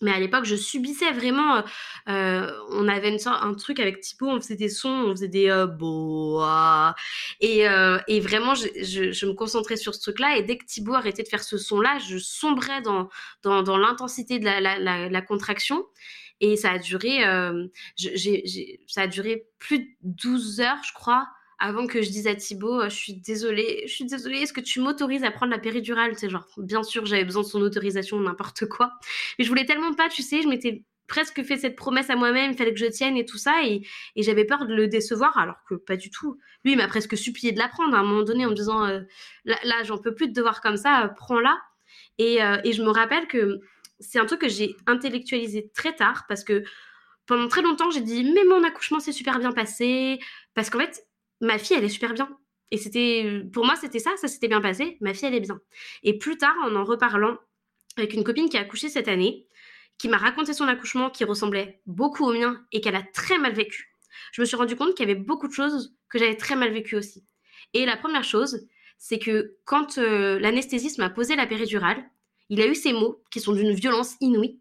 Mais 0.03 0.11
à 0.11 0.19
l'époque, 0.19 0.45
je 0.45 0.57
subissais 0.57 1.13
vraiment. 1.13 1.57
Euh, 1.57 1.63
euh, 2.09 2.51
on 2.71 2.89
avait 2.89 3.09
une 3.09 3.19
sorte, 3.19 3.43
un 3.43 3.55
truc 3.55 3.81
avec 3.81 4.01
Thibaut, 4.01 4.29
on 4.29 4.41
faisait 4.41 4.57
des 4.57 4.69
sons, 4.69 5.05
on 5.07 5.11
faisait 5.13 5.29
des 5.29 5.49
euh. 5.49 6.93
Et, 7.41 7.69
euh, 7.69 7.99
et 8.09 8.21
vraiment, 8.21 8.55
je, 8.55 9.27
me 9.27 9.33
concentrais 9.33 9.77
sur 9.77 9.95
ce 9.95 10.01
truc-là. 10.01 10.37
Et 10.37 10.43
dès 10.43 10.59
que 10.59 10.65
Thibaut 10.65 10.95
arrêtait 10.95 11.23
de 11.23 11.29
faire 11.29 11.43
ce 11.43 11.57
son-là, 11.57 11.99
je 11.99 12.19
sombrais 12.19 12.83
dans, 12.83 13.09
dans, 13.43 13.79
l'intensité 13.79 14.39
de 14.39 14.45
la, 14.45 14.61
la, 15.09 15.23
contraction. 15.23 15.85
Et 16.41 16.57
ça 16.57 16.73
a 16.73 16.79
duré, 16.79 17.23
j'ai, 17.97 18.81
ça 18.89 19.03
a 19.03 19.07
duré 19.07 19.47
plus 19.59 19.79
de 19.79 19.87
12 20.03 20.61
heures, 20.61 20.83
je 20.85 20.93
crois 20.93 21.29
avant 21.63 21.87
que 21.87 22.03
je 22.03 22.11
dise 22.11 22.27
à 22.27 22.35
Thibaut, 22.35 22.81
euh, 22.81 22.89
je 22.89 22.97
suis 22.97 23.15
désolée, 23.15 23.85
je 23.87 23.95
suis 23.95 24.05
désolée, 24.05 24.39
est-ce 24.39 24.53
que 24.53 24.61
tu 24.61 24.81
m'autorises 24.81 25.23
à 25.23 25.31
prendre 25.31 25.53
la 25.53 25.61
péridurale? 25.61 26.13
C'est 26.17 26.29
genre, 26.29 26.45
bien 26.57 26.83
sûr, 26.83 27.07
j'avais 27.07 27.25
besoin 27.25 27.43
de 27.43 27.47
son 27.47 27.63
autorisation, 27.63 28.19
n'importe 28.19 28.67
quoi. 28.67 28.95
Mais 29.39 29.45
je 29.45 29.49
voulais 29.49 29.65
tellement 29.65 29.95
pas, 29.95 30.09
tu 30.09 30.23
sais, 30.23 30.43
je 30.43 30.49
m'étais 30.49 30.83
presque 31.07 31.45
fait 31.45 31.57
cette 31.57 31.77
promesse 31.77 32.11
à 32.11 32.17
moi-même, 32.17 32.51
il 32.51 32.57
fallait 32.57 32.75
que 32.75 32.81
je 32.81 32.87
tienne 32.87 33.17
et 33.17 33.25
tout 33.25 33.39
ça, 33.39 33.65
et, 33.65 33.83
j'avais 34.17 34.45
peur 34.45 34.67
de 34.67 34.75
le 34.75 34.89
décevoir, 34.89 35.39
alors 35.39 35.63
que 35.69 35.77
pas 35.77 35.97
du 35.97 36.11
tout. 36.11 36.37
Lui, 36.65 36.73
il 36.73 36.77
m'a 36.77 36.89
presque 36.89 37.17
supplié 37.17 37.53
de 37.53 37.61
la 37.61 37.69
prendre 37.69 37.95
à 37.95 38.01
un 38.01 38.03
moment 38.03 38.25
donné 38.25 38.45
en 38.45 38.51
me 38.51 38.57
disant, 38.57 38.85
euh, 38.85 39.01
là, 39.45 39.85
j'en 39.85 39.99
peux 39.99 40.17
plus 40.17 40.27
de 40.27 40.33
devoir 40.33 40.63
comme 40.63 40.77
ça, 40.77 41.05
euh, 41.05 41.09
prends-la. 41.09 41.57
Et, 42.19 42.39
et 42.65 42.73
je 42.73 42.83
me 42.83 42.91
rappelle 42.91 43.27
que 43.29 43.61
c'est 44.01 44.19
un 44.19 44.27
truc 44.27 44.41
que 44.41 44.49
j'ai 44.49 44.75
intellectualisé 44.87 45.71
très 45.75 45.95
tard, 45.95 46.25
parce 46.29 46.43
que 46.43 46.65
pendant 47.27 47.47
très 47.47 47.63
longtemps, 47.63 47.91
j'ai 47.91 48.01
dit, 48.01 48.25
mais 48.25 48.45
mon 48.45 48.65
accouchement 48.65 48.99
s'est 48.99 49.13
super 49.13 49.39
bien 49.39 49.53
passé, 49.53 50.19
parce 50.55 50.71
qu'en 50.71 50.81
fait, 50.81 51.07
ma 51.43 51.59
fille, 51.59 51.77
elle 51.77 51.85
est 51.85 51.91
super 51.91 52.15
bien. 52.15 52.39
Et 52.71 52.79
c'était, 52.79 53.43
pour 53.53 53.67
moi, 53.67 53.77
c'était 53.77 53.99
ça, 53.99 54.11
ça 54.17 54.29
s'était 54.29 54.49
bien 54.49 54.63
passé, 54.63 54.97
ma 55.03 55.13
fille, 55.13 55.29
elle 55.29 55.35
est 55.35 55.41
bien. 55.41 55.61
Et 56.03 56.17
plus 56.17 56.39
tard, 56.39 56.55
en 56.65 56.75
en 56.75 56.85
reparlant 56.85 57.37
avec 57.99 58.15
une 58.15 58.25
copine 58.25 58.49
qui 58.49 58.57
a 58.57 58.61
accouché 58.61 58.89
cette 58.89 59.09
année, 59.09 59.47
qui 59.99 60.09
m'a 60.09 60.17
raconté 60.17 60.55
son 60.55 60.67
accouchement 60.67 61.11
qui 61.11 61.25
ressemblait 61.25 61.83
beaucoup 61.85 62.25
au 62.25 62.33
mien 62.33 62.65
et 62.73 62.81
qu'elle 62.81 62.97
a 62.97 63.03
très 63.03 63.37
mal 63.37 63.53
vécu, 63.53 63.95
je 64.33 64.41
me 64.41 64.47
suis 64.47 64.57
rendu 64.57 64.77
compte 64.77 64.95
qu'il 64.95 65.07
y 65.07 65.11
avait 65.11 65.21
beaucoup 65.21 65.49
de 65.49 65.53
choses 65.53 65.95
que 66.09 66.19
j'avais 66.19 66.37
très 66.37 66.57
mal 66.57 66.73
vécues 66.73 66.97
aussi. 66.97 67.25
Et 67.75 67.85
la 67.85 67.97
première 67.97 68.25
chose, 68.25 68.67
c'est 68.99 69.19
que 69.19 69.57
quand 69.65 69.99
euh, 69.99 70.39
l'anesthésiste 70.39 70.99
m'a 70.99 71.11
posé 71.11 71.37
la 71.37 71.47
péridurale, 71.47 72.03
il 72.49 72.61
a 72.61 72.67
eu 72.67 72.75
ces 72.75 72.93
mots 72.93 73.23
qui 73.31 73.41
sont 73.41 73.53
d'une 73.53 73.73
violence 73.73 74.17
inouïe. 74.21 74.61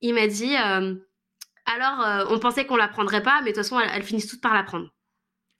Il 0.00 0.14
m'a 0.14 0.26
dit 0.26 0.54
euh, 0.56 0.94
Alors, 1.66 2.00
euh, 2.00 2.24
on 2.30 2.38
pensait 2.38 2.66
qu'on 2.66 2.76
la 2.76 2.88
prendrait 2.88 3.22
pas, 3.22 3.40
mais 3.40 3.50
de 3.50 3.56
toute 3.56 3.64
façon, 3.64 3.78
elles, 3.80 3.90
elles 3.94 4.02
finissent 4.02 4.28
toutes 4.28 4.40
par 4.40 4.54
la 4.54 4.62
prendre. 4.62 4.90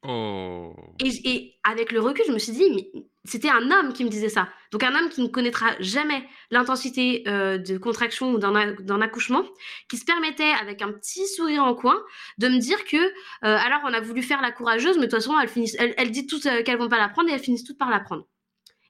Oh. 0.07 0.73
Et, 1.05 1.59
avec 1.65 1.91
le 1.91 2.01
recul, 2.01 2.25
je 2.27 2.33
me 2.33 2.39
suis 2.39 2.53
dit, 2.53 2.71
mais 2.71 3.05
c'était 3.25 3.49
un 3.49 3.71
homme 3.71 3.93
qui 3.93 4.05
me 4.05 4.09
disait 4.09 4.29
ça. 4.29 4.49
Donc 4.71 4.85
un 4.85 4.95
homme 4.95 5.09
qui 5.09 5.21
ne 5.21 5.27
connaîtra 5.27 5.73
jamais 5.81 6.25
l'intensité 6.51 7.25
euh, 7.27 7.59
de 7.59 7.79
contraction 7.79 8.33
ou 8.33 8.39
d'un 8.39 9.01
accouchement, 9.01 9.45
qui 9.91 9.97
se 9.97 10.05
permettait, 10.05 10.53
avec 10.61 10.83
un 10.83 10.93
petit 10.93 11.27
sourire 11.27 11.65
en 11.65 11.75
coin, 11.75 12.01
de 12.39 12.49
me 12.49 12.59
dire 12.59 12.85
que, 12.85 12.97
euh, 12.97 13.11
alors 13.43 13.81
on 13.85 13.93
a 13.93 14.01
voulu 14.01 14.23
faire 14.23 14.41
la 14.41 14.53
courageuse, 14.53 14.97
mais 14.99 15.07
de 15.07 15.11
toute 15.11 15.21
façon, 15.21 15.39
elle, 15.41 15.49
finissent, 15.49 15.77
elle, 15.79 16.11
dit 16.13 16.27
toutes 16.27 16.47
euh, 16.47 16.63
qu'elles 16.63 16.79
vont 16.79 16.89
pas 16.89 16.99
la 16.99 17.09
prendre 17.09 17.29
et 17.29 17.33
elles 17.33 17.41
finissent 17.41 17.65
toutes 17.65 17.79
par 17.79 17.91
la 17.91 18.01
prendre. 18.01 18.27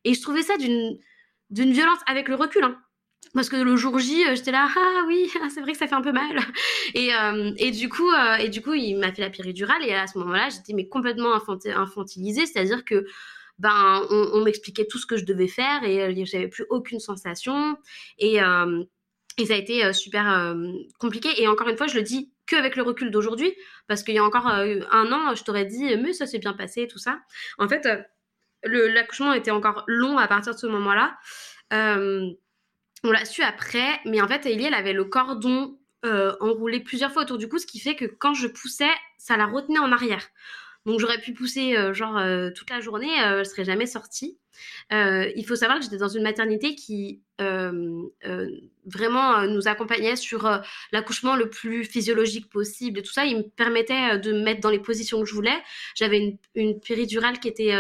Et 0.05 0.13
je 0.13 0.21
trouvais 0.21 0.43
ça 0.43 0.57
d'une 0.59 0.99
violence, 1.51 1.99
avec 2.07 2.29
le 2.29 2.35
recul, 2.35 2.65
hein, 2.65 2.79
parce 3.39 3.51
que 3.51 3.57
le 3.57 3.77
jour 3.77 4.01
J, 4.01 4.27
euh, 4.27 4.35
j'étais 4.35 4.51
là, 4.51 4.69
ah 4.77 5.05
oui, 5.07 5.31
c'est 5.55 5.61
vrai 5.61 5.71
que 5.71 5.79
ça 5.79 5.87
fait 5.87 5.95
un 5.95 6.03
peu 6.03 6.11
mal. 6.11 6.41
Et, 6.95 7.15
euh, 7.15 7.53
et 7.57 7.71
du 7.71 7.89
coup, 7.89 8.11
euh, 8.11 8.35
et 8.35 8.49
du 8.49 8.63
coup, 8.63 8.75
il 8.75 8.97
m'a 8.97 9.13
fait 9.13 9.23
la 9.23 9.31
péridurale 9.31 9.85
et 9.85 9.95
à 9.95 10.09
ce 10.09 10.19
moment-là, 10.19 10.49
j'étais 10.49 10.73
mais 10.73 10.89
complètement 10.89 11.33
infantilisée, 11.67 12.47
c'est-à-dire 12.47 12.85
que 12.85 13.07
ben 13.61 14.03
on, 14.11 14.43
m'expliquait 14.43 14.87
tout 14.89 14.99
ce 14.99 15.07
que 15.07 15.17
je 15.17 15.25
devais 15.25 15.47
faire 15.47 15.85
et 15.85 16.25
j'avais 16.27 16.49
plus 16.49 16.65
aucune 16.69 16.99
sensation 16.99 17.77
et 18.19 18.39
et 19.39 19.47
ça 19.47 19.55
a 19.55 19.57
été 19.57 19.93
super 19.93 20.55
compliqué. 20.99 21.29
Et 21.41 21.49
encore 21.49 21.69
une 21.69 21.77
fois, 21.77 21.89
je 21.89 21.97
le 21.97 22.03
dis 22.03 22.33
que 22.47 22.57
avec 22.57 22.75
le 22.77 22.83
recul 22.83 23.11
d'aujourd'hui, 23.11 23.53
parce 23.89 24.03
qu'il 24.05 24.15
y 24.15 24.19
a 24.19 24.25
encore 24.25 24.47
un 24.47 25.13
an, 25.13 25.35
je 25.35 25.43
t'aurais 25.45 25.65
dit, 25.65 25.97
mais 25.97 26.13
ça 26.13 26.27
s'est 26.27 26.39
bien 26.39 26.53
passé, 26.55 26.87
tout 26.87 26.99
ça. 26.99 27.19
En 27.59 27.69
fait, 27.69 27.89
l'accouchement 28.65 29.33
était 29.33 29.51
encore 29.53 29.85
long 29.89 30.19
à 30.19 30.29
partir 30.29 30.55
de 30.55 30.59
ce 30.59 30.67
moment-là. 30.69 31.17
On 33.05 33.11
l'a 33.11 33.25
su 33.25 33.43
après, 33.43 34.01
mais 34.05 34.21
en 34.21 34.29
fait, 34.29 34.47
Ellie, 34.47 34.65
elle 34.65 34.75
avait 34.75 34.93
le 34.93 35.05
cordon 35.05 35.79
euh, 36.05 36.35
enroulé 36.41 36.81
plusieurs 36.81 37.13
fois 37.13 37.23
autour 37.23 37.39
du 37.39 37.49
cou, 37.49 37.59
ce 37.59 37.67
qui 37.67 37.81
fait 37.81 37.97
que 37.97 38.05
quand 38.05 38.35
je 38.35 38.49
poussais, 38.49 38.91
ça 39.19 39.37
la 39.37 39.47
retenait 39.47 39.79
en 39.79 39.93
arrière. 39.93 40.27
Donc 40.89 41.01
j'aurais 41.01 41.21
pu 41.21 41.35
pousser 41.35 41.77
euh, 41.77 41.93
genre 41.93 42.17
euh, 42.17 42.49
toute 42.51 42.71
la 42.71 42.81
journée, 42.81 43.15
elle 43.23 43.45
serait 43.45 43.67
jamais 43.67 43.85
sortie. 43.85 44.39
il 44.91 45.45
faut 45.47 45.55
savoir 45.55 45.79
que 45.79 45.85
j'étais 45.85 45.99
dans 45.99 46.09
une 46.09 46.23
maternité 46.23 46.75
qui 46.75 47.21
vraiment 48.87 49.43
nous 49.47 49.69
accompagnait 49.69 50.17
sur 50.17 50.49
l'accouchement 50.91 51.37
le 51.37 51.51
plus 51.51 51.85
physiologique 51.85 52.49
possible 52.49 53.01
et 53.01 53.03
tout 53.03 53.13
ça. 53.13 53.27
Il 53.27 53.37
me 53.37 53.43
permettait 53.43 54.19
de 54.19 54.33
me 54.33 54.43
mettre 54.43 54.63
dans 54.63 54.71
les 54.71 54.79
positions 54.79 55.21
que 55.21 55.27
je 55.27 55.35
voulais. 55.35 55.59
J'avais 55.95 56.19
une, 56.21 56.39
une, 56.55 56.81
péridurale 56.81 57.39
qui 57.39 57.49
était 57.49 57.75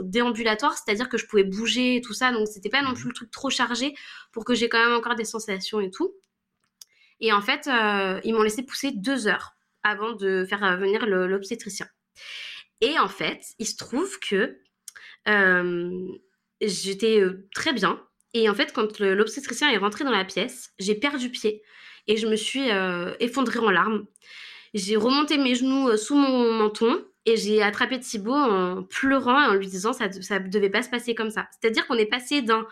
déambulatoire, 0.00 0.76
c'est-à-dire 0.76 1.08
que 1.08 1.18
je 1.18 1.26
pouvais 1.26 1.44
bouger 1.44 1.96
et 1.96 2.00
tout 2.00 2.14
ça, 2.14 2.32
donc 2.32 2.48
c'était 2.48 2.68
pas 2.68 2.82
non 2.82 2.90
mmh 2.90 2.94
plus 2.94 3.08
le 3.08 3.14
truc 3.14 3.30
trop 3.30 3.48
chargé 3.48 3.94
pour 4.32 4.44
que 4.44 4.54
j'ai 4.54 4.68
quand 4.68 4.84
même 4.84 4.96
encore 4.96 5.14
des 5.14 5.24
sensations 5.24 5.80
et 5.80 5.90
tout. 5.90 6.16
Et 7.20 7.32
en 7.32 7.42
fait, 7.42 7.70
ils 8.24 8.34
m'ont 8.34 8.42
laissé 8.42 8.64
pousser 8.64 8.90
deux 8.90 9.28
heures 9.28 9.52
avant 9.84 10.14
de 10.14 10.44
faire 10.44 10.76
venir 10.78 11.06
l'obstétricien. 11.06 11.86
Et 12.80 12.98
en 12.98 13.08
fait, 13.08 13.44
il 13.58 13.66
se 13.66 13.76
trouve 13.76 14.18
que 14.20 14.58
euh, 15.28 16.08
j'étais 16.60 17.20
euh, 17.20 17.48
très 17.54 17.72
bien. 17.72 18.00
Et 18.32 18.48
en 18.48 18.54
fait, 18.54 18.72
quand 18.72 19.00
l'obstétricien 19.00 19.70
est 19.70 19.76
rentré 19.76 20.04
dans 20.04 20.10
la 20.10 20.24
pièce, 20.24 20.70
j'ai 20.78 20.94
perdu 20.94 21.30
pied 21.30 21.62
et 22.06 22.16
je 22.16 22.26
me 22.26 22.36
suis 22.36 22.70
euh, 22.70 23.12
effondrée 23.20 23.58
en 23.58 23.70
larmes. 23.70 24.06
J'ai 24.72 24.96
remonté 24.96 25.36
mes 25.36 25.54
genoux 25.54 25.96
sous 25.96 26.14
mon 26.14 26.52
menton 26.52 27.04
et 27.26 27.36
j'ai 27.36 27.60
attrapé 27.60 27.98
Thibaut 27.98 28.32
en 28.32 28.84
pleurant 28.84 29.42
et 29.42 29.46
en 29.48 29.54
lui 29.54 29.66
disant 29.66 29.92
ça 29.92 30.10
ça 30.12 30.38
devait 30.38 30.70
pas 30.70 30.82
se 30.82 30.88
passer 30.88 31.14
comme 31.14 31.30
ça. 31.30 31.48
C'est-à-dire 31.50 31.86
qu'on 31.86 31.96
est 31.96 32.06
passé 32.06 32.40
d'un 32.40 32.66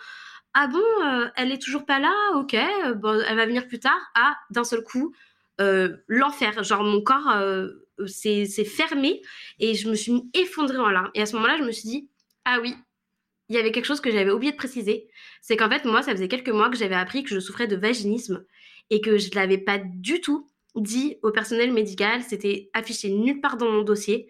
ah 0.55 0.69
bon 0.69 1.31
elle 1.37 1.51
est 1.53 1.61
toujours 1.61 1.85
pas 1.85 1.99
là 1.99 2.13
ok 2.37 2.55
elle 2.55 2.99
va 3.01 3.47
venir 3.47 3.67
plus 3.67 3.81
tard 3.81 3.99
à 4.15 4.37
d'un 4.51 4.65
seul 4.65 4.83
coup 4.83 5.13
l'enfer 5.59 6.63
genre 6.63 6.85
mon 6.85 7.03
corps 7.03 7.37
c'est 8.07 8.65
fermé 8.65 9.23
et 9.59 9.75
je 9.75 9.89
me 9.89 9.95
suis 9.95 10.13
effondrée 10.35 10.79
en 10.79 10.91
larmes. 10.91 11.11
Et 11.15 11.23
à 11.23 11.27
ce 11.27 11.35
moment-là, 11.37 11.57
je 11.59 11.65
me 11.65 11.73
suis 11.73 11.89
dit, 11.89 12.09
ah 12.45 12.59
oui, 12.61 12.75
il 13.49 13.57
y 13.57 13.59
avait 13.59 13.73
quelque 13.73 13.87
chose 13.87 14.01
que 14.01 14.11
j'avais 14.11 14.31
oublié 14.31 14.53
de 14.53 14.57
préciser. 14.57 15.09
C'est 15.41 15.57
qu'en 15.57 15.71
fait, 15.71 15.85
moi, 15.85 16.03
ça 16.03 16.13
faisait 16.13 16.29
quelques 16.29 16.51
mois 16.51 16.71
que 16.71 16.77
j'avais 16.77 16.95
appris 16.95 17.23
que 17.23 17.31
je 17.31 17.41
souffrais 17.41 17.67
de 17.67 17.77
vaginisme 17.77 18.45
et 18.91 19.01
que 19.01 19.19
je 19.19 19.31
ne 19.31 19.35
l'avais 19.35 19.59
pas 19.59 19.79
du 19.79 20.21
tout 20.21 20.49
dit 20.75 21.17
au 21.23 21.31
personnel 21.31 21.73
médical, 21.73 22.23
c'était 22.23 22.71
affiché 22.73 23.11
nulle 23.11 23.41
part 23.41 23.57
dans 23.57 23.71
mon 23.71 23.83
dossier. 23.83 24.29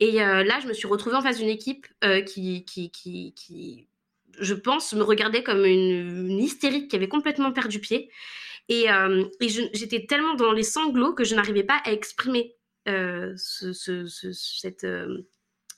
Et 0.00 0.12
là, 0.12 0.58
je 0.60 0.66
me 0.66 0.72
suis 0.72 0.88
retrouvée 0.88 1.16
en 1.16 1.22
face 1.22 1.38
d'une 1.38 1.48
équipe 1.48 1.86
qui, 2.26 2.64
qui, 2.64 2.90
qui, 2.90 3.34
qui, 3.34 3.88
je 4.38 4.54
pense, 4.54 4.92
me 4.94 5.02
regardait 5.02 5.42
comme 5.42 5.64
une, 5.64 6.38
hystérique 6.40 6.88
qui 6.88 6.96
avait 6.96 7.08
complètement 7.08 7.52
perdu 7.52 7.78
pied. 7.78 8.10
Et, 8.68 8.86
et 8.86 9.48
j'étais 9.48 10.06
tellement 10.06 10.34
dans 10.34 10.52
les 10.52 10.62
sanglots 10.62 11.14
que 11.14 11.24
je 11.24 11.34
n'arrivais 11.34 11.64
pas 11.64 11.80
à 11.84 11.92
exprimer 11.92 12.56
ce, 12.86 13.72
ce, 13.72 14.06
ce, 14.06 14.32
cette, 14.32 14.86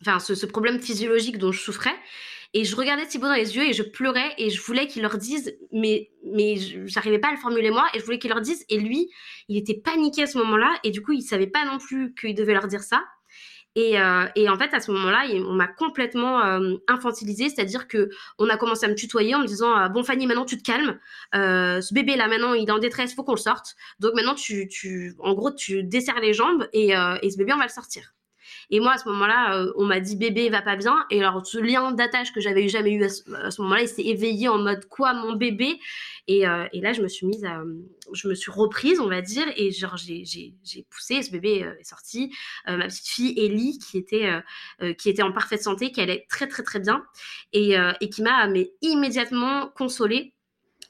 enfin, 0.00 0.18
ce, 0.18 0.46
problème 0.46 0.80
physiologique 0.80 1.38
dont 1.38 1.52
je 1.52 1.60
souffrais. 1.60 1.94
Et 2.56 2.64
je 2.64 2.76
regardais 2.76 3.06
Thibaut 3.06 3.26
dans 3.26 3.34
les 3.34 3.56
yeux 3.56 3.64
et 3.68 3.72
je 3.72 3.82
pleurais 3.82 4.32
et 4.38 4.48
je 4.48 4.62
voulais 4.62 4.86
qu'il 4.86 5.02
leur 5.02 5.18
dise, 5.18 5.56
mais, 5.72 6.10
mais 6.24 6.56
j'arrivais 6.86 7.18
pas 7.18 7.28
à 7.28 7.32
le 7.32 7.36
formuler 7.36 7.70
moi 7.70 7.84
et 7.94 7.98
je 7.98 8.04
voulais 8.04 8.20
qu'il 8.20 8.30
leur 8.30 8.40
dise. 8.40 8.64
Et 8.68 8.78
lui, 8.78 9.10
il 9.48 9.56
était 9.56 9.74
paniqué 9.74 10.22
à 10.22 10.26
ce 10.28 10.38
moment-là 10.38 10.72
et 10.84 10.92
du 10.92 11.02
coup, 11.02 11.12
il 11.12 11.22
savait 11.22 11.48
pas 11.48 11.64
non 11.64 11.78
plus 11.78 12.14
qu'il 12.14 12.34
devait 12.34 12.54
leur 12.54 12.68
dire 12.68 12.84
ça. 12.84 13.02
Et, 13.76 13.98
euh, 13.98 14.26
et, 14.36 14.48
en 14.48 14.56
fait, 14.56 14.72
à 14.72 14.80
ce 14.80 14.92
moment-là, 14.92 15.24
on 15.46 15.52
m'a 15.52 15.66
complètement 15.66 16.44
euh, 16.44 16.76
infantilisée, 16.88 17.48
c'est-à-dire 17.48 17.88
que 17.88 18.08
on 18.38 18.48
a 18.48 18.56
commencé 18.56 18.86
à 18.86 18.88
me 18.88 18.94
tutoyer 18.94 19.34
en 19.34 19.40
me 19.40 19.46
disant 19.46 19.76
euh, 19.76 19.88
bon 19.88 20.04
Fanny, 20.04 20.26
maintenant 20.26 20.44
tu 20.44 20.58
te 20.58 20.62
calmes, 20.62 20.98
ce 21.32 21.94
bébé 21.94 22.16
là 22.16 22.28
maintenant 22.28 22.54
il 22.54 22.68
est 22.68 22.72
en 22.72 22.78
détresse, 22.78 23.14
faut 23.14 23.24
qu'on 23.24 23.32
le 23.32 23.38
sorte. 23.38 23.74
Donc 23.98 24.14
maintenant 24.14 24.34
tu, 24.34 24.68
tu, 24.68 25.14
en 25.18 25.34
gros, 25.34 25.50
tu 25.50 25.82
desserres 25.82 26.20
les 26.20 26.32
jambes 26.32 26.68
et, 26.72 26.90
et 26.90 27.30
ce 27.30 27.36
bébé 27.36 27.52
on 27.52 27.58
va 27.58 27.64
le 27.64 27.70
sortir. 27.70 28.14
Et 28.70 28.80
moi, 28.80 28.92
à 28.92 28.98
ce 28.98 29.08
moment-là, 29.08 29.56
euh, 29.56 29.72
on 29.76 29.84
m'a 29.84 30.00
dit 30.00 30.16
bébé 30.16 30.48
va 30.48 30.62
pas 30.62 30.76
bien. 30.76 31.04
Et 31.10 31.20
alors, 31.20 31.46
ce 31.46 31.58
lien 31.58 31.92
d'attache 31.92 32.32
que 32.32 32.40
j'avais 32.40 32.68
jamais 32.68 32.92
eu 32.92 33.04
à 33.04 33.08
ce, 33.08 33.62
moment-là, 33.62 33.82
il 33.82 33.88
s'est 33.88 34.02
éveillé 34.02 34.48
en 34.48 34.58
mode 34.58 34.86
quoi, 34.86 35.14
mon 35.14 35.34
bébé? 35.34 35.78
Et, 36.26 36.46
euh, 36.46 36.66
et, 36.72 36.80
là, 36.80 36.92
je 36.92 37.02
me 37.02 37.08
suis 37.08 37.26
mise 37.26 37.44
à, 37.44 37.62
je 38.12 38.28
me 38.28 38.34
suis 38.34 38.50
reprise, 38.50 39.00
on 39.00 39.08
va 39.08 39.20
dire, 39.20 39.46
et 39.56 39.70
genre 39.70 39.96
j'ai, 39.96 40.54
poussé. 40.90 41.22
Ce 41.22 41.30
bébé 41.30 41.64
euh, 41.64 41.78
est 41.78 41.84
sorti. 41.84 42.32
ma 42.66 42.86
petite 42.86 43.08
fille 43.08 43.34
Ellie, 43.38 43.78
qui 43.78 43.98
était, 43.98 44.30
qui 44.98 45.08
était 45.08 45.22
en 45.22 45.32
parfaite 45.32 45.62
santé, 45.62 45.92
qui 45.92 46.00
allait 46.00 46.26
très 46.28 46.48
très 46.48 46.62
très 46.62 46.80
bien, 46.80 47.02
et, 47.52 47.74
et 48.00 48.08
qui 48.08 48.22
m'a 48.22 48.48
immédiatement 48.82 49.68
consolée 49.74 50.33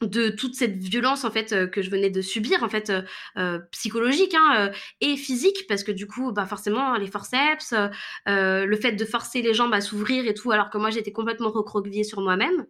de 0.00 0.28
toute 0.28 0.54
cette 0.54 0.78
violence 0.78 1.24
en 1.24 1.30
fait 1.30 1.52
euh, 1.52 1.66
que 1.66 1.82
je 1.82 1.90
venais 1.90 2.10
de 2.10 2.20
subir 2.20 2.62
en 2.62 2.68
fait 2.68 2.90
euh, 2.90 3.02
euh, 3.38 3.58
psychologique 3.70 4.34
hein, 4.34 4.70
et 5.00 5.16
physique 5.16 5.66
parce 5.68 5.84
que 5.84 5.92
du 5.92 6.06
coup 6.06 6.32
bah 6.32 6.46
forcément 6.46 6.96
les 6.96 7.06
forceps 7.06 7.74
le 8.26 8.76
fait 8.76 8.92
de 8.92 9.04
forcer 9.04 9.42
les 9.42 9.54
jambes 9.54 9.74
à 9.74 9.80
s'ouvrir 9.80 10.26
et 10.26 10.34
tout 10.34 10.50
alors 10.50 10.70
que 10.70 10.78
moi 10.78 10.90
j'étais 10.90 11.12
complètement 11.12 11.50
recroquevillée 11.50 12.04
sur 12.04 12.20
moi-même. 12.20 12.66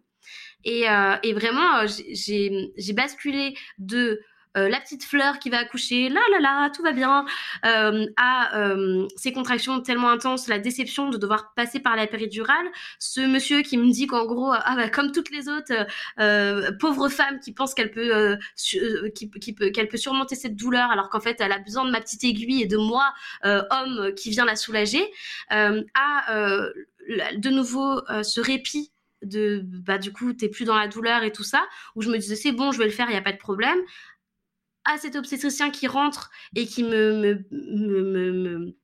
Et, 0.63 0.85
et 1.23 1.33
vraiment 1.33 1.85
j'ai 1.85 2.93
basculé 2.93 3.55
de 3.77 4.19
euh, 4.57 4.69
la 4.69 4.79
petite 4.79 5.03
fleur 5.03 5.39
qui 5.39 5.49
va 5.49 5.59
accoucher, 5.59 6.09
là 6.09 6.21
là 6.31 6.39
là, 6.39 6.69
tout 6.69 6.81
va 6.81 6.91
bien, 6.91 7.25
euh, 7.65 8.05
à 8.17 8.57
euh, 8.57 9.07
ces 9.15 9.33
contractions 9.33 9.81
tellement 9.81 10.09
intenses, 10.09 10.47
la 10.47 10.59
déception 10.59 11.09
de 11.09 11.17
devoir 11.17 11.53
passer 11.55 11.79
par 11.79 11.95
la 11.95 12.07
péridurale, 12.07 12.65
ce 12.99 13.21
monsieur 13.21 13.61
qui 13.61 13.77
me 13.77 13.91
dit 13.91 14.07
qu'en 14.07 14.25
gros, 14.25 14.51
ah 14.51 14.75
bah, 14.75 14.89
comme 14.89 15.11
toutes 15.11 15.31
les 15.31 15.49
autres 15.49 15.73
pauvres 16.79 17.09
femmes 17.09 17.39
qui 17.39 17.51
pensent 17.51 17.73
qu'elle 17.73 17.91
peut, 17.91 18.37
qui, 19.13 19.27
peut, 19.53 19.71
peut 19.71 19.97
surmonter 19.97 20.35
cette 20.35 20.55
douleur, 20.55 20.91
alors 20.91 21.09
qu'en 21.09 21.19
fait 21.19 21.39
elle 21.39 21.51
a 21.51 21.59
besoin 21.59 21.85
de 21.85 21.91
ma 21.91 22.01
petite 22.01 22.23
aiguille 22.23 22.61
et 22.61 22.67
de 22.67 22.77
moi, 22.77 23.13
homme, 23.43 24.13
qui 24.15 24.29
vient 24.29 24.45
la 24.45 24.55
soulager, 24.55 25.03
à 25.49 26.65
de 27.37 27.49
nouveau 27.49 28.01
ce 28.23 28.41
répit 28.41 28.91
de 29.21 29.61
bah 29.63 29.97
du 29.97 30.11
coup 30.11 30.33
t'es 30.33 30.49
plus 30.49 30.65
dans 30.65 30.77
la 30.77 30.87
douleur 30.87 31.23
et 31.23 31.31
tout 31.31 31.43
ça 31.43 31.65
où 31.95 32.01
je 32.01 32.09
me 32.09 32.17
disais 32.17 32.35
c'est 32.35 32.51
bon 32.51 32.71
je 32.71 32.77
vais 32.77 32.85
le 32.85 32.91
faire 32.91 33.07
il 33.09 33.13
y 33.13 33.17
a 33.17 33.21
pas 33.21 33.31
de 33.31 33.37
problème 33.37 33.77
à 34.85 34.97
cet 34.97 35.15
obstétricien 35.15 35.71
qui 35.71 35.87
rentre 35.87 36.29
et 36.55 36.65
qui 36.65 36.83
me, 36.83 37.43
me, 37.51 38.75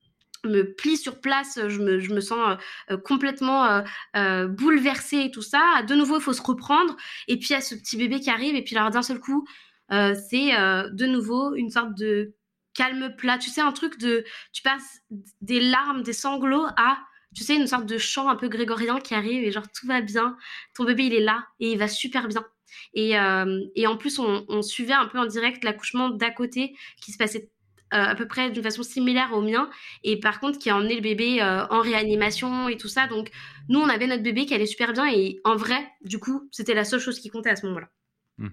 me, 0.43 0.76
plie 0.76 0.97
sur 0.97 1.22
place, 1.22 1.60
je 1.68 1.80
me, 1.80 2.22
sens 2.22 2.58
euh, 2.89 2.97
complètement 2.97 3.66
euh, 3.66 3.82
euh, 4.16 4.47
bouleversée 4.47 5.26
et 5.26 5.32
tout 5.32 5.41
ça. 5.41 5.84
De 5.88 5.95
nouveau, 5.95 6.18
il 6.18 6.22
faut 6.22 6.34
se 6.34 6.41
reprendre. 6.41 6.95
Et 7.28 7.38
puis, 7.38 7.49
il 7.49 7.54
y 7.54 7.56
a 7.56 7.62
ce 7.62 7.76
petit 7.76 7.97
bébé 7.97 8.20
qui 8.20 8.30
arrive. 8.30 8.56
Et 8.56 8.64
puis, 8.64 8.76
alors, 8.76 8.89
d'un 8.89 9.04
seul 9.04 9.20
coup, 9.20 9.47
c'est 9.89 10.52
de 10.54 11.06
nouveau 11.06 11.54
une 11.56 11.70
sorte 11.70 11.95
de 11.97 12.34
calme 12.74 13.14
plat. 13.18 13.38
Tu 13.38 13.49
sais, 13.49 13.62
un 13.62 13.74
truc 13.74 13.99
de. 13.99 14.24
Tu 14.54 14.62
passes 14.62 15.02
des 15.41 15.60
larmes, 15.60 16.02
des 16.02 16.14
sanglots 16.14 16.66
à. 16.78 16.97
Tu 17.36 17.43
sais, 17.43 17.56
une 17.56 17.68
sorte 17.68 17.86
de 17.86 17.97
chant 17.97 18.28
un 18.28 18.36
peu 18.36 18.49
grégorien 18.49 18.99
qui 18.99 19.14
arrive 19.14 19.43
et 19.43 19.52
genre 19.52 19.70
tout 19.72 19.88
va 19.88 20.02
bien. 20.02 20.38
Ton 20.76 20.84
bébé, 20.84 21.06
il 21.06 21.14
est 21.14 21.22
là 21.22 21.45
et 21.60 21.72
il 21.74 21.78
va 21.78 21.88
super 21.88 22.28
bien. 22.28 22.45
Et, 22.93 23.17
euh, 23.17 23.61
et 23.76 23.88
en 23.88 23.97
plus, 23.97 24.19
on, 24.19 24.61
suivait 24.61 24.93
un 24.93 25.07
peu 25.07 25.19
en 25.19 25.26
direct 25.26 25.63
l'accouchement 25.63 26.09
d'à 26.09 26.30
côté 26.30 26.76
qui 27.01 27.11
se 27.11 27.17
passait 27.17 27.49
euh, 27.93 27.97
à 27.97 28.15
peu 28.15 28.28
près 28.28 28.51
d'une 28.51 28.63
façon 28.63 28.84
similaire 28.84 29.34
au 29.34 29.41
mien. 29.41 29.69
Et 30.03 30.19
par 30.19 30.39
contre 30.39 30.57
qui 30.59 30.69
a 30.69 30.78
emmené 30.78 30.95
le 30.95 31.01
bébé 31.01 31.41
euh, 31.41 31.65
en 31.67 31.82
réanimation 31.82 32.69
et 32.69 32.78
tout 32.78 32.88
ça. 32.88 33.07
Donc 33.07 33.32
nous 33.67 33.80
on 33.80 33.89
avait 33.89 34.07
notre 34.07 34.24
bébé 34.24 34.45
qui 34.45 34.53
allait 34.53 34.65
super 34.65 34.93
bien. 34.93 35.11
Et 35.11 35.41
en 35.43 35.57
vrai 35.57 35.86
du 36.01 36.17
coup 36.17 36.47
c'était 36.51 36.74
la 36.74 36.86
seule 36.86 37.01
chose 37.01 37.19
qui 37.19 37.30
comptait 37.30 37.49
à 37.49 37.55
ce 37.57 37.65
moment-là. 37.65 37.89
Mmh 38.38 38.47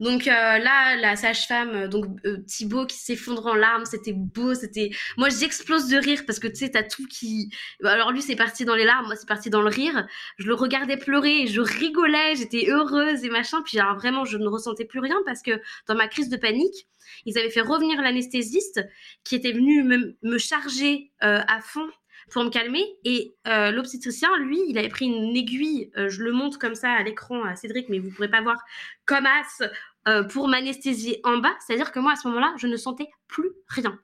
donc 0.00 0.26
euh, 0.26 0.30
là, 0.30 0.96
la 0.96 1.14
sage-femme, 1.14 1.70
euh, 1.74 1.88
donc 1.88 2.06
euh, 2.24 2.38
Thibaut 2.46 2.86
qui 2.86 2.96
s'effondre 2.96 3.46
en 3.46 3.54
larmes, 3.54 3.84
c'était 3.84 4.14
beau, 4.14 4.54
c'était. 4.54 4.90
Moi, 5.18 5.28
j'explose 5.28 5.88
de 5.88 5.98
rire 5.98 6.22
parce 6.26 6.38
que 6.38 6.48
tu 6.48 6.56
sais, 6.56 6.70
t'as 6.70 6.82
tout 6.82 7.06
qui. 7.06 7.50
Alors 7.84 8.10
lui, 8.10 8.22
c'est 8.22 8.34
parti 8.34 8.64
dans 8.64 8.74
les 8.74 8.84
larmes, 8.84 9.06
moi, 9.06 9.16
c'est 9.16 9.28
parti 9.28 9.50
dans 9.50 9.60
le 9.60 9.68
rire. 9.68 10.06
Je 10.38 10.46
le 10.46 10.54
regardais 10.54 10.96
pleurer, 10.96 11.42
et 11.42 11.46
je 11.46 11.60
rigolais, 11.60 12.34
j'étais 12.34 12.70
heureuse 12.70 13.24
et 13.24 13.28
machin. 13.28 13.60
Puis 13.62 13.76
vraiment, 13.96 14.24
je 14.24 14.38
ne 14.38 14.48
ressentais 14.48 14.86
plus 14.86 15.00
rien 15.00 15.16
parce 15.26 15.42
que 15.42 15.60
dans 15.86 15.94
ma 15.94 16.08
crise 16.08 16.30
de 16.30 16.38
panique, 16.38 16.88
ils 17.26 17.36
avaient 17.38 17.50
fait 17.50 17.60
revenir 17.60 18.00
l'anesthésiste 18.00 18.80
qui 19.24 19.34
était 19.34 19.52
venu 19.52 19.82
me, 19.82 20.38
charger 20.38 21.12
à 21.20 21.60
fond 21.60 21.86
pour 22.30 22.44
me 22.44 22.50
calmer. 22.50 22.84
Et 23.04 23.34
l'obstétricien, 23.44 24.30
lui, 24.38 24.58
il 24.68 24.78
avait 24.78 24.88
pris 24.88 25.06
une 25.06 25.36
aiguille, 25.36 25.90
je 25.94 26.22
le 26.22 26.32
montre 26.32 26.58
comme 26.58 26.74
ça 26.74 26.90
à 26.92 27.02
l'écran 27.02 27.44
à 27.44 27.56
Cédric, 27.56 27.88
mais 27.90 27.98
vous 27.98 28.08
ne 28.08 28.12
pourrez 28.14 28.30
pas 28.30 28.40
voir, 28.40 28.56
comme 29.04 29.26
as 29.26 29.62
euh, 30.08 30.24
pour 30.24 30.48
m'anesthésier 30.48 31.20
en 31.24 31.38
bas. 31.38 31.54
C'est-à-dire 31.64 31.92
que 31.92 32.00
moi, 32.00 32.12
à 32.12 32.16
ce 32.16 32.26
moment-là, 32.28 32.54
je 32.56 32.66
ne 32.66 32.76
sentais 32.76 33.08
plus 33.28 33.50
rien. 33.68 33.98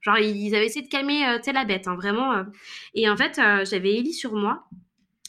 Genre, 0.00 0.18
ils 0.18 0.54
avaient 0.54 0.66
essayé 0.66 0.84
de 0.84 0.90
calmer 0.90 1.26
euh, 1.26 1.52
la 1.52 1.64
bête, 1.64 1.88
hein, 1.88 1.96
vraiment. 1.96 2.32
Euh. 2.32 2.44
Et 2.94 3.08
en 3.08 3.16
fait, 3.16 3.36
j'avais 3.36 3.96
Ellie 3.96 4.14
sur 4.14 4.34
moi. 4.34 4.68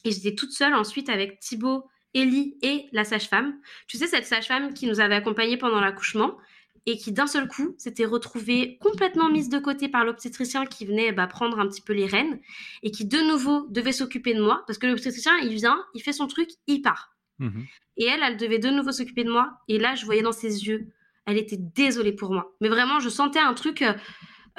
Et 0.03 0.11
j'étais 0.11 0.35
toute 0.35 0.51
seule 0.51 0.73
ensuite 0.73 1.09
avec 1.09 1.39
Thibaut, 1.39 1.85
Ellie 2.13 2.57
et 2.61 2.85
la 2.91 3.03
sage-femme. 3.03 3.59
Tu 3.87 3.97
sais, 3.97 4.07
cette 4.07 4.25
sage-femme 4.25 4.73
qui 4.73 4.87
nous 4.87 4.99
avait 4.99 5.15
accompagnés 5.15 5.57
pendant 5.57 5.79
l'accouchement 5.79 6.37
et 6.85 6.97
qui 6.97 7.11
d'un 7.11 7.27
seul 7.27 7.47
coup 7.47 7.75
s'était 7.77 8.05
retrouvée 8.05 8.77
complètement 8.79 9.29
mise 9.29 9.49
de 9.49 9.59
côté 9.59 9.87
par 9.87 10.03
l'obstétricien 10.03 10.65
qui 10.65 10.85
venait 10.85 11.11
bah, 11.11 11.27
prendre 11.27 11.59
un 11.59 11.67
petit 11.67 11.81
peu 11.81 11.93
les 11.93 12.07
rênes 12.07 12.39
et 12.83 12.91
qui 12.91 13.05
de 13.05 13.19
nouveau 13.19 13.67
devait 13.69 13.91
s'occuper 13.91 14.33
de 14.33 14.41
moi 14.41 14.63
parce 14.65 14.79
que 14.79 14.87
l'obstétricien 14.87 15.37
il 15.43 15.53
vient, 15.53 15.83
il 15.93 16.01
fait 16.01 16.13
son 16.13 16.27
truc, 16.27 16.49
il 16.67 16.81
part. 16.81 17.15
Mmh 17.39 17.63
et 17.97 18.05
elle, 18.05 18.21
elle 18.23 18.37
devait 18.37 18.57
de 18.57 18.69
nouveau 18.69 18.91
s'occuper 18.91 19.23
de 19.23 19.31
moi. 19.31 19.51
Et 19.67 19.77
là, 19.77 19.93
je 19.93 20.05
voyais 20.05 20.23
dans 20.23 20.31
ses 20.31 20.65
yeux, 20.65 20.87
elle 21.27 21.37
était 21.37 21.57
désolée 21.59 22.13
pour 22.13 22.31
moi. 22.31 22.55
Mais 22.59 22.69
vraiment, 22.69 22.99
je 22.99 23.09
sentais 23.09 23.39
un 23.39 23.53
truc. 23.53 23.81
Euh, 23.81 23.93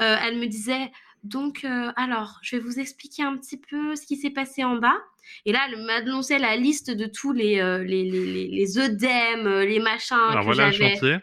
euh, 0.00 0.16
elle 0.22 0.38
me 0.38 0.46
disait, 0.46 0.92
donc, 1.24 1.64
euh, 1.64 1.90
alors, 1.96 2.38
je 2.42 2.56
vais 2.56 2.62
vous 2.62 2.78
expliquer 2.78 3.24
un 3.24 3.36
petit 3.36 3.58
peu 3.58 3.96
ce 3.96 4.06
qui 4.06 4.16
s'est 4.16 4.30
passé 4.30 4.62
en 4.62 4.76
bas. 4.76 4.96
Et 5.44 5.52
là, 5.52 5.60
elle 5.68 5.84
m'annonçait 5.84 6.38
la 6.38 6.56
liste 6.56 6.90
de 6.90 7.06
tous 7.06 7.32
les, 7.32 7.56
les, 7.84 8.04
les, 8.04 8.48
les, 8.48 8.78
œdèmes, 8.78 9.48
les 9.60 9.80
machins 9.80 10.16
alors 10.16 10.40
que 10.40 10.52
voilà 10.52 10.70
j'avais. 10.70 11.20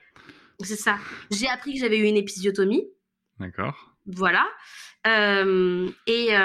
C'est 0.61 0.75
ça. 0.75 0.97
J'ai 1.31 1.47
appris 1.47 1.73
que 1.73 1.79
j'avais 1.79 1.99
eu 1.99 2.03
une 2.03 2.17
épisiotomie. 2.17 2.85
D'accord. 3.39 3.95
Voilà. 4.05 4.45
Et 5.05 6.35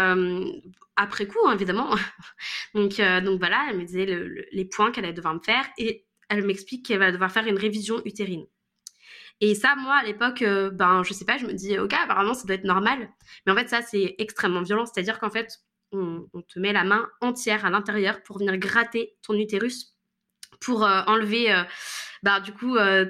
après 0.97 1.27
coup, 1.27 1.39
hein, 1.47 1.55
évidemment. 1.55 1.91
donc, 2.75 3.01
euh, 3.01 3.21
donc 3.21 3.39
voilà, 3.39 3.67
elle 3.71 3.79
me 3.79 3.85
disait 3.85 4.07
les 4.53 4.65
points 4.65 4.93
qu'elle 4.93 5.05
allait 5.05 5.15
devoir 5.15 5.35
me 5.35 5.41
faire 5.41 5.65
et 5.79 6.07
elle 6.29 6.45
m'explique 6.45 6.87
qu'elle 6.87 6.99
va 6.99 7.13
devoir 7.13 7.31
faire 7.31 7.47
une 7.47 7.59
révision 7.59 8.01
utérine. 8.05 8.47
Et 9.41 9.55
ça, 9.55 9.75
moi, 9.77 9.97
à 9.97 10.05
l'époque, 10.05 10.43
euh, 10.43 10.71
ben, 10.71 11.03
je 11.03 11.13
sais 11.13 11.25
pas, 11.25 11.39
je 11.39 11.47
me 11.47 11.53
dis, 11.53 11.79
ok, 11.79 11.93
apparemment, 11.93 12.35
ça 12.35 12.47
doit 12.47 12.55
être 12.55 12.65
normal. 12.65 13.11
Mais 13.45 13.53
en 13.53 13.57
fait, 13.57 13.69
ça, 13.69 13.83
c'est 13.83 14.15
extrêmement 14.19 14.63
violent. 14.63 14.87
C'est-à-dire 14.87 15.19
qu'en 15.19 15.31
fait, 15.31 15.61
on, 15.91 16.27
te 16.49 16.59
met 16.59 16.73
la 16.73 16.85
main 16.85 17.09
entière 17.21 17.65
à 17.65 17.71
l'intérieur 17.71 18.23
pour 18.23 18.39
venir 18.39 18.57
gratter 18.59 19.17
ton 19.23 19.35
utérus, 19.35 19.93
pour 20.65 20.85
euh, 20.85 21.03
enlever 21.07 21.55
bah, 22.25 22.41
du 22.41 22.53
coup, 22.53 22.77
euh, 22.77 23.05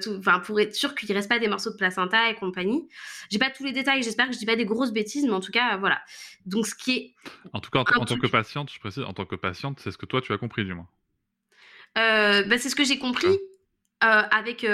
pour 0.45 0.59
être 0.59 0.75
sûr 0.75 0.97
qu'il 0.97 1.09
ne 1.09 1.15
reste 1.15 1.29
pas 1.29 1.39
des 1.39 1.47
morceaux 1.47 1.71
de 1.71 1.77
placenta 1.77 2.31
et 2.31 2.35
compagnie. 2.35 2.89
J'ai 3.31 3.39
pas 3.39 3.49
tous 3.49 3.63
les 3.63 3.71
détails, 3.71 4.03
j'espère 4.03 4.27
que 4.27 4.33
je 4.33 4.39
dis 4.39 4.45
pas 4.45 4.57
des 4.57 4.65
grosses 4.65 4.93
bêtises, 4.93 5.25
mais 5.25 5.33
en 5.33 5.41
tout 5.41 5.53
cas, 5.53 5.77
voilà. 5.77 6.03
Donc, 6.47 6.67
ce 6.67 6.75
qui 6.75 6.91
est. 6.91 7.15
En 7.53 7.61
tout 7.61 7.71
cas, 7.71 7.79
en, 7.79 7.85
tant 7.85 8.19
que 8.19 8.27
patiente, 8.27 8.73
je 8.73 8.81
précise, 8.81 9.05
en 9.05 9.13
tant 9.13 9.25
que 9.25 9.37
patiente, 9.37 9.79
c'est 9.79 9.93
ce 9.93 9.99
que 9.99 10.05
toi 10.05 10.21
tu 10.21 10.33
as 10.33 10.39
compris, 10.39 10.65
du 10.65 10.75
moins. 10.75 10.89
Euh, 11.97 12.43
bah, 12.43 12.59
c'est 12.59 12.69
ce 12.69 12.75
que 12.75 12.83
j'ai 12.83 12.99
compris. 12.99 13.39
Euh, 14.03 14.23
avec 14.33 14.67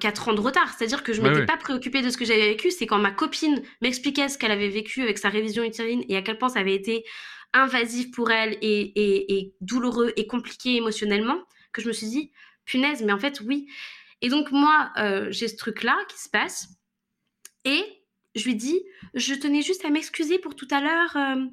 4 0.00 0.28
ans 0.28 0.32
de 0.32 0.40
retard. 0.40 0.72
C'est-à-dire 0.76 1.04
que 1.04 1.12
je 1.12 1.20
ne 1.20 1.28
m'étais 1.28 1.44
pas 1.44 1.58
préoccupée 1.58 2.00
de 2.00 2.08
ce 2.08 2.16
que 2.16 2.24
j'avais 2.24 2.48
vécu. 2.48 2.70
C'est 2.70 2.86
quand 2.86 2.98
ma 2.98 3.12
copine 3.12 3.62
m'expliquait 3.82 4.28
ce 4.28 4.36
qu'elle 4.38 4.50
avait 4.50 4.70
vécu 4.70 5.02
avec 5.02 5.18
sa 5.18 5.28
révision 5.28 5.62
utérine 5.62 6.02
et 6.08 6.16
à 6.16 6.22
quel 6.22 6.38
point 6.38 6.48
ça 6.48 6.60
avait 6.60 6.74
été 6.74 7.04
invasif 7.52 8.10
pour 8.10 8.32
elle 8.32 8.56
et, 8.62 9.38
et 9.38 9.54
douloureux 9.60 10.12
et 10.16 10.26
compliqué 10.26 10.74
émotionnellement 10.74 11.38
que 11.74 11.82
je 11.82 11.88
me 11.88 11.92
suis 11.92 12.06
dit, 12.06 12.30
punaise, 12.64 13.02
mais 13.02 13.12
en 13.12 13.18
fait, 13.18 13.40
oui. 13.40 13.68
Et 14.22 14.28
donc, 14.28 14.50
moi, 14.52 14.90
euh, 14.96 15.26
j'ai 15.30 15.48
ce 15.48 15.56
truc-là 15.56 15.96
qui 16.08 16.18
se 16.18 16.28
passe. 16.28 16.68
Et 17.64 17.82
je 18.34 18.44
lui 18.44 18.56
dis, 18.56 18.82
je 19.14 19.34
tenais 19.34 19.62
juste 19.62 19.84
à 19.84 19.90
m'excuser 19.90 20.38
pour 20.38 20.56
tout 20.56 20.68
à 20.70 20.80
l'heure. 20.80 21.16
Euh, 21.16 21.44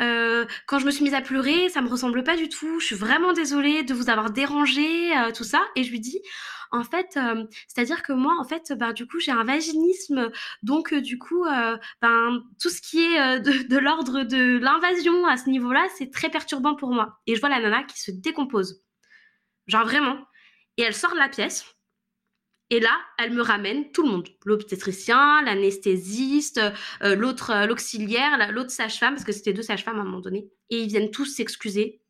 euh, 0.00 0.46
quand 0.66 0.78
je 0.78 0.86
me 0.86 0.90
suis 0.90 1.04
mise 1.04 1.14
à 1.14 1.20
pleurer, 1.20 1.68
ça 1.68 1.80
me 1.82 1.88
ressemble 1.88 2.24
pas 2.24 2.36
du 2.36 2.48
tout. 2.48 2.80
Je 2.80 2.86
suis 2.86 2.96
vraiment 2.96 3.32
désolée 3.32 3.82
de 3.82 3.94
vous 3.94 4.10
avoir 4.10 4.30
dérangé, 4.30 5.12
tout 5.34 5.44
ça. 5.44 5.62
Et 5.76 5.84
je 5.84 5.90
lui 5.90 6.00
dis, 6.00 6.20
en 6.72 6.82
fait, 6.82 7.18
c'est-à-dire 7.68 8.02
que 8.02 8.12
moi, 8.12 8.34
en 8.38 8.44
fait, 8.44 8.72
ben, 8.76 8.92
du 8.92 9.06
coup, 9.06 9.18
j'ai 9.20 9.32
un 9.32 9.44
vaginisme. 9.44 10.30
Donc, 10.62 10.92
du 10.94 11.18
coup, 11.18 11.44
ben, 12.02 12.42
tout 12.60 12.70
ce 12.70 12.82
qui 12.82 13.00
est 13.02 13.40
de 13.40 13.78
l'ordre 13.78 14.24
de 14.24 14.58
l'invasion 14.58 15.26
à 15.26 15.36
ce 15.36 15.48
niveau-là, 15.48 15.86
c'est 15.96 16.10
très 16.10 16.28
perturbant 16.28 16.74
pour 16.74 16.90
moi. 16.90 17.20
Et 17.26 17.34
je 17.34 17.40
vois 17.40 17.48
la 17.50 17.60
nana 17.60 17.84
qui 17.84 18.00
se 18.00 18.10
décompose. 18.10 18.85
Genre 19.66 19.84
vraiment. 19.84 20.18
Et 20.76 20.82
elle 20.82 20.94
sort 20.94 21.12
de 21.12 21.18
la 21.18 21.28
pièce. 21.28 21.64
Et 22.70 22.80
là, 22.80 22.98
elle 23.18 23.32
me 23.32 23.42
ramène 23.42 23.92
tout 23.92 24.02
le 24.02 24.10
monde. 24.10 24.28
L'obstétricien, 24.44 25.42
l'anesthésiste, 25.42 26.60
euh, 27.02 27.14
l'autre, 27.14 27.50
euh, 27.50 27.66
l'auxiliaire, 27.66 28.50
l'autre 28.52 28.70
sage-femme, 28.70 29.14
parce 29.14 29.24
que 29.24 29.32
c'était 29.32 29.52
deux 29.52 29.62
sages-femmes 29.62 29.98
à 29.98 30.00
un 30.00 30.04
moment 30.04 30.20
donné. 30.20 30.50
Et 30.70 30.80
ils 30.80 30.88
viennent 30.88 31.12
tous 31.12 31.26
s'excuser, 31.26 32.02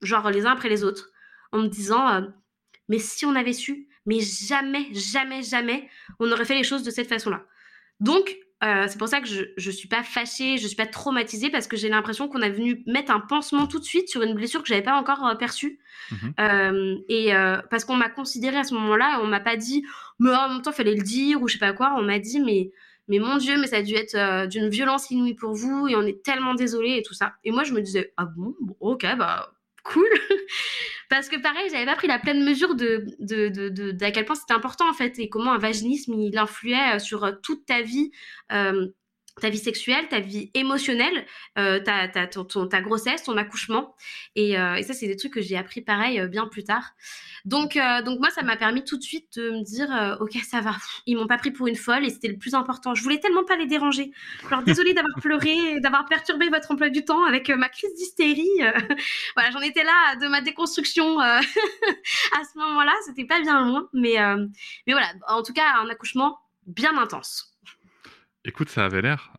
genre 0.00 0.30
les 0.30 0.46
uns 0.46 0.52
après 0.52 0.70
les 0.70 0.82
autres, 0.82 1.10
en 1.52 1.58
me 1.58 1.68
disant 1.68 2.08
euh, 2.08 2.22
Mais 2.88 2.98
si 2.98 3.26
on 3.26 3.34
avait 3.34 3.52
su, 3.52 3.88
mais 4.06 4.20
jamais, 4.20 4.86
jamais, 4.94 5.42
jamais, 5.42 5.90
on 6.20 6.32
aurait 6.32 6.46
fait 6.46 6.54
les 6.54 6.64
choses 6.64 6.84
de 6.84 6.90
cette 6.90 7.08
façon-là. 7.08 7.44
Donc, 8.00 8.34
euh, 8.64 8.86
c'est 8.88 8.98
pour 8.98 9.08
ça 9.08 9.20
que 9.20 9.28
je 9.28 9.44
ne 9.56 9.72
suis 9.72 9.86
pas 9.86 10.02
fâchée, 10.02 10.58
je 10.58 10.66
suis 10.66 10.76
pas 10.76 10.86
traumatisée 10.86 11.48
parce 11.48 11.68
que 11.68 11.76
j'ai 11.76 11.88
l'impression 11.88 12.28
qu'on 12.28 12.42
a 12.42 12.48
venu 12.48 12.82
mettre 12.86 13.12
un 13.12 13.20
pansement 13.20 13.68
tout 13.68 13.78
de 13.78 13.84
suite 13.84 14.08
sur 14.08 14.22
une 14.22 14.34
blessure 14.34 14.62
que 14.62 14.68
j'avais 14.68 14.82
pas 14.82 14.96
encore 14.96 15.24
euh, 15.26 15.34
perçue. 15.36 15.78
Mhm. 16.10 16.34
Euh, 16.40 16.96
et 17.08 17.32
parce 17.70 17.84
qu'on 17.84 17.96
m'a 17.96 18.08
considéré 18.08 18.56
à 18.56 18.64
ce 18.64 18.74
moment-là, 18.74 19.20
on 19.22 19.26
m'a 19.26 19.40
pas 19.40 19.56
dit, 19.56 19.84
mais 20.18 20.34
en 20.34 20.48
même 20.48 20.62
temps, 20.62 20.72
fallait 20.72 20.94
le 20.94 21.02
dire 21.02 21.40
ou 21.42 21.48
je 21.48 21.54
sais 21.54 21.58
pas 21.58 21.72
quoi. 21.72 21.94
On 21.96 22.02
m'a 22.02 22.18
dit, 22.18 22.40
mais, 22.40 22.72
mais 23.06 23.18
mon 23.18 23.36
Dieu, 23.36 23.58
mais 23.60 23.66
ça 23.66 23.76
a 23.76 23.82
dû 23.82 23.94
être 23.94 24.46
d'une 24.46 24.68
violence 24.68 25.10
inouïe 25.10 25.34
pour 25.34 25.52
vous 25.54 25.86
et 25.86 25.94
on 25.94 26.02
est 26.02 26.22
tellement 26.24 26.54
désolé 26.54 26.96
et 26.96 27.02
tout 27.02 27.14
ça. 27.14 27.34
Et 27.44 27.52
moi, 27.52 27.62
je 27.62 27.72
me 27.72 27.80
disais, 27.80 28.12
ah 28.16 28.24
bon, 28.24 28.56
bon 28.60 28.76
ok, 28.80 29.06
bah 29.18 29.52
cool. 29.88 30.08
Parce 31.08 31.28
que 31.28 31.40
pareil, 31.40 31.68
j'avais 31.70 31.86
pas 31.86 31.96
pris 31.96 32.06
la 32.06 32.18
pleine 32.18 32.44
mesure 32.44 32.74
de, 32.74 33.06
de, 33.18 33.48
de, 33.48 33.90
d'à 33.92 34.10
quel 34.10 34.24
point 34.24 34.36
c'était 34.36 34.52
important 34.52 34.88
en 34.88 34.92
fait 34.92 35.18
et 35.18 35.28
comment 35.28 35.52
un 35.52 35.58
vaginisme 35.58 36.12
il 36.14 36.36
influait 36.36 36.96
euh, 36.96 36.98
sur 36.98 37.24
euh, 37.24 37.32
toute 37.42 37.64
ta 37.64 37.80
vie. 37.80 38.10
Euh, 38.52 38.88
ta 39.40 39.50
vie 39.50 39.58
sexuelle, 39.58 40.08
ta 40.08 40.20
vie 40.20 40.50
émotionnelle, 40.54 41.26
ta, 41.54 42.08
ta, 42.08 42.26
ta, 42.26 42.80
grossesse, 42.80 43.22
ton 43.24 43.36
accouchement. 43.36 43.94
Et, 44.34 44.52
et 44.52 44.82
ça, 44.82 44.94
c'est 44.94 45.06
des 45.06 45.16
trucs 45.16 45.34
que 45.34 45.40
j'ai 45.40 45.56
appris 45.56 45.80
pareil 45.80 46.26
bien 46.28 46.46
plus 46.46 46.64
tard. 46.64 46.94
Donc, 47.44 47.76
euh, 47.76 48.02
donc 48.02 48.20
moi, 48.20 48.30
ça 48.30 48.42
m'a 48.42 48.56
permis 48.56 48.84
tout 48.84 48.96
de 48.96 49.02
suite 49.02 49.38
de 49.38 49.50
me 49.50 49.62
dire, 49.62 49.90
euh, 49.94 50.16
ok, 50.20 50.36
ça 50.46 50.60
va. 50.60 50.76
Ils 51.06 51.16
m'ont 51.16 51.26
pas 51.26 51.38
pris 51.38 51.50
pour 51.50 51.66
une 51.66 51.76
folle 51.76 52.04
et 52.04 52.10
c'était 52.10 52.28
le 52.28 52.36
plus 52.36 52.54
important. 52.54 52.94
Je 52.94 53.02
voulais 53.02 53.20
tellement 53.20 53.44
pas 53.44 53.56
les 53.56 53.66
déranger. 53.66 54.12
Alors 54.50 54.62
désolée 54.62 54.94
d'avoir 54.94 55.14
pleuré, 55.22 55.80
d'avoir 55.80 56.04
perturbé 56.06 56.48
votre 56.48 56.70
emploi 56.70 56.90
du 56.90 57.04
temps 57.04 57.24
avec 57.24 57.48
euh, 57.50 57.56
ma 57.56 57.68
crise 57.68 57.94
d'hystérie. 57.94 58.48
voilà, 59.34 59.50
j'en 59.50 59.60
étais 59.60 59.84
là 59.84 60.16
de 60.16 60.28
ma 60.28 60.40
déconstruction 60.40 61.20
à 61.20 61.40
ce 61.40 62.58
moment-là. 62.58 62.92
C'était 63.06 63.24
pas 63.24 63.40
bien 63.40 63.66
loin, 63.66 63.88
mais 63.92 64.16
mais 64.86 64.92
voilà. 64.92 65.08
En 65.28 65.42
tout 65.42 65.52
cas, 65.52 65.76
un 65.80 65.88
accouchement 65.88 66.38
bien 66.66 66.96
intense. 66.98 67.57
Écoute, 68.48 68.70
ça 68.70 68.86
avait 68.86 69.02
l'air. 69.02 69.30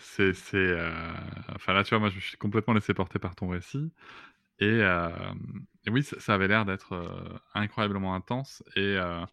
c'est, 0.00 0.32
enfin 1.54 1.72
là, 1.72 1.84
tu 1.84 1.90
vois, 1.90 2.00
moi, 2.00 2.08
je 2.08 2.18
suis 2.18 2.36
complètement 2.36 2.74
laissé 2.74 2.92
porter 2.92 3.20
par 3.20 3.36
ton 3.36 3.48
récit. 3.48 3.92
Et, 4.58 4.80
et 4.80 5.90
oui, 5.90 6.02
ça, 6.02 6.34
avait 6.34 6.48
l'air 6.48 6.64
d'être 6.64 7.40
incroyablement 7.54 8.16
intense. 8.16 8.64
Et 8.74 8.96
alors, 8.96 9.28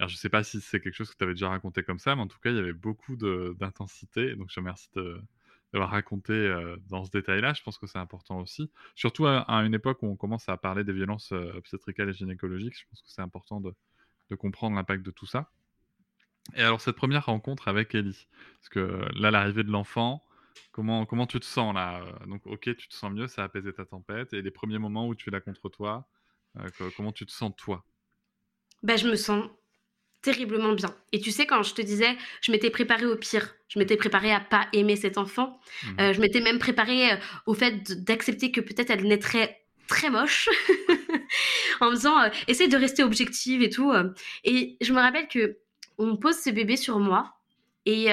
je 0.00 0.04
ne 0.04 0.18
sais 0.18 0.28
pas 0.28 0.42
si 0.44 0.60
c'est 0.60 0.80
quelque 0.80 0.92
chose 0.92 1.10
que 1.10 1.16
tu 1.16 1.24
avais 1.24 1.32
déjà 1.32 1.48
raconté 1.48 1.82
comme 1.82 1.98
ça, 1.98 2.14
mais 2.14 2.20
en 2.20 2.26
tout 2.26 2.38
cas, 2.40 2.50
il 2.50 2.56
y 2.56 2.58
avait 2.58 2.74
beaucoup 2.74 3.16
d'intensité. 3.16 4.36
Donc, 4.36 4.50
je 4.50 4.56
te 4.56 4.60
remercie 4.60 4.90
d'avoir 5.72 5.88
raconté 5.88 6.54
dans 6.90 7.06
ce 7.06 7.10
détail-là. 7.10 7.54
Je 7.54 7.62
pense 7.62 7.78
que 7.78 7.86
c'est 7.86 7.98
important 7.98 8.40
aussi. 8.40 8.70
Surtout 8.94 9.26
à, 9.26 9.46
une 9.64 9.72
époque 9.72 10.02
où 10.02 10.06
on 10.06 10.16
commence 10.16 10.50
à 10.50 10.58
parler 10.58 10.84
des 10.84 10.92
violences 10.92 11.32
obstétricales 11.32 12.10
et 12.10 12.12
gynécologiques, 12.12 12.78
je 12.78 12.84
pense 12.90 13.00
que 13.00 13.08
c'est 13.08 13.22
important 13.22 13.58
de, 13.62 13.72
de 14.28 14.34
comprendre 14.34 14.76
l'impact 14.76 15.02
de 15.02 15.12
tout 15.12 15.26
ça. 15.26 15.50
Et 16.56 16.62
alors, 16.62 16.80
cette 16.80 16.96
première 16.96 17.26
rencontre 17.26 17.68
avec 17.68 17.94
Ellie, 17.94 18.26
parce 18.58 18.68
que 18.68 19.04
là, 19.18 19.30
l'arrivée 19.30 19.62
de 19.62 19.70
l'enfant, 19.70 20.24
Comment, 20.72 21.04
comment 21.04 21.26
tu 21.26 21.40
te 21.40 21.44
sens 21.44 21.74
là? 21.74 22.00
Euh, 22.00 22.26
Donc, 22.26 22.46
ok, 22.46 22.76
tu 22.76 22.88
te 22.88 22.94
sens 22.94 23.12
mieux, 23.12 23.26
ça 23.26 23.42
a 23.42 23.44
apaisé 23.46 23.72
ta 23.72 23.84
tempête. 23.84 24.32
Et 24.32 24.42
les 24.42 24.50
premiers 24.50 24.78
moments 24.78 25.08
où 25.08 25.14
tu 25.14 25.30
l'as 25.30 25.40
contre 25.40 25.68
toi, 25.68 26.08
euh, 26.58 26.90
comment 26.96 27.12
tu 27.12 27.26
te 27.26 27.32
sens 27.32 27.52
toi? 27.56 27.84
Bah, 28.82 28.96
Je 28.96 29.08
me 29.08 29.16
sens 29.16 29.48
terriblement 30.22 30.72
bien. 30.72 30.94
Et 31.12 31.20
tu 31.20 31.30
sais, 31.32 31.46
quand 31.46 31.62
je 31.62 31.74
te 31.74 31.82
disais, 31.82 32.16
je 32.42 32.52
m'étais 32.52 32.70
préparée 32.70 33.06
au 33.06 33.16
pire, 33.16 33.54
je 33.68 33.78
m'étais 33.78 33.96
préparée 33.96 34.32
à 34.32 34.40
pas 34.40 34.68
aimer 34.72 34.96
cet 34.96 35.16
enfant, 35.16 35.58
mmh. 35.82 36.00
euh, 36.00 36.12
je 36.12 36.20
m'étais 36.20 36.40
même 36.40 36.58
préparée 36.58 37.18
au 37.46 37.54
fait 37.54 38.04
d'accepter 38.04 38.52
que 38.52 38.60
peut-être 38.60 38.90
elle 38.90 39.08
naîtrait 39.08 39.64
très 39.88 40.10
moche, 40.10 40.50
en 41.80 41.90
me 41.90 41.94
disant, 41.94 42.14
essaye 42.48 42.68
de 42.68 42.76
rester 42.76 43.02
objective 43.02 43.62
et 43.62 43.70
tout. 43.70 43.92
et 44.44 44.76
je 44.80 44.92
me 44.92 45.00
rappelle 45.00 45.26
que 45.26 45.58
on 46.00 46.16
pose 46.16 46.36
ce 46.36 46.50
bébé 46.50 46.76
sur 46.76 46.98
moi 46.98 47.34
et, 47.86 48.08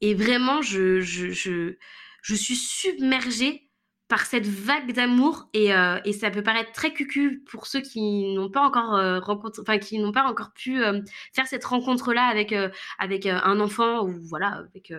et 0.00 0.14
vraiment, 0.14 0.60
je, 0.60 1.00
je, 1.00 1.30
je, 1.30 1.76
je 2.22 2.34
suis 2.34 2.56
submergée 2.56 3.70
par 4.08 4.26
cette 4.26 4.46
vague 4.46 4.92
d'amour 4.92 5.48
et, 5.54 5.74
euh, 5.74 5.98
et, 6.04 6.12
ça 6.12 6.30
peut 6.30 6.42
paraître 6.42 6.72
très 6.72 6.92
cucu 6.92 7.42
pour 7.50 7.66
ceux 7.66 7.80
qui 7.80 8.34
n'ont 8.34 8.50
pas 8.50 8.60
encore 8.60 8.94
euh, 8.94 9.18
rencontré, 9.18 9.62
enfin 9.62 9.78
qui 9.78 9.98
n'ont 9.98 10.12
pas 10.12 10.24
encore 10.24 10.52
pu 10.52 10.82
euh, 10.82 11.00
faire 11.34 11.46
cette 11.46 11.64
rencontre 11.64 12.12
là 12.12 12.26
avec 12.26 12.54
avec 12.98 13.26
un 13.26 13.60
enfant 13.60 14.04
ou 14.04 14.12
voilà 14.28 14.48
avec 14.48 14.92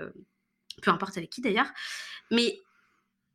peu 0.81 0.91
importe 0.91 1.17
avec 1.17 1.29
qui 1.29 1.41
d'ailleurs. 1.41 1.69
Mais 2.31 2.61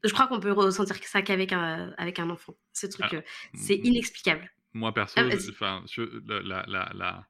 je 0.03 0.12
crois 0.12 0.26
qu'on 0.26 0.41
peut 0.41 0.53
ressentir 0.53 0.97
ça 1.05 1.22
qu'avec 1.22 1.53
un 1.53 1.95
avec 1.99 2.18
un 2.18 2.31
enfant 2.31 2.55
ce 2.72 2.87
truc 2.87 3.07
ah, 3.12 3.22
c'est 3.55 3.76
inexplicable. 3.76 4.51
moi 4.72 4.93
perso 4.93 5.14
ah, 5.18 5.28
enfin 5.51 5.85
la, 6.26 6.64
la, 6.66 6.91
la, 6.95 7.26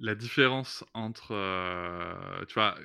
la 0.00 0.14
différence 0.14 0.84
entre 0.94 1.36
tu 2.46 2.54
vois 2.54 2.76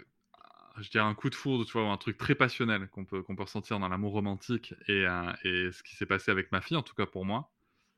je 0.82 0.90
dirais, 0.90 1.04
un 1.04 1.14
coup 1.14 1.30
de 1.30 1.36
foudre, 1.36 1.66
tu 1.66 1.74
vois, 1.74 1.90
un 1.90 1.98
truc 1.98 2.18
très 2.18 2.36
passionnel 2.36 2.88
qu'on 2.90 3.06
peut, 3.06 3.22
qu'on 3.24 3.36
peut 3.36 3.44
ressentir 3.44 3.80
dans 3.80 3.88
l'amour 3.88 4.14
romantique 4.14 4.74
et, 4.88 5.06
euh, 5.08 5.32
et 5.44 5.72
ce 5.72 5.84
qui 5.84 5.96
s'est 5.96 6.06
passé 6.06 6.32
avec 6.32 6.52
ma 6.52 6.62
fille, 6.62 6.78
en 6.78 6.82
tout 6.82 6.96
cas 6.96 7.06
pour 7.06 7.26
moi, 7.26 7.52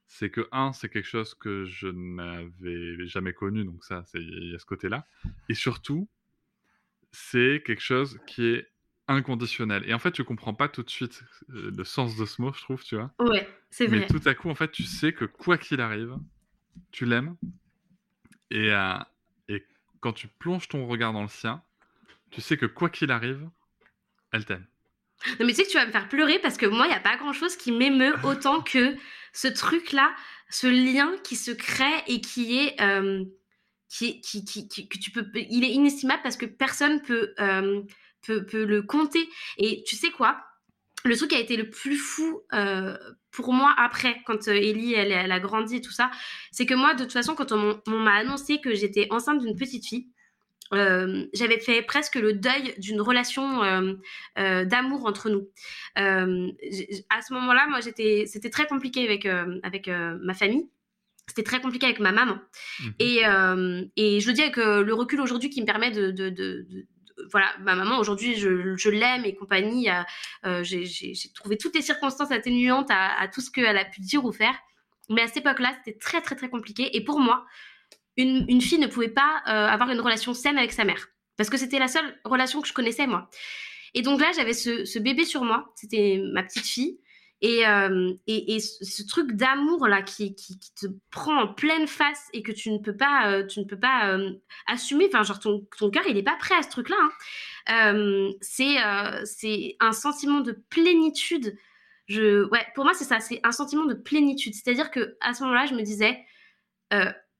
c'est 0.07 0.29
que, 0.29 0.47
un, 0.51 0.73
c'est 0.73 0.89
quelque 0.89 1.07
chose 1.07 1.33
que 1.33 1.65
je 1.65 1.87
n'avais 1.87 3.07
jamais 3.07 3.33
connu, 3.33 3.65
donc 3.65 3.83
ça, 3.83 4.03
il 4.13 4.51
y 4.51 4.55
a 4.55 4.59
ce 4.59 4.65
côté-là. 4.65 5.05
Et 5.49 5.53
surtout, 5.53 6.07
c'est 7.11 7.61
quelque 7.65 7.81
chose 7.81 8.19
qui 8.25 8.45
est 8.45 8.71
inconditionnel. 9.09 9.83
Et 9.85 9.93
en 9.93 9.99
fait, 9.99 10.11
tu 10.11 10.23
comprends 10.23 10.53
pas 10.53 10.69
tout 10.69 10.83
de 10.83 10.89
suite 10.89 11.23
euh, 11.49 11.71
le 11.75 11.83
sens 11.83 12.15
de 12.15 12.25
ce 12.25 12.41
mot, 12.41 12.53
je 12.53 12.61
trouve, 12.61 12.83
tu 12.83 12.95
vois. 12.95 13.13
Ouais, 13.19 13.47
c'est 13.69 13.87
vrai. 13.87 13.99
Mais 13.99 14.07
tout 14.07 14.21
à 14.25 14.33
coup, 14.33 14.49
en 14.49 14.55
fait, 14.55 14.71
tu 14.71 14.83
sais 14.83 15.11
que 15.11 15.25
quoi 15.25 15.57
qu'il 15.57 15.81
arrive, 15.81 16.15
tu 16.91 17.05
l'aimes. 17.05 17.35
Et, 18.51 18.71
euh, 18.71 18.97
et 19.49 19.65
quand 19.99 20.13
tu 20.13 20.27
plonges 20.27 20.67
ton 20.67 20.87
regard 20.87 21.13
dans 21.13 21.23
le 21.23 21.27
sien, 21.27 21.61
tu 22.31 22.41
sais 22.41 22.57
que 22.57 22.65
quoi 22.65 22.89
qu'il 22.89 23.11
arrive, 23.11 23.47
elle 24.31 24.45
t'aime. 24.45 24.65
Non, 25.39 25.45
mais 25.45 25.53
tu 25.53 25.55
sais 25.55 25.63
que 25.63 25.71
tu 25.71 25.77
vas 25.77 25.85
me 25.85 25.91
faire 25.91 26.09
pleurer 26.09 26.39
parce 26.39 26.57
que 26.57 26.65
moi, 26.65 26.85
il 26.85 26.89
n'y 26.89 26.95
a 26.95 26.99
pas 26.99 27.17
grand 27.17 27.33
chose 27.33 27.55
qui 27.55 27.71
m'émeut 27.71 28.15
autant 28.23 28.61
que 28.61 28.95
ce 29.33 29.47
truc-là, 29.47 30.13
ce 30.49 30.67
lien 30.67 31.11
qui 31.23 31.35
se 31.35 31.51
crée 31.51 32.03
et 32.07 32.21
qui 32.21 32.59
est. 32.59 32.81
Euh, 32.81 33.23
qui, 33.89 34.19
qui, 34.19 34.43
qui, 34.43 34.67
que 34.89 34.97
tu 34.97 35.11
peux, 35.11 35.25
il 35.33 35.63
est 35.63 35.71
inestimable 35.71 36.21
parce 36.21 36.35
que 36.35 36.45
personne 36.45 37.01
peut, 37.01 37.33
euh, 37.39 37.81
peut, 38.21 38.45
peut, 38.45 38.65
le 38.65 38.81
compter. 38.81 39.29
Et 39.57 39.83
tu 39.87 39.95
sais 39.95 40.11
quoi? 40.11 40.43
Le 41.05 41.15
truc 41.15 41.29
qui 41.29 41.37
a 41.37 41.39
été 41.39 41.55
le 41.55 41.69
plus 41.69 41.95
fou 41.95 42.41
euh, 42.51 42.97
pour 43.37 43.53
moi 43.53 43.71
après, 43.77 44.17
quand 44.25 44.47
Ellie 44.47 44.95
elle, 44.95 45.11
elle, 45.11 45.31
a 45.31 45.39
grandi 45.39 45.75
et 45.75 45.81
tout 45.81 45.91
ça, 45.91 46.09
c'est 46.51 46.65
que 46.65 46.73
moi, 46.73 46.95
de 46.95 47.03
toute 47.03 47.13
façon, 47.13 47.35
quand 47.35 47.51
on 47.51 47.79
m'a 47.85 48.15
annoncé 48.15 48.59
que 48.59 48.73
j'étais 48.73 49.05
enceinte 49.11 49.39
d'une 49.41 49.55
petite 49.55 49.85
fille, 49.85 50.07
euh, 50.73 51.23
j'avais 51.35 51.59
fait 51.59 51.83
presque 51.83 52.15
le 52.15 52.33
deuil 52.33 52.73
d'une 52.79 52.99
relation 52.99 53.63
euh, 53.63 53.93
euh, 54.39 54.65
d'amour 54.65 55.05
entre 55.05 55.29
nous. 55.29 55.47
à 55.95 57.21
ce 57.21 57.31
moment-là, 57.35 57.67
moi, 57.69 57.79
j'étais, 57.79 58.23
c'était 58.25 58.49
très 58.49 58.65
compliqué 58.65 59.03
avec 59.03 59.27
avec 59.61 59.87
ma 59.87 60.33
famille. 60.33 60.67
C'était 61.27 61.43
très 61.43 61.61
compliqué 61.61 61.85
avec 61.85 61.99
ma 61.99 62.11
maman. 62.11 62.39
Mmh 62.79 62.89
et, 62.97 63.17
et 63.97 64.19
je 64.19 64.27
le 64.27 64.33
dis 64.33 64.41
avec 64.41 64.57
le 64.57 64.93
recul 64.93 65.21
aujourd'hui 65.21 65.51
qui 65.51 65.61
me 65.61 65.67
permet 65.67 65.91
de, 65.91 66.09
de, 66.09 66.29
de, 66.29 66.65
voilà, 67.31 67.47
ma 67.61 67.75
maman 67.75 67.97
aujourd'hui, 67.99 68.35
je, 68.35 68.89
l'aime 68.89 69.25
et 69.25 69.35
compagnie. 69.35 69.89
j'ai 70.61 71.31
trouvé 71.33 71.57
toutes 71.57 71.75
les 71.75 71.81
circonstances 71.81 72.31
atténuantes 72.31 72.91
à, 72.91 73.19
à 73.19 73.27
tout 73.27 73.41
ce 73.41 73.51
qu'elle 73.51 73.77
a 73.77 73.85
pu 73.85 74.01
dire 74.01 74.23
ou 74.25 74.31
faire. 74.31 74.55
Mais 75.09 75.21
à 75.21 75.27
cette 75.27 75.37
époque-là, 75.37 75.73
c'était 75.77 75.97
très 75.97 76.21
très 76.21 76.35
très 76.35 76.49
compliqué. 76.49 76.95
Et 76.95 77.03
pour 77.03 77.19
moi, 77.19 77.45
une, 78.17 78.61
fille 78.61 78.79
ne 78.79 78.87
pouvait 78.87 79.09
pas 79.09 79.43
euh, 79.47 79.67
avoir 79.67 79.91
une 79.91 80.01
relation 80.01 80.33
saine 80.33 80.57
avec 80.57 80.71
sa 80.71 80.83
mère. 80.83 81.07
Parce 81.37 81.49
que 81.49 81.57
c'était 81.57 81.79
la 81.79 81.87
seule 81.87 82.19
relation 82.25 82.61
que 82.61 82.67
je 82.67 82.73
connaissais, 82.73 83.05
moi. 83.05 83.29
Et 83.93 84.01
donc 84.01 84.19
là, 84.19 84.31
j'avais 84.35 84.53
ce, 84.53 84.99
bébé 84.99 85.23
sur 85.23 85.43
moi. 85.43 85.71
C'était 85.75 86.19
ma 86.33 86.43
petite 86.43 86.65
fille. 86.65 86.99
Et, 87.41 87.67
euh, 87.67 88.13
et, 88.25 88.55
et, 88.55 88.59
ce 88.59 89.03
truc 89.05 89.33
d'amour 89.33 89.87
là 89.87 90.01
qui, 90.01 90.33
qui, 90.33 90.57
te 90.73 90.87
prend 91.11 91.43
en 91.43 91.53
pleine 91.53 91.87
face 91.87 92.27
et 92.33 92.41
que 92.41 92.51
tu 92.51 92.71
ne 92.71 92.79
peux 92.79 92.97
pas, 92.97 93.31
euh, 93.31 93.45
tu 93.45 93.59
ne 93.59 93.65
peux 93.65 93.79
pas 93.79 94.11
euh, 94.11 94.31
assumer. 94.65 95.07
Enfin, 95.07 95.21
genre 95.21 95.39
ton, 95.39 95.67
ton 95.77 95.91
cœur, 95.91 96.03
il 96.07 96.15
n'est 96.15 96.23
pas 96.23 96.35
prêt 96.37 96.55
à 96.55 96.63
ce 96.63 96.69
truc-là. 96.69 96.97
Hein. 97.67 98.31
c'est 98.41 98.77
un 99.79 99.91
sentiment 99.91 100.39
de 100.39 100.53
plénitude. 100.69 101.55
Je, 102.07 102.45
ouais, 102.49 102.65
pour 102.73 102.85
moi, 102.85 102.95
c'est 102.95 103.03
ça. 103.03 103.19
C'est 103.19 103.39
un 103.43 103.51
sentiment 103.51 103.85
de 103.85 103.93
plénitude. 103.93 104.55
C'est-à-dire 104.55 104.89
que 104.89 105.15
à 105.21 105.35
ce 105.35 105.43
moment-là, 105.43 105.67
je 105.67 105.75
me 105.75 105.83
disais, 105.83 106.25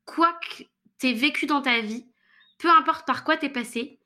quoi 0.06 0.34
que 0.34 0.64
tu 1.00 1.08
aies 1.08 1.14
vécu 1.14 1.48
dans 1.48 1.62
ta 1.62 1.82
vie, 1.82 2.06
peu 2.60 2.70
importe 2.70 3.08
par 3.08 3.24
quoi 3.24 3.36
tu 3.38 3.48
es 3.48 3.50
passé, 3.50 4.00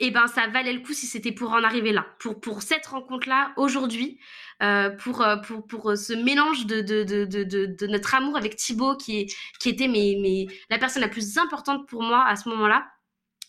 et 0.00 0.08
eh 0.08 0.10
ben 0.10 0.26
ça 0.26 0.48
valait 0.48 0.72
le 0.72 0.80
coup 0.80 0.92
si 0.92 1.06
c'était 1.06 1.30
pour 1.30 1.52
en 1.52 1.62
arriver 1.62 1.92
là, 1.92 2.04
pour, 2.18 2.40
pour 2.40 2.62
cette 2.62 2.84
rencontre-là 2.86 3.52
aujourd'hui, 3.56 4.18
euh, 4.60 4.90
pour, 4.90 5.22
euh, 5.22 5.36
pour, 5.36 5.64
pour 5.68 5.90
euh, 5.92 5.96
ce 5.96 6.12
mélange 6.12 6.66
de, 6.66 6.80
de, 6.80 7.04
de, 7.04 7.66
de, 7.66 7.86
notre 7.86 8.12
amour 8.16 8.36
avec 8.36 8.56
Thibaut 8.56 8.96
qui, 8.96 9.20
est, 9.20 9.36
qui 9.60 9.68
était 9.68 9.86
mes, 9.86 10.48
la 10.68 10.78
personne 10.78 11.00
la 11.00 11.08
plus 11.08 11.38
importante 11.38 11.86
pour 11.86 12.02
moi 12.02 12.24
à 12.26 12.34
ce 12.34 12.48
moment-là. 12.48 12.88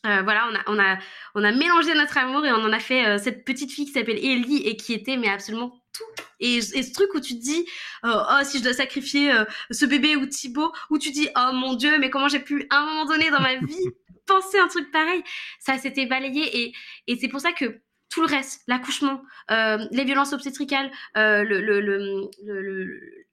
Voilà, 0.04 0.48
on 0.52 0.56
a, 0.56 0.62
on, 0.68 0.80
a, 0.80 1.00
on 1.34 1.43
a 1.43 1.52
mélangé 1.52 1.96
notre 1.96 2.16
amour 2.20 2.46
et 2.46 2.52
on 2.52 2.58
en 2.64 2.72
a 2.72 2.80
fait 2.80 3.18
cette 3.18 3.43
petite 3.43 3.72
fille 3.72 3.86
qui 3.86 3.91
s'appelle 3.91 4.24
Ellie 4.24 4.62
et 4.64 4.78
qui 4.78 4.93
était 4.93 5.18
mais 5.18 5.30
absolument 5.30 5.82
tout. 5.93 6.04
Et, 6.39 6.58
et 6.58 6.84
ce 6.84 6.93
truc 6.93 7.12
où 7.16 7.20
tu 7.20 7.34
te 7.34 7.41
dis, 7.41 7.66
oh, 8.04 8.22
si 8.43 8.60
je 8.60 8.64
dois 8.64 8.74
sacrifier 8.74 9.34
ce 9.72 9.84
bébé 9.84 10.16
ou 10.16 10.28
Thibaut, 10.28 10.72
où 10.91 11.00
tu 11.00 11.10
dis, 11.10 11.28
oh 11.36 11.54
mon 11.54 11.74
Dieu, 11.74 11.98
mais 11.98 12.12
comment 12.12 12.28
j'ai 12.28 12.39
pu 12.39 12.68
à 12.70 12.82
un 12.82 12.86
moment 12.86 13.06
donné 13.06 13.32
dans 13.32 13.41
ma 13.41 13.56
vie 13.56 13.89
penser 14.26 14.57
un 14.59 14.67
truc 14.67 14.91
pareil. 14.91 15.23
Ça 15.59 15.78
s'était 15.78 16.05
balayé 16.05 16.63
et, 16.63 16.73
et 17.07 17.17
c'est 17.17 17.28
pour 17.28 17.39
ça 17.39 17.51
que 17.51 17.82
tout 18.09 18.21
le 18.21 18.28
reste, 18.28 18.61
l'accouchement, 18.67 19.21
euh, 19.51 19.78
les 19.91 20.05
violences 20.05 20.32
obstétricales, 20.32 20.89
euh, 21.17 21.43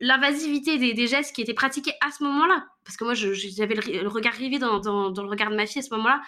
l'invasivité 0.00 0.78
des, 0.78 0.92
des, 0.92 1.06
gestes 1.06 1.34
qui 1.34 1.42
étaient 1.42 1.54
pratiqués 1.54 1.92
à 2.04 2.10
ce 2.10 2.24
moment-là, 2.24 2.66
parce 2.84 2.96
que 2.96 3.04
moi 3.04 3.14
j'avais 3.14 3.74
le, 3.74 4.08
regard 4.08 4.32
rivé 4.32 4.58
dans, 4.58 4.80
dans, 4.80 5.10
dans, 5.10 5.22
le 5.22 5.28
regard 5.28 5.50
de 5.50 5.56
ma 5.56 5.66
fille 5.66 5.80
à 5.80 5.82
ce 5.82 5.94
moment-là, 5.94 6.20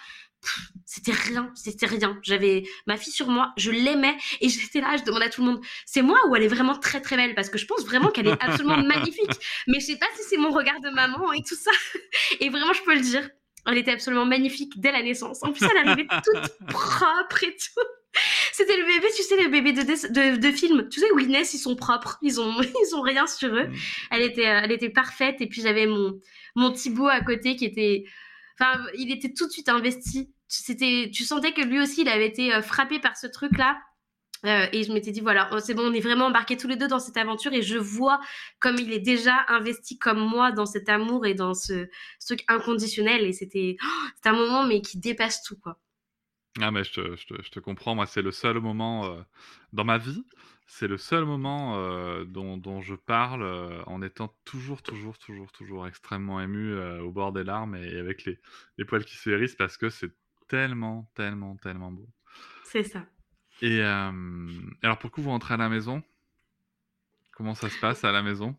c'était 0.84 1.12
rien, 1.12 1.50
c'était 1.54 1.86
rien. 1.86 2.18
J'avais 2.22 2.64
ma 2.86 2.96
fille 2.96 3.12
sur 3.12 3.28
moi, 3.28 3.52
je 3.56 3.70
l'aimais 3.70 4.16
et 4.40 4.48
j'étais 4.50 4.80
là, 4.80 4.96
je 4.96 5.04
demandais 5.04 5.26
à 5.26 5.30
tout 5.30 5.42
le 5.42 5.50
monde, 5.52 5.60
c'est 5.86 6.02
moi 6.02 6.18
ou 6.28 6.36
elle 6.36 6.42
est 6.42 6.48
vraiment 6.48 6.78
très 6.78 7.00
très 7.00 7.16
belle? 7.16 7.34
Parce 7.34 7.50
que 7.50 7.58
je 7.58 7.66
pense 7.66 7.84
vraiment 7.84 8.10
qu'elle 8.10 8.28
est 8.28 8.42
absolument 8.42 8.76
magnifique. 8.82 9.32
Mais 9.66 9.80
je 9.80 9.86
sais 9.86 9.98
pas 9.98 10.06
si 10.16 10.22
c'est 10.28 10.36
mon 10.36 10.50
regard 10.50 10.80
de 10.80 10.90
maman 10.90 11.32
et 11.32 11.42
tout 11.42 11.56
ça. 11.56 11.70
Et 12.40 12.50
vraiment, 12.50 12.72
je 12.72 12.82
peux 12.82 12.94
le 12.94 13.00
dire, 13.00 13.28
elle 13.66 13.78
était 13.78 13.92
absolument 13.92 14.26
magnifique 14.26 14.78
dès 14.78 14.92
la 14.92 15.02
naissance. 15.02 15.42
En 15.42 15.52
plus, 15.52 15.64
elle 15.64 15.88
arrivait 15.88 16.06
toute 16.24 16.68
propre 16.68 17.44
et 17.44 17.56
tout. 17.56 18.20
C'était 18.52 18.76
le 18.76 18.84
bébé, 18.84 19.08
tu 19.16 19.22
sais, 19.22 19.42
le 19.42 19.48
bébé 19.48 19.72
de, 19.72 19.82
de, 19.82 20.36
de, 20.36 20.52
film. 20.52 20.88
Tu 20.88 21.00
sais, 21.00 21.10
où 21.12 21.18
ils 21.18 21.28
naissent, 21.28 21.54
ils 21.54 21.58
sont 21.58 21.74
propres. 21.74 22.18
Ils 22.22 22.40
ont, 22.40 22.54
ils 22.62 22.94
ont 22.94 23.00
rien 23.00 23.26
sur 23.26 23.48
eux. 23.54 23.66
Mm. 23.66 23.74
Elle 24.10 24.22
était, 24.22 24.42
elle 24.42 24.72
était 24.72 24.90
parfaite. 24.90 25.40
Et 25.40 25.46
puis, 25.46 25.62
j'avais 25.62 25.86
mon, 25.86 26.20
mon 26.54 26.70
Thibaut 26.70 27.08
à 27.08 27.20
côté 27.20 27.56
qui 27.56 27.64
était, 27.64 28.04
enfin, 28.58 28.80
il 28.96 29.10
était 29.10 29.32
tout 29.32 29.46
de 29.46 29.52
suite 29.52 29.68
investi. 29.68 30.32
C'était, 30.46 31.10
tu 31.12 31.24
sentais 31.24 31.52
que 31.52 31.62
lui 31.62 31.80
aussi, 31.80 32.02
il 32.02 32.08
avait 32.08 32.28
été 32.28 32.54
euh, 32.54 32.62
frappé 32.62 33.00
par 33.00 33.16
ce 33.16 33.26
truc-là. 33.26 33.78
Euh, 34.44 34.66
et 34.72 34.82
je 34.82 34.92
m'étais 34.92 35.10
dit, 35.10 35.20
voilà, 35.20 35.48
oh, 35.52 35.58
c'est 35.58 35.74
bon, 35.74 35.84
on 35.90 35.92
est 35.92 36.00
vraiment 36.00 36.26
embarqués 36.26 36.56
tous 36.56 36.68
les 36.68 36.76
deux 36.76 36.88
dans 36.88 36.98
cette 36.98 37.16
aventure 37.16 37.52
et 37.52 37.62
je 37.62 37.78
vois 37.78 38.20
comme 38.60 38.76
il 38.76 38.92
est 38.92 39.00
déjà 39.00 39.44
investi 39.48 39.98
comme 39.98 40.18
moi 40.18 40.52
dans 40.52 40.66
cet 40.66 40.88
amour 40.88 41.26
et 41.26 41.34
dans 41.34 41.54
ce, 41.54 41.88
truc 42.24 42.44
inconditionnel. 42.48 43.24
Et 43.24 43.32
c'était 43.32 43.76
oh, 43.82 44.28
un 44.28 44.32
moment, 44.32 44.66
mais 44.66 44.80
qui 44.82 44.98
dépasse 44.98 45.42
tout, 45.42 45.58
quoi. 45.58 45.78
Ah, 46.60 46.70
mais 46.70 46.84
je 46.84 46.92
te, 46.92 47.16
je 47.16 47.26
te, 47.26 47.42
je 47.42 47.50
te 47.50 47.58
comprends. 47.58 47.94
Moi, 47.94 48.06
c'est 48.06 48.22
le 48.22 48.30
seul 48.30 48.60
moment 48.60 49.06
euh, 49.06 49.20
dans 49.72 49.84
ma 49.84 49.98
vie, 49.98 50.24
c'est 50.66 50.86
le 50.86 50.98
seul 50.98 51.24
moment 51.24 51.76
euh, 51.76 52.24
dont, 52.24 52.56
dont, 52.56 52.80
je 52.80 52.94
parle 52.94 53.82
en 53.86 54.02
étant 54.02 54.34
toujours, 54.44 54.82
toujours, 54.82 55.18
toujours, 55.18 55.50
toujours 55.52 55.86
extrêmement 55.86 56.40
ému 56.40 56.78
au 57.00 57.10
bord 57.10 57.32
des 57.32 57.44
larmes 57.44 57.74
et, 57.76 57.98
avec 57.98 58.24
les, 58.24 58.38
les 58.78 58.84
poils 58.84 59.04
qui 59.04 59.16
se 59.16 59.30
hérissent 59.30 59.56
parce 59.56 59.76
que 59.76 59.88
c'est 59.88 60.12
tellement, 60.48 61.10
tellement, 61.14 61.56
tellement 61.56 61.90
beau. 61.90 62.08
C'est 62.64 62.84
ça. 62.84 63.06
Et 63.64 63.80
alors, 63.80 64.98
pour 64.98 65.10
que 65.10 65.22
vous 65.22 65.30
rentrez 65.30 65.54
à 65.54 65.56
la 65.56 65.70
maison? 65.70 66.02
Comment 67.32 67.54
ça 67.54 67.70
se 67.70 67.78
passe 67.78 68.04
à 68.04 68.12
la 68.12 68.20
maison? 68.20 68.54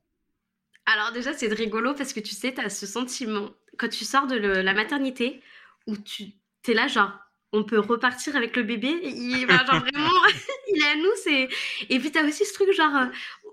Alors, 0.88 1.12
déjà, 1.12 1.32
c'est 1.32 1.54
rigolo 1.54 1.94
parce 1.94 2.12
que 2.12 2.20
tu 2.20 2.34
sais, 2.34 2.56
tu 2.56 2.60
as 2.60 2.72
ce 2.72 2.88
sentiment, 2.88 3.52
quand 3.78 3.88
tu 3.88 4.04
sors 4.04 4.26
de 4.26 4.36
la 4.36 4.74
maternité, 4.74 5.44
où 5.86 5.96
tu 5.96 6.34
es 6.68 6.74
là, 6.74 6.88
genre, 6.88 7.12
on 7.52 7.64
peut 7.64 7.78
repartir 7.78 8.36
avec 8.36 8.56
le 8.56 8.64
bébé. 8.64 9.00
Il, 9.04 9.48
genre, 9.48 9.80
vraiment, 9.80 10.10
il 10.74 10.82
est 10.82 10.88
à 10.88 10.96
nous. 10.96 11.16
C'est... 11.24 11.50
Et 11.90 12.00
puis, 12.00 12.12
tu 12.12 12.20
aussi 12.20 12.44
ce 12.44 12.54
truc, 12.54 12.72
genre, 12.74 13.06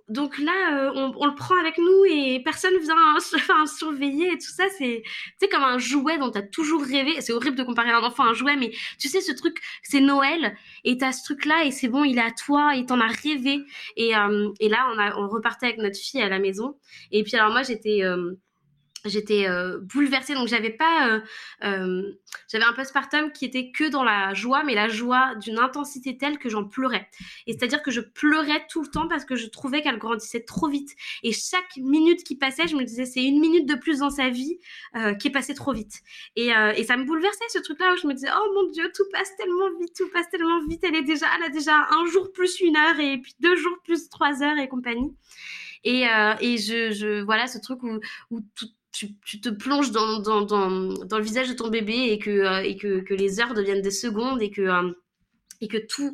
donc 0.09 0.39
là, 0.39 0.89
euh, 0.89 1.13
on, 1.17 1.27
le 1.27 1.35
prend 1.35 1.57
avec 1.59 1.79
nous 1.79 2.05
et 2.09 2.41
personne 2.45 2.77
vient 2.79 2.95
enfin, 3.35 3.67
surveiller 3.67 4.33
et 4.33 4.39
tout 4.39 4.51
ça. 4.55 4.65
C'est 4.79 5.03
comme 5.51 5.63
un 5.63 5.79
jouet 5.79 6.19
dont 6.19 6.31
tu 6.31 6.39
as 6.39 6.43
toujours 6.43 6.83
rêvé. 6.83 7.21
C'est 7.21 7.33
horrible 7.33 7.57
de 7.57 7.63
comparer 7.63 7.91
un 7.91 8.03
enfant 8.03 8.25
à 8.25 8.29
un 8.29 8.35
jouet, 8.35 8.57
mais 8.57 8.73
tu 8.99 9.09
sais, 9.09 9.21
ce 9.21 9.33
truc, 9.33 9.59
c'est 9.83 10.01
Noël 10.01 10.57
et 10.85 10.97
tu 10.99 11.05
as 11.05 11.13
ce 11.13 11.25
truc-là 11.25 11.65
et 11.65 11.71
c'est 11.71 11.89
bon, 11.89 12.05
il 12.05 12.19
est 12.19 12.23
à 12.23 12.31
toi 12.33 12.77
et 12.77 12.87
t'en 12.87 13.01
as 13.01 13.09
rêvé. 13.09 13.65
Et, 13.97 14.17
euh, 14.17 14.51
et 14.61 14.69
là, 14.69 14.87
on, 14.95 14.99
a, 14.99 15.17
on 15.19 15.29
repartait 15.29 15.67
avec 15.67 15.79
notre 15.79 15.99
fille 15.99 16.23
à 16.23 16.29
la 16.29 16.39
maison. 16.39 16.77
Et 17.11 17.23
puis, 17.23 17.37
alors, 17.37 17.53
moi, 17.53 17.63
j'étais. 17.63 18.03
Euh, 18.03 18.39
j'étais 19.05 19.49
euh, 19.49 19.79
bouleversée. 19.81 20.35
Donc 20.35 20.49
j'avais 20.49 20.71
pas 20.71 21.09
euh, 21.09 21.21
euh, 21.65 22.13
j'avais 22.49 22.65
un 22.65 22.73
postpartum 22.73 23.33
qui 23.33 23.45
était 23.45 23.71
que 23.71 23.89
dans 23.89 24.05
la 24.05 24.35
joie 24.35 24.63
mais 24.65 24.75
la 24.75 24.89
joie 24.89 25.35
d'une 25.37 25.59
intensité 25.59 26.17
telle 26.17 26.39
que 26.39 26.49
j'en 26.49 26.65
pleurais. 26.65 27.09
Et 27.47 27.53
c'est 27.53 27.65
à 27.65 27.67
dire 27.67 27.83
que 27.83 27.91
je 27.91 28.01
pleurais 28.01 28.67
tout 28.69 28.83
le 28.83 28.89
temps 28.89 29.09
parce 29.09 29.25
que 29.25 29.37
je 29.37 29.47
trouvais 29.47 29.83
qu'elle 29.83 29.99
grandissait 29.99 30.45
trop 30.45 30.69
vite. 30.69 30.91
Et 31.23 31.33
chaque 31.33 31.77
minute 31.77 32.25
qui 32.25 32.37
passait 32.37 32.69
je 32.69 32.77
me 32.77 32.85
disais 32.85 33.07
c'est 33.07 33.23
une 33.23 33.41
minute 33.41 33.69
de 33.69 33.75
plus 33.75 33.99
dans 33.99 34.11
sa 34.11 34.29
vie 34.31 34.59
qui 35.19 35.29
est 35.29 35.33
passée 35.33 35.55
trop 35.55 35.73
vite. 35.73 36.01
Et, 36.37 36.49
et 36.49 36.85
ça 36.85 36.97
me 36.97 37.05
bouleversait 37.05 37.45
ce 37.49 37.59
truc 37.59 37.81
là 37.81 37.95
où 37.95 37.97
je 37.97 38.07
me 38.07 38.15
disais 38.15 38.29
oh 38.35 38.53
mon 38.55 38.71
dieu 38.71 38.91
tout 38.95 39.05
passe 39.13 39.35
tellement 39.37 39.71
vite 39.81 39.95
tout 39.97 40.09
passe 40.13 40.29
tellement 40.31 40.65
vite. 40.67 40.83
Elle 40.85 40.97
est 40.97 41.03
déjà 41.03 41.27
elle 41.37 41.45
a 41.45 41.49
déjà 41.49 41.89
un 41.91 42.07
jour 42.07 42.33
plus 42.33 42.61
une 42.61 42.77
heure 42.77 42.99
et 43.01 43.19
puis 43.19 43.35
deux 43.41 43.57
jours 43.57 43.77
plus 43.85 44.09
trois 44.09 44.43
heures 44.43 44.59
et 44.59 44.69
compagnie. 44.69 45.15
Et, 45.85 46.03
et 46.41 46.59
je, 46.59 46.93
je 46.93 47.23
voilà 47.23 47.49
ce 47.49 47.59
truc 47.59 47.83
où, 47.83 47.99
où 48.31 48.41
tout 48.55 48.69
tu, 48.93 49.41
te 49.41 49.49
plonges 49.49 49.91
dans, 49.91 50.21
dans, 50.21 50.45
le 50.47 51.23
visage 51.23 51.49
de 51.49 51.55
ton 51.55 51.69
bébé 51.69 52.11
et 52.11 52.19
que, 52.19 52.31
euh, 52.31 52.63
et 52.63 52.77
que, 52.77 53.01
que, 53.01 53.15
les 53.15 53.41
heures 53.41 53.55
deviennent 53.55 53.83
des 53.83 53.91
secondes 53.91 54.43
et 54.43 54.51
que, 54.51 54.63
euh, 54.63 54.93
et 55.61 55.69
que 55.69 55.79
tout, 55.79 56.13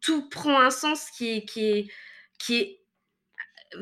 tout 0.00 0.28
prend 0.28 0.60
un 0.60 0.70
sens 0.70 1.10
qui 1.10 1.28
est, 1.28 1.44
qui 1.44 1.90
qui 2.38 2.58
est 2.58 2.80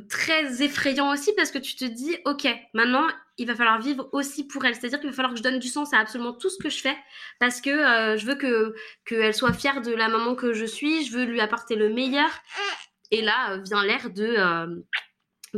très 0.09 0.63
effrayant 0.63 1.13
aussi 1.13 1.33
parce 1.37 1.51
que 1.51 1.59
tu 1.59 1.77
te 1.77 1.85
dis, 1.85 2.17
ok, 2.25 2.47
maintenant, 2.73 3.07
il 3.37 3.47
va 3.47 3.55
falloir 3.55 3.81
vivre 3.81 4.09
aussi 4.13 4.47
pour 4.47 4.65
elle. 4.65 4.75
C'est-à-dire 4.75 5.01
qu'il 5.01 5.11
va 5.11 5.15
falloir 5.15 5.33
que 5.33 5.39
je 5.39 5.43
donne 5.43 5.59
du 5.59 5.69
sens 5.69 5.93
à 5.93 5.99
absolument 5.99 6.33
tout 6.33 6.51
ce 6.51 6.59
que 6.63 6.71
je 6.71 6.81
fais 6.81 6.97
parce 7.41 7.61
que 7.61 7.71
euh, 7.71 8.17
je 8.17 8.27
veux 8.27 8.37
que 8.37 8.75
qu'elle 9.05 9.35
soit 9.35 9.53
fière 9.53 9.81
de 9.83 9.93
la 9.93 10.09
maman 10.09 10.35
que 10.35 10.53
je 10.53 10.65
suis, 10.65 11.05
je 11.05 11.13
veux 11.13 11.25
lui 11.25 11.41
apporter 11.41 11.77
le 11.77 11.89
meilleur. 11.89 12.31
Et 13.11 13.23
là 13.23 13.59
vient 13.59 13.85
l'air 13.85 14.11
de 14.11 14.37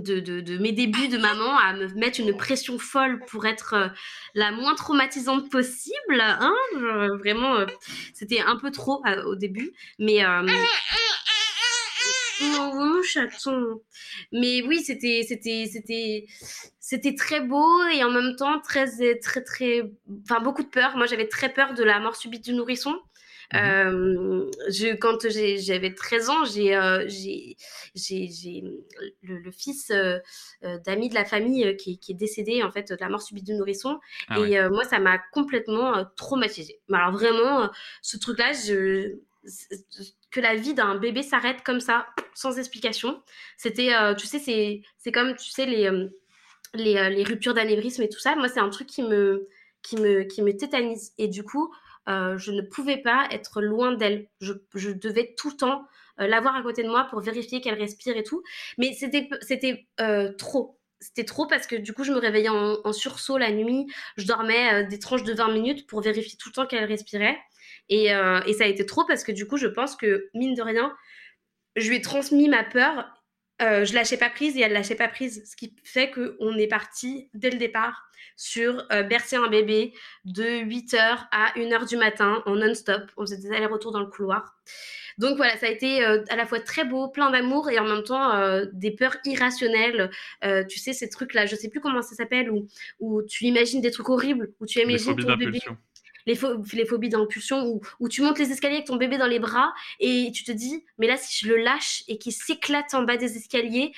de, 0.01 0.59
mes 0.59 0.73
débuts 0.73 1.09
de 1.09 1.19
maman 1.19 1.59
à 1.59 1.73
me 1.75 1.87
mettre 1.95 2.21
une 2.21 2.37
pression 2.37 2.79
folle 2.79 3.25
pour 3.27 3.47
être 3.47 3.75
euh, 3.75 3.89
la 4.35 4.53
moins 4.53 4.75
traumatisante 4.75 5.51
possible. 5.51 6.21
Hein 6.21 6.55
vraiment, 7.19 7.57
euh, 7.57 7.67
c'était 8.15 8.41
un 8.41 8.57
peu 8.57 8.71
trop 8.71 9.03
euh, 9.07 9.23
au 9.25 9.35
début. 9.35 9.73
Mais. 9.99 10.23
mon 12.41 13.03
chaton. 13.03 13.81
Mais 14.33 14.63
oui, 14.63 14.83
c'était, 14.83 15.25
c'était, 15.27 15.69
c'était, 15.73 16.27
c'était 16.81 17.15
très 17.15 17.41
beau 17.41 17.87
et 17.89 18.05
en 18.05 18.11
même 18.11 18.37
temps 18.37 18.61
très, 18.61 18.87
très, 19.21 19.43
très, 19.43 19.91
enfin 20.23 20.41
beaucoup 20.41 20.63
de 20.63 20.69
peur. 20.69 20.97
Moi, 20.97 21.07
j'avais 21.07 21.29
très 21.29 21.53
peur 21.53 21.75
de 21.75 21.83
la 21.83 21.99
mort 21.99 22.17
subite 22.17 22.45
du 22.45 22.53
nourrisson. 22.53 22.95
Mmh 23.53 23.57
euh, 23.59 24.51
je, 24.69 24.95
quand 24.97 25.19
j'avais 25.29 25.95
13 25.95 26.31
ans, 26.31 26.45
j'ai 26.45 26.75
euh, 26.75 27.07
le, 29.23 29.39
le, 29.39 29.51
fils 29.53 29.91
euh, 29.91 30.19
d'amis 30.85 31.09
de 31.09 31.15
la 31.15 31.25
famille 31.25 31.77
qui, 31.77 31.99
qui, 31.99 32.13
est 32.13 32.17
décédé 32.17 32.63
en 32.63 32.73
fait 32.73 32.91
de 32.91 32.97
la 32.99 33.09
mort 33.09 33.23
subite 33.23 33.47
du 33.47 33.55
nourrisson. 33.55 33.99
Ah 34.29 34.41
et 34.41 34.69
moi, 34.69 34.85
ça 34.85 34.99
m'a 34.99 35.19
complètement 35.33 36.05
traumatisée. 36.17 36.81
Alors 36.93 37.13
vraiment, 37.13 37.71
ce 38.03 38.17
truc-là, 38.17 38.53
je 38.53 39.19
que 40.33 40.41
la 40.41 40.57
vie 40.57 40.75
d'un 40.75 40.97
bébé 40.97 41.23
s'arrête 41.23 41.63
comme 41.65 41.79
ça, 41.79 42.09
sans 42.35 42.59
explication. 42.59 43.23
C'était, 43.57 43.93
tu 44.19 44.27
sais, 44.27 44.41
c'est 44.41 45.13
comme, 45.13 45.37
tu 45.37 45.51
sais, 45.51 45.67
les, 45.67 45.89
les, 46.75 47.11
les 47.11 47.23
ruptures 47.23 47.55
d'anévrisme 47.55 48.03
et 48.03 48.09
tout 48.09 48.19
ça. 48.19 48.35
Moi, 48.35 48.49
c'est 48.49 48.59
un 48.59 48.71
truc 48.71 48.89
qui 48.89 49.05
me, 49.05 49.49
qui 49.83 49.97
me, 49.97 50.25
qui 50.25 50.43
me 50.43 50.57
tétanise. 50.57 51.13
Et 51.17 51.29
du 51.29 51.45
coup, 51.45 51.73
euh, 52.09 52.39
je 52.39 52.53
ne 52.53 52.63
pouvais 52.63 52.99
pas 52.99 53.29
être 53.31 53.61
loin 53.61 53.93
d'elle. 53.93 54.29
Je, 54.41 54.53
devais 54.93 55.35
tout 55.37 55.51
le 55.51 55.57
temps 55.57 55.87
euh, 56.21 56.27
l'avoir 56.27 56.57
à 56.57 56.63
côté 56.63 56.83
de 56.83 56.89
moi 56.89 57.07
pour 57.11 57.21
vérifier 57.21 57.61
qu'elle 57.61 57.79
respire 57.79 58.17
et 58.17 58.23
tout. 58.23 58.43
Mais 58.79 58.93
c'était, 58.93 59.29
c'était 59.43 59.87
euh, 60.01 60.33
trop. 60.35 60.79
C'était 61.01 61.25
trop 61.25 61.47
parce 61.47 61.67
que 61.67 61.77
du 61.77 61.93
coup, 61.93 62.05
je 62.05 62.13
me 62.13 62.19
réveillais 62.19 62.49
en, 62.49 62.93
sursaut 62.93 63.39
la 63.39 63.51
nuit. 63.51 63.87
Je 64.17 64.27
dormais 64.27 64.85
des 64.87 64.99
tranches 64.99 65.25
de 65.25 65.35
20 65.35 65.53
minutes 65.53 65.87
pour 65.87 66.01
vérifier 66.01 66.39
tout 66.39 66.49
le 66.49 66.55
temps 66.55 66.67
qu'elle 66.67 66.85
respirait. 66.85 67.37
Et, 67.91 68.07
et, 68.07 68.53
ça 68.55 68.65
a 68.65 68.67
été 68.67 68.87
trop 68.87 69.05
parce 69.05 69.23
que 69.23 69.31
du 69.31 69.47
coup, 69.47 69.59
je 69.59 69.67
pense 69.67 69.95
que, 69.95 70.31
mine 70.33 70.55
de 70.55 70.63
rien, 70.63 70.97
je 71.77 71.91
lui 71.91 71.97
ai 71.97 72.01
transmis 72.01 72.49
ma 72.49 72.65
peur. 72.65 73.07
Euh, 73.63 73.87
je 73.87 73.95
lâchais 73.95 74.19
pas 74.19 74.29
prise 74.29 74.57
et 74.57 74.61
elle 74.61 74.73
lâchait 74.73 74.95
pas 74.95 75.09
prise. 75.09 75.43
Ce 75.51 75.57
qui 75.57 75.75
fait 75.83 76.11
qu'on 76.11 76.57
est 76.59 76.67
parti 76.67 77.31
dès 77.33 77.51
le 77.51 77.59
départ 77.59 78.03
sur 78.37 78.87
euh, 78.93 79.03
bercer 79.03 79.37
un 79.37 79.49
bébé 79.49 79.95
de 80.25 80.45
8h 80.45 81.27
à 81.31 81.53
1h 81.57 81.89
du 81.89 81.97
matin 81.97 82.43
en 82.45 82.57
non-stop. 82.57 83.11
On 83.17 83.23
faisait 83.23 83.39
des 83.39 83.51
allers-retours 83.53 83.93
dans 83.93 84.01
le 84.01 84.07
couloir. 84.07 84.57
Donc 85.17 85.39
voilà, 85.39 85.57
ça 85.57 85.67
a 85.67 85.71
été 85.71 86.05
euh, 86.05 86.23
à 86.29 86.37
la 86.37 86.45
fois 86.45 86.61
très 86.61 86.85
beau, 86.85 87.09
plein 87.09 87.31
d'amour 87.31 87.71
et 87.71 87.79
en 87.79 87.85
même 87.85 88.03
temps 88.03 88.61
des 88.73 88.91
peurs 88.91 89.17
irrationnelles. 89.25 90.11
Tu 90.69 90.79
sais, 90.79 90.93
ces 90.93 91.09
trucs-là, 91.09 91.47
je 91.47 91.57
sais 91.57 91.71
plus 91.71 91.81
comment 91.81 92.03
ça 92.03 92.15
s'appelle, 92.15 92.51
où, 92.51 92.67
où 93.01 93.23
tu 93.23 93.45
imagines 93.45 93.81
des 93.81 93.91
trucs 93.91 94.11
horribles, 94.11 94.53
où 94.61 94.67
tu 94.67 94.81
imagines 94.81 95.17
ton 95.17 95.37
bébé 95.37 95.61
les, 96.27 96.35
phobies 96.35 97.09
d'impulsion 97.09 97.81
où, 98.01 98.09
tu 98.09 98.23
montes 98.23 98.39
les 98.39 98.51
escaliers 98.51 98.77
avec 98.77 98.87
ton 98.87 98.97
bébé 98.97 99.19
dans 99.19 99.27
les 99.27 99.39
bras 99.39 99.73
et 100.01 100.31
tu 100.35 100.45
te 100.45 100.53
dis 100.53 100.85
mais 100.99 101.07
là 101.07 101.17
si 101.17 101.45
je 101.45 101.53
le 101.53 101.57
lâche 101.57 102.03
et 102.09 102.19
qu'il 102.19 102.33
s'éclate 102.33 102.93
en 102.95 103.03
bas 103.03 103.17
des 103.17 103.37
escaliers 103.37 103.93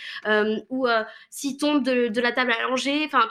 ou 0.69 0.87
s'il 1.31 1.57
tombe 1.57 1.83
de, 1.83 2.21
la 2.21 2.33
table 2.33 2.55
langer 2.69 3.05
enfin 3.07 3.29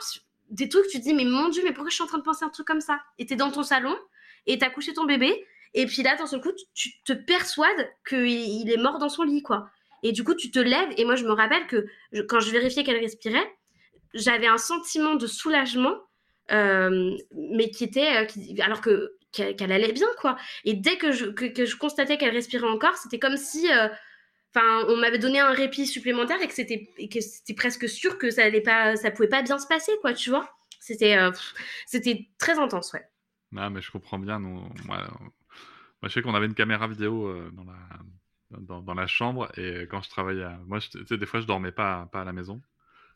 des 0.50 0.68
trucs 0.68 0.88
tu 0.88 0.98
te 0.98 1.04
dis 1.04 1.14
mais 1.14 1.24
mon 1.24 1.48
dieu 1.48 1.62
mais 1.64 1.72
pourquoi 1.72 1.90
je 1.90 1.94
suis 1.94 2.04
en 2.04 2.08
train 2.08 2.18
de 2.18 2.24
penser 2.24 2.44
un 2.44 2.50
truc 2.50 2.66
comme 2.66 2.80
ça? 2.80 3.00
Et 3.18 3.26
t'es 3.26 3.36
dans 3.36 3.50
ton 3.50 3.62
salon 3.62 3.96
et 4.46 4.58
t'as 4.58 4.70
couché 4.70 4.92
ton 4.92 5.04
bébé 5.04 5.44
et 5.74 5.86
puis 5.86 6.02
là, 6.02 6.16
dans 6.16 6.26
ce 6.26 6.36
coup, 6.36 6.50
tu 6.74 7.02
te 7.04 7.12
persuades 7.12 7.90
qu'il 8.08 8.70
est 8.70 8.76
mort 8.76 8.98
dans 8.98 9.08
son 9.08 9.22
lit, 9.22 9.42
quoi. 9.42 9.70
Et 10.02 10.12
du 10.12 10.24
coup, 10.24 10.34
tu 10.34 10.50
te 10.50 10.58
lèves. 10.58 10.92
Et 10.96 11.04
moi, 11.04 11.16
je 11.16 11.24
me 11.24 11.32
rappelle 11.32 11.66
que 11.66 11.86
quand 12.28 12.40
je 12.40 12.50
vérifiais 12.50 12.84
qu'elle 12.84 13.00
respirait, 13.00 13.54
j'avais 14.14 14.46
un 14.46 14.58
sentiment 14.58 15.16
de 15.16 15.26
soulagement, 15.26 15.94
euh, 15.94 15.98
mais 16.50 17.70
qui 17.70 17.84
était. 17.84 18.24
Euh, 18.24 18.62
alors 18.62 18.80
que 18.80 19.14
qu'elle 19.32 19.72
allait 19.72 19.92
bien, 19.92 20.08
quoi. 20.20 20.36
Et 20.64 20.74
dès 20.74 20.96
que 20.96 21.12
je, 21.12 21.26
que, 21.26 21.66
je 21.66 21.76
constatais 21.76 22.16
qu'elle 22.16 22.34
respirait 22.34 22.68
encore, 22.68 22.96
c'était 22.96 23.18
comme 23.18 23.36
si. 23.36 23.70
Euh, 23.70 23.88
enfin, 24.54 24.86
on 24.88 24.96
m'avait 24.96 25.18
donné 25.18 25.38
un 25.38 25.52
répit 25.52 25.86
supplémentaire 25.86 26.40
et 26.42 26.48
que 26.48 26.54
c'était 26.54 26.88
que 27.12 27.20
c'était 27.20 27.54
presque 27.54 27.88
sûr 27.88 28.18
que 28.18 28.30
ça 28.30 28.44
allait 28.44 28.62
pas, 28.62 28.96
ça 28.96 29.10
pouvait 29.10 29.28
pas 29.28 29.42
bien 29.42 29.58
se 29.58 29.66
passer, 29.66 29.92
quoi, 30.00 30.14
tu 30.14 30.30
vois. 30.30 30.48
C'était 30.80 31.18
c'était 31.86 32.28
très 32.38 32.58
intense, 32.58 32.92
ouais. 32.94 33.04
Ah, 33.56 33.70
mais 33.70 33.80
je 33.80 33.90
comprends 33.90 34.18
bien. 34.18 34.38
Nous, 34.40 34.60
moi, 36.00 36.08
je 36.08 36.08
sais 36.08 36.22
qu'on 36.22 36.34
avait 36.34 36.46
une 36.46 36.54
caméra 36.54 36.86
vidéo 36.86 37.26
euh, 37.26 37.50
dans, 37.52 37.64
la, 37.64 38.80
dans, 38.80 38.94
la 38.94 39.06
chambre 39.06 39.50
et 39.58 39.86
quand 39.90 40.02
je 40.02 40.10
travaillais, 40.10 40.46
moi, 40.66 40.80
tu 40.80 41.04
sais, 41.06 41.16
des 41.16 41.26
fois, 41.26 41.40
je 41.40 41.46
dormais 41.46 41.72
pas, 41.72 42.08
pas 42.12 42.20
à 42.20 42.24
la 42.24 42.32
maison. 42.32 42.60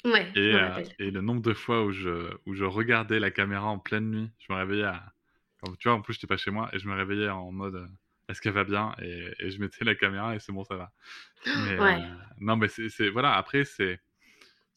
Ouais, 0.04 0.30
et, 0.34 0.54
euh, 0.54 0.84
et, 0.98 1.10
le 1.10 1.20
nombre 1.20 1.42
de 1.42 1.52
fois 1.52 1.84
où 1.84 1.92
je, 1.92 2.32
où 2.46 2.54
je 2.54 2.64
regardais 2.64 3.20
la 3.20 3.30
caméra 3.30 3.66
en 3.66 3.78
pleine 3.78 4.10
nuit, 4.10 4.30
je 4.38 4.52
me 4.52 4.58
réveillais 4.58 4.84
à... 4.84 5.12
tu 5.78 5.88
vois, 5.88 5.96
en 5.96 6.02
plus, 6.02 6.14
j'étais 6.14 6.26
pas 6.26 6.36
chez 6.36 6.50
moi 6.50 6.68
et 6.72 6.78
je 6.78 6.88
me 6.88 6.94
réveillais 6.94 7.28
en 7.28 7.52
mode 7.52 7.76
euh, 7.76 7.86
est-ce 8.28 8.40
qu'elle 8.40 8.52
va 8.52 8.64
bien? 8.64 8.94
Et, 9.00 9.32
et, 9.38 9.50
je 9.50 9.60
mettais 9.60 9.84
la 9.84 9.94
caméra 9.94 10.34
et 10.34 10.40
c'est 10.40 10.52
bon, 10.52 10.64
ça 10.64 10.76
va. 10.76 10.92
ouais. 11.46 12.02
non, 12.40 12.56
mais 12.56 12.68
c'est 12.68 13.08
voilà, 13.10 13.34
après, 13.34 13.64
c'est 13.64 14.00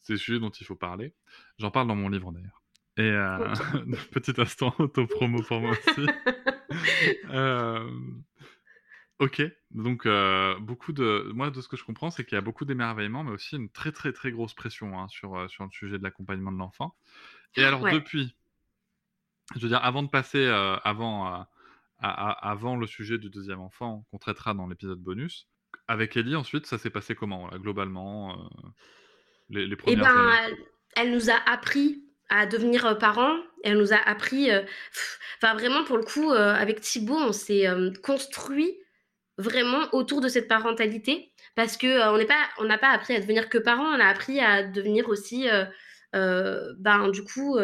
le 0.08 0.16
sujet 0.16 0.38
dont 0.38 0.50
il 0.50 0.64
faut 0.64 0.76
parler. 0.76 1.12
J'en 1.58 1.70
parle 1.70 1.88
dans 1.88 1.96
mon 1.96 2.08
livre 2.08 2.32
d'ailleurs. 2.32 2.62
Et 2.98 3.02
euh, 3.02 3.38
petit 4.12 4.40
instant 4.40 4.74
auto-promo 4.78 5.42
pour 5.42 5.60
moi 5.60 5.72
aussi. 5.72 6.06
Euh, 9.20 9.24
ok, 9.24 9.42
donc 9.70 10.06
euh, 10.06 10.58
beaucoup 10.58 10.92
de. 10.92 11.30
Moi, 11.34 11.50
de 11.50 11.60
ce 11.60 11.68
que 11.68 11.76
je 11.76 11.84
comprends, 11.84 12.10
c'est 12.10 12.24
qu'il 12.24 12.34
y 12.34 12.38
a 12.38 12.42
beaucoup 12.42 12.64
d'émerveillement, 12.64 13.24
mais 13.24 13.32
aussi 13.32 13.56
une 13.56 13.70
très 13.70 13.92
très 13.92 14.12
très 14.12 14.30
grosse 14.30 14.54
pression 14.54 14.98
hein, 14.98 15.08
sur, 15.08 15.48
sur 15.50 15.64
le 15.64 15.70
sujet 15.70 15.98
de 15.98 16.02
l'accompagnement 16.02 16.52
de 16.52 16.58
l'enfant. 16.58 16.94
Et 17.56 17.64
alors, 17.64 17.82
depuis, 17.84 18.34
je 19.54 19.60
veux 19.60 19.68
dire, 19.68 19.82
avant 19.82 20.02
de 20.02 20.08
passer 20.08 20.46
avant, 20.84 21.46
avant 21.98 22.76
le 22.76 22.86
sujet 22.86 23.18
du 23.18 23.30
deuxième 23.30 23.60
enfant 23.60 24.04
qu'on 24.10 24.18
traitera 24.18 24.52
dans 24.54 24.66
l'épisode 24.66 25.00
bonus, 25.00 25.48
avec 25.88 26.16
Ellie, 26.16 26.36
ensuite, 26.36 26.66
ça 26.66 26.78
s'est 26.78 26.90
passé 26.90 27.14
comment, 27.14 27.48
globalement 27.56 28.50
les, 29.48 29.66
les 29.66 29.72
eh 29.72 29.76
premières 29.76 30.12
ben, 30.12 30.56
elle 30.96 31.12
nous 31.12 31.30
a 31.30 31.36
appris 31.46 32.02
à 32.28 32.46
devenir 32.46 32.84
euh, 32.86 32.94
parents. 32.94 33.36
Elle 33.62 33.78
nous 33.78 33.92
a 33.92 33.96
appris, 33.96 34.50
euh, 34.50 34.62
enfin 35.40 35.54
vraiment 35.54 35.84
pour 35.84 35.96
le 35.96 36.04
coup, 36.04 36.32
euh, 36.32 36.54
avec 36.54 36.80
Thibaut, 36.80 37.16
on 37.16 37.32
s'est 37.32 37.66
construit 38.02 38.76
vraiment 39.38 39.88
autour 39.92 40.20
de 40.20 40.28
cette 40.28 40.48
parentalité 40.48 41.32
parce 41.54 41.76
que 41.76 42.10
on 42.12 42.18
n'est 42.18 42.26
pas, 42.26 42.48
on 42.58 42.64
n'a 42.64 42.78
pas 42.78 42.90
appris 42.90 43.14
à 43.14 43.20
devenir 43.20 43.48
que 43.48 43.58
parents, 43.58 43.94
on 43.96 44.00
a 44.00 44.06
appris 44.06 44.40
à 44.40 44.62
devenir 44.62 45.08
aussi, 45.08 45.46
ben 46.12 47.08
du 47.10 47.22
coup, 47.24 47.58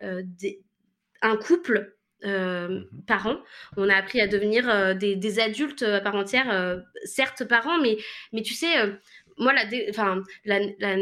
un 0.00 1.36
couple. 1.36 1.94
Euh, 2.24 2.82
parents. 3.06 3.38
On 3.76 3.88
a 3.88 3.94
appris 3.94 4.20
à 4.20 4.26
devenir 4.26 4.96
des, 4.96 5.14
des, 5.14 5.38
adultes 5.38 5.84
à 5.84 6.00
part 6.00 6.16
entière, 6.16 6.82
certes 7.04 7.44
parents, 7.44 7.78
mais, 7.78 7.96
mais 8.32 8.42
tu 8.42 8.54
sais, 8.54 8.74
moi, 9.38 9.52
la, 9.52 9.62
enfin, 9.88 10.22
la, 10.44 10.58
la, 10.80 10.96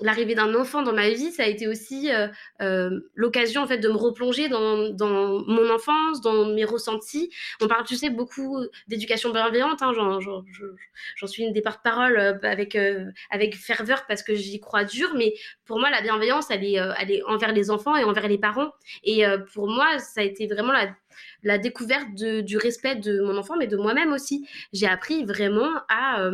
l'arrivée 0.00 0.34
d'un 0.34 0.54
enfant 0.54 0.82
dans 0.82 0.92
ma 0.92 1.08
vie, 1.10 1.30
ça 1.32 1.44
a 1.44 1.46
été 1.46 1.66
aussi 1.66 2.12
euh, 2.12 2.28
euh, 2.60 3.00
l'occasion 3.14 3.62
en 3.62 3.66
fait 3.66 3.78
de 3.78 3.88
me 3.88 3.96
replonger 3.96 4.48
dans, 4.48 4.92
mon 5.46 5.70
enfance, 5.70 6.20
dans 6.20 6.46
mes 6.46 6.64
ressentis. 6.64 7.30
On 7.60 7.68
parle, 7.68 7.84
tu 7.84 7.96
sais, 7.96 8.10
beaucoup 8.10 8.58
d'éducation 8.86 9.30
bienveillante. 9.30 9.82
Hein, 9.82 9.92
j'en 9.92 11.26
suis 11.26 11.42
une 11.42 11.52
des 11.52 11.62
porte-parole 11.62 12.18
euh, 12.18 12.34
avec 12.42 12.76
avec 13.30 13.56
ferveur 13.56 14.06
parce 14.06 14.22
que 14.22 14.34
j'y 14.34 14.60
crois 14.60 14.84
dur. 14.84 15.10
Mais 15.16 15.34
pour 15.64 15.78
moi, 15.78 15.90
la 15.90 16.00
bienveillance, 16.00 16.50
elle 16.50 16.64
est, 16.64 17.22
envers 17.24 17.52
les 17.52 17.70
enfants 17.70 17.96
et 17.96 18.04
envers 18.04 18.28
les 18.28 18.38
parents. 18.38 18.70
Et 19.04 19.24
pour 19.52 19.68
moi, 19.68 19.98
ça 19.98 20.20
a 20.20 20.24
été 20.24 20.46
vraiment 20.46 20.72
la 21.42 21.58
découverte 21.58 22.14
du 22.14 22.56
respect 22.56 22.96
de 22.96 23.20
mon 23.20 23.36
enfant, 23.36 23.54
mais 23.58 23.66
de 23.66 23.76
moi-même 23.76 24.12
aussi. 24.12 24.46
J'ai 24.72 24.86
appris 24.86 25.24
vraiment 25.24 25.70
à 25.88 26.30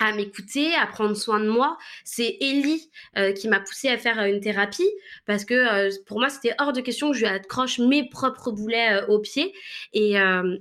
à 0.00 0.12
m'écouter, 0.12 0.74
à 0.74 0.86
prendre 0.86 1.14
soin 1.14 1.38
de 1.38 1.48
moi. 1.48 1.78
C'est 2.04 2.36
Ellie 2.40 2.90
euh, 3.16 3.32
qui 3.32 3.46
m'a 3.48 3.60
poussée 3.60 3.88
à 3.88 3.98
faire 3.98 4.18
euh, 4.18 4.24
une 4.24 4.40
thérapie 4.40 4.90
parce 5.26 5.44
que 5.44 5.54
euh, 5.54 5.90
pour 6.06 6.18
moi 6.18 6.30
c'était 6.30 6.54
hors 6.58 6.72
de 6.72 6.80
question 6.80 7.10
que 7.12 7.16
je 7.16 7.26
lui 7.26 7.32
accroche 7.32 7.78
mes 7.78 8.08
propres 8.08 8.50
boulets 8.50 9.04
aux 9.08 9.20
pieds 9.20 9.52
et, 9.92 10.14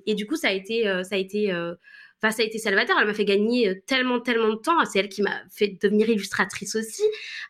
et, 0.06 0.16
du 0.16 0.28
coup 0.28 0.36
ça 0.36 0.50
a 0.50 0.52
été 0.52 0.84
ça 1.04 1.16
a 1.16 1.18
été 1.18 1.54
Enfin, 2.22 2.32
ça 2.32 2.44
a 2.44 2.46
été 2.46 2.58
salvateur. 2.58 2.98
Elle 3.00 3.08
m'a 3.08 3.14
fait 3.14 3.26
gagner 3.26 3.70
euh, 3.70 3.76
tellement, 3.86 4.20
tellement 4.20 4.50
de 4.50 4.56
temps. 4.56 4.84
C'est 4.86 5.00
elle 5.00 5.10
qui 5.10 5.22
m'a 5.22 5.42
fait 5.50 5.78
devenir 5.82 6.10
illustratrice 6.10 6.76
aussi, 6.76 7.04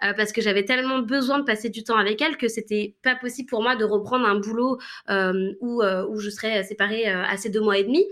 euh, 0.03 0.13
parce 0.13 0.31
que 0.31 0.41
j'avais 0.41 0.63
tellement 0.63 0.99
besoin 0.99 1.39
de 1.39 1.43
passer 1.43 1.69
du 1.69 1.83
temps 1.83 1.97
avec 1.97 2.21
elle 2.21 2.37
que 2.37 2.47
c'était 2.47 2.95
pas 3.01 3.15
possible 3.15 3.49
pour 3.49 3.63
moi 3.63 3.75
de 3.75 3.83
reprendre 3.83 4.25
un 4.25 4.35
boulot 4.39 4.77
euh, 5.09 5.53
où, 5.59 5.81
où 5.83 6.19
je 6.19 6.29
serais 6.29 6.63
séparée 6.63 7.05
à 7.07 7.35
ces 7.37 7.49
deux 7.49 7.61
mois 7.61 7.77
et 7.77 7.83
demi. 7.83 8.05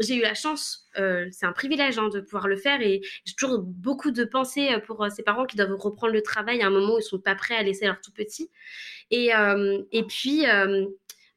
j'ai 0.00 0.16
eu 0.16 0.20
la 0.20 0.34
chance, 0.34 0.88
c'est 0.94 1.46
un 1.46 1.52
privilège 1.52 1.98
hein, 1.98 2.08
de 2.08 2.20
pouvoir 2.20 2.48
le 2.48 2.56
faire 2.56 2.80
et 2.82 3.00
j'ai 3.24 3.34
toujours 3.34 3.60
beaucoup 3.60 4.10
de 4.10 4.24
pensées 4.24 4.68
pour 4.86 5.06
ces 5.14 5.22
parents 5.22 5.46
qui 5.46 5.56
doivent 5.56 5.74
reprendre 5.78 6.12
le 6.12 6.22
travail 6.22 6.62
à 6.62 6.66
un 6.66 6.70
moment 6.70 6.94
où 6.94 6.98
ils 6.98 7.02
sont 7.02 7.18
pas 7.18 7.34
prêts 7.34 7.56
à 7.56 7.62
laisser 7.62 7.86
leur 7.86 8.00
tout 8.00 8.12
petit. 8.12 8.50
Et, 9.10 9.30
et 9.92 10.02
puis, 10.04 10.44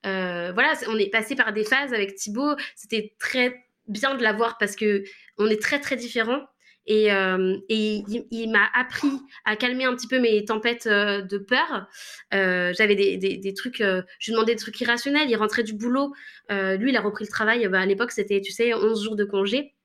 voilà, 0.03 0.73
on 0.87 0.97
est 0.97 1.11
passé 1.11 1.35
par 1.35 1.53
des 1.53 1.63
phases 1.63 1.93
avec 1.93 2.15
Thibaut. 2.15 2.55
C'était 2.75 3.13
très 3.19 3.63
bien 3.87 4.15
de 4.15 4.23
l'avoir 4.23 4.57
parce 4.57 4.75
que 4.75 5.03
on 5.37 5.47
est 5.47 5.61
très 5.61 5.79
très 5.79 5.95
différents. 5.95 6.41
Et, 6.87 7.13
euh, 7.13 7.57
et 7.69 8.03
il, 8.31 8.51
m'a 8.51 8.67
appris 8.73 9.11
à 9.45 9.55
calmer 9.55 9.85
un 9.85 9.95
petit 9.95 10.07
peu 10.07 10.19
mes 10.19 10.43
tempêtes 10.45 10.87
euh, 10.87 11.21
de 11.21 11.37
peur. 11.37 11.87
Euh, 12.33 12.73
j'avais 12.75 12.95
des, 12.95 13.17
des, 13.17 13.53
trucs, 13.53 13.77
je 13.77 14.03
lui 14.25 14.33
demandais 14.33 14.55
des 14.55 14.59
trucs 14.59 14.81
irrationnels. 14.81 15.29
Il 15.29 15.35
rentrait 15.35 15.63
du 15.63 15.73
boulot. 15.73 16.13
lui, 16.49 16.89
il 16.89 16.97
a 16.97 17.01
repris 17.01 17.25
le 17.25 17.29
travail. 17.29 17.67
Bah, 17.67 17.81
à 17.81 17.85
l'époque, 17.85 18.11
c'était, 18.11 18.41
tu 18.41 18.51
sais, 18.51 18.73
11 18.73 19.03
jours 19.03 19.15
de 19.15 19.25
congé. 19.25 19.75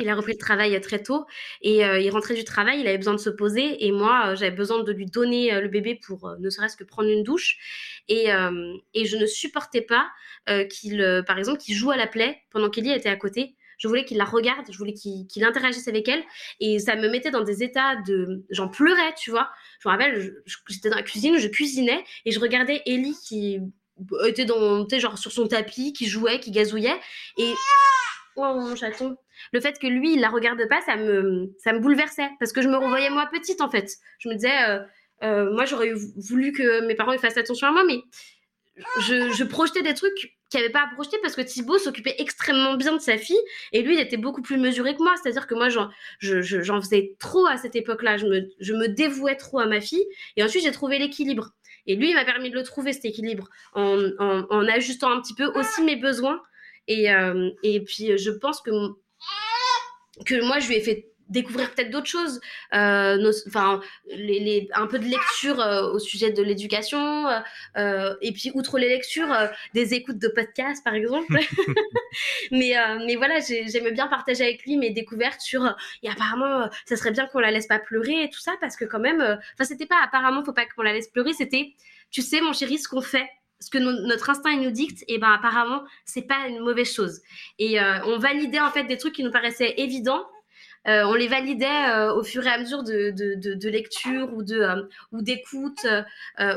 Il 0.00 0.08
a 0.08 0.14
repris 0.14 0.32
le 0.32 0.38
travail 0.38 0.78
très 0.80 1.02
tôt 1.02 1.24
et 1.62 1.78
il 1.78 2.10
rentrait 2.10 2.34
du 2.34 2.44
travail, 2.44 2.80
il 2.80 2.88
avait 2.88 2.98
besoin 2.98 3.14
de 3.14 3.20
se 3.20 3.30
poser 3.30 3.86
et 3.86 3.92
moi 3.92 4.34
j'avais 4.34 4.54
besoin 4.54 4.82
de 4.82 4.92
lui 4.92 5.06
donner 5.06 5.60
le 5.60 5.68
bébé 5.68 5.98
pour 6.04 6.34
ne 6.40 6.50
serait-ce 6.50 6.76
que 6.76 6.84
prendre 6.84 7.08
une 7.08 7.22
douche 7.22 7.56
et, 8.08 8.26
et 8.94 9.06
je 9.06 9.16
ne 9.16 9.24
supportais 9.24 9.82
pas 9.82 10.10
qu'il, 10.68 11.22
par 11.26 11.38
exemple, 11.38 11.58
qu'il 11.58 11.76
joue 11.76 11.90
à 11.92 11.96
la 11.96 12.08
plaie 12.08 12.42
pendant 12.50 12.70
qu'Elie 12.70 12.90
était 12.90 13.08
à 13.08 13.16
côté 13.16 13.56
je 13.78 13.86
voulais 13.86 14.04
qu'il 14.04 14.18
la 14.18 14.24
regarde, 14.24 14.66
je 14.70 14.76
voulais 14.76 14.92
qu'il 14.92 15.44
interagisse 15.44 15.88
avec 15.88 16.08
elle. 16.08 16.22
Et 16.60 16.78
ça 16.80 16.96
me 16.96 17.08
mettait 17.08 17.30
dans 17.30 17.42
des 17.44 17.62
états 17.62 17.96
de. 18.06 18.44
J'en 18.50 18.68
pleurais, 18.68 19.14
tu 19.16 19.30
vois. 19.30 19.48
Je 19.80 19.88
me 19.88 19.92
rappelle, 19.92 20.42
j'étais 20.68 20.90
dans 20.90 20.96
la 20.96 21.02
cuisine, 21.02 21.38
je 21.38 21.48
cuisinais 21.48 22.04
et 22.24 22.32
je 22.32 22.40
regardais 22.40 22.82
Ellie 22.86 23.16
qui 23.24 23.60
était 24.26 24.44
dans, 24.44 24.86
genre 24.98 25.16
sur 25.16 25.32
son 25.32 25.46
tapis, 25.46 25.92
qui 25.92 26.06
jouait, 26.06 26.40
qui 26.40 26.50
gazouillait. 26.50 26.98
Et. 27.38 27.52
Oh, 28.36 28.54
mon 28.54 28.76
chaton. 28.76 29.16
Le 29.52 29.60
fait 29.60 29.78
que 29.78 29.86
lui, 29.86 30.14
il 30.14 30.20
la 30.20 30.28
regarde 30.28 30.60
pas, 30.68 30.80
ça 30.82 30.96
me, 30.96 31.52
ça 31.58 31.72
me 31.72 31.80
bouleversait. 31.80 32.28
Parce 32.38 32.52
que 32.52 32.62
je 32.62 32.68
me 32.68 32.76
revoyais 32.76 33.10
moi 33.10 33.28
petite, 33.30 33.60
en 33.60 33.70
fait. 33.70 33.90
Je 34.18 34.28
me 34.28 34.34
disais, 34.34 34.68
euh, 34.68 34.80
euh, 35.22 35.52
moi, 35.52 35.64
j'aurais 35.64 35.92
voulu 36.16 36.52
que 36.52 36.86
mes 36.86 36.94
parents 36.94 37.16
fassent 37.18 37.36
attention 37.36 37.68
à 37.68 37.72
moi, 37.72 37.84
mais 37.84 38.00
je, 39.00 39.32
je 39.32 39.44
projetais 39.44 39.82
des 39.82 39.94
trucs 39.94 40.38
qui 40.50 40.56
avait 40.56 40.70
pas 40.70 40.82
à 40.82 40.94
projeter 40.94 41.18
parce 41.22 41.36
que 41.36 41.42
Thibaut 41.42 41.78
s'occupait 41.78 42.14
extrêmement 42.18 42.74
bien 42.74 42.94
de 42.94 43.00
sa 43.00 43.18
fille 43.18 43.38
et 43.72 43.82
lui 43.82 43.94
il 43.94 44.00
était 44.00 44.16
beaucoup 44.16 44.42
plus 44.42 44.56
mesuré 44.56 44.94
que 44.94 45.02
moi 45.02 45.14
c'est 45.22 45.28
à 45.28 45.32
dire 45.32 45.46
que 45.46 45.54
moi 45.54 45.68
j'en 45.68 45.90
j'en 46.20 46.80
faisais 46.80 47.16
trop 47.18 47.46
à 47.46 47.56
cette 47.56 47.76
époque 47.76 48.02
là 48.02 48.16
je 48.16 48.26
me, 48.26 48.48
je 48.60 48.72
me 48.72 48.88
dévouais 48.88 49.36
trop 49.36 49.58
à 49.58 49.66
ma 49.66 49.80
fille 49.80 50.04
et 50.36 50.42
ensuite 50.42 50.62
j'ai 50.62 50.72
trouvé 50.72 50.98
l'équilibre 50.98 51.50
et 51.86 51.96
lui 51.96 52.10
il 52.10 52.14
m'a 52.14 52.24
permis 52.24 52.50
de 52.50 52.54
le 52.54 52.62
trouver 52.62 52.92
cet 52.92 53.04
équilibre 53.04 53.48
en, 53.74 53.98
en, 54.18 54.46
en, 54.48 54.68
ajustant 54.68 55.10
un 55.10 55.20
petit 55.20 55.34
peu 55.34 55.46
aussi 55.58 55.82
mes 55.82 55.96
besoins 55.96 56.40
et, 56.86 57.12
euh, 57.12 57.50
et 57.62 57.82
puis 57.82 58.16
je 58.16 58.30
pense 58.30 58.62
que 58.62 58.70
que 60.24 60.42
moi 60.46 60.58
je 60.58 60.68
lui 60.68 60.76
ai 60.76 60.80
fait 60.80 61.08
découvrir 61.28 61.70
peut-être 61.72 61.90
d'autres 61.90 62.06
choses, 62.06 62.40
euh, 62.74 63.32
enfin 63.46 63.80
les, 64.06 64.40
les, 64.40 64.68
un 64.74 64.86
peu 64.86 64.98
de 64.98 65.04
lecture 65.04 65.60
euh, 65.60 65.92
au 65.92 65.98
sujet 65.98 66.30
de 66.30 66.42
l'éducation, 66.42 67.26
euh, 67.76 68.14
et 68.22 68.32
puis 68.32 68.50
outre 68.54 68.78
les 68.78 68.88
lectures, 68.88 69.28
des 69.74 69.94
écoutes 69.94 70.18
de 70.18 70.28
podcasts 70.28 70.82
par 70.84 70.94
exemple. 70.94 71.38
mais 72.50 72.74
mais 73.06 73.16
voilà, 73.16 73.40
j'aime 73.40 73.90
bien 73.90 74.06
partager 74.06 74.44
avec 74.44 74.64
lui 74.64 74.76
mes 74.76 74.90
découvertes 74.90 75.40
sur 75.40 75.76
et 76.02 76.08
apparemment 76.08 76.68
ça 76.86 76.96
serait 76.96 77.12
bien 77.12 77.26
qu'on 77.26 77.40
la 77.40 77.50
laisse 77.50 77.66
pas 77.66 77.78
pleurer 77.78 78.24
et 78.24 78.30
tout 78.30 78.40
ça 78.40 78.54
parce 78.60 78.76
que 78.76 78.84
quand 78.84 79.00
même, 79.00 79.20
enfin 79.20 79.64
c'était 79.64 79.86
pas 79.86 80.00
apparemment 80.02 80.44
faut 80.44 80.52
pas 80.52 80.66
qu'on 80.66 80.82
la 80.82 80.92
laisse 80.92 81.08
pleurer, 81.08 81.32
c'était 81.32 81.74
tu 82.10 82.22
sais 82.22 82.40
mon 82.40 82.52
chéri 82.52 82.78
ce 82.78 82.88
qu'on 82.88 83.02
fait 83.02 83.28
ce 83.60 83.70
que 83.70 83.78
notre 83.78 84.30
instinct 84.30 84.56
nous 84.56 84.70
dicte, 84.70 85.04
et 85.08 85.18
ben 85.18 85.32
apparemment 85.32 85.82
c'est 86.04 86.26
pas 86.26 86.46
une 86.48 86.60
mauvaise 86.60 86.92
chose. 86.92 87.20
Et 87.58 87.78
on 87.80 88.18
validait 88.18 88.60
en 88.60 88.70
fait 88.70 88.84
des 88.84 88.96
trucs 88.96 89.14
qui 89.14 89.24
nous 89.24 89.32
paraissaient 89.32 89.74
évidents 89.78 90.24
euh, 90.86 91.04
on 91.04 91.14
les 91.14 91.28
validait 91.28 91.90
euh, 91.90 92.14
au 92.14 92.22
fur 92.22 92.46
et 92.46 92.50
à 92.50 92.58
mesure 92.58 92.82
de, 92.82 93.68
lecture 93.68 94.32
ou 94.32 94.42
euh, 94.52 94.82
ou 95.12 95.22
d'écoute 95.22 95.86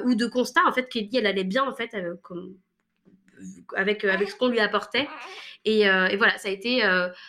ou 0.05 0.15
de 0.15 0.25
constat 0.27 0.61
en 0.65 0.71
fait 0.71 0.87
elle 1.13 1.25
allait 1.25 1.43
bien 1.43 1.63
en 1.63 1.75
fait 1.75 1.89
avec 3.75 4.03
avec 4.03 4.29
ce 4.29 4.35
qu'on 4.35 4.47
lui 4.47 4.59
apportait 4.59 5.07
et, 5.65 5.85
voilà 6.17 6.37
ça 6.37 6.49
a 6.49 6.51
été 6.51 6.83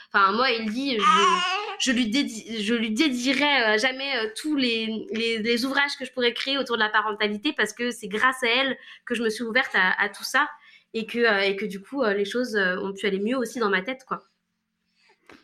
enfin 0.09 0.33
moi 0.33 0.51
Ellie 0.51 0.99
je, 0.99 1.93
je 2.61 2.75
lui 2.75 2.91
dédierai 2.91 3.79
jamais 3.79 4.33
tous 4.41 4.57
les, 4.57 5.07
les, 5.13 5.65
ouvrages 5.65 5.97
que 5.99 6.05
je 6.05 6.13
pourrais 6.13 6.33
créer 6.33 6.57
autour 6.57 6.77
de 6.77 6.83
la 6.83 6.89
parentalité 6.89 7.53
parce 7.53 7.73
que 7.73 7.91
c'est 7.91 8.09
grâce 8.09 8.43
à 8.43 8.49
elle 8.49 8.79
que 9.05 9.15
je 9.15 9.23
me 9.23 9.29
suis 9.29 9.45
ouverte 9.45 9.75
à, 9.75 10.01
à 10.01 10.09
tout 10.09 10.25
ça 10.25 10.49
et 10.95 11.07
que 11.07 11.45
et 11.47 11.57
que 11.57 11.67
du 11.67 11.83
coup 11.83 12.03
les 12.05 12.25
choses 12.25 12.57
ont 12.57 12.93
pu 12.93 13.07
aller 13.07 13.21
mieux 13.21 13.37
aussi 13.37 13.59
dans 13.59 13.71
ma 13.71 13.83
tête 13.83 14.05
quoi 14.07 14.23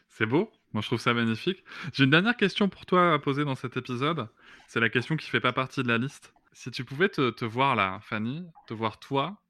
c'est 0.08 0.26
beau 0.26 0.50
moi, 0.72 0.82
je 0.82 0.88
trouve 0.88 1.00
ça 1.00 1.14
magnifique. 1.14 1.64
J'ai 1.92 2.04
une 2.04 2.10
dernière 2.10 2.36
question 2.36 2.68
pour 2.68 2.84
toi 2.84 3.14
à 3.14 3.18
poser 3.18 3.44
dans 3.44 3.54
cet 3.54 3.76
épisode. 3.76 4.28
C'est 4.66 4.80
la 4.80 4.90
question 4.90 5.16
qui 5.16 5.28
fait 5.28 5.40
pas 5.40 5.52
partie 5.52 5.82
de 5.82 5.88
la 5.88 5.96
liste. 5.96 6.34
Si 6.52 6.70
tu 6.70 6.84
pouvais 6.84 7.08
te, 7.08 7.44
voir 7.44 7.74
là, 7.74 8.00
Fanny, 8.02 8.44
te 8.66 8.74
voir 8.74 8.98
toi, 8.98 9.24
euh, 9.24 9.47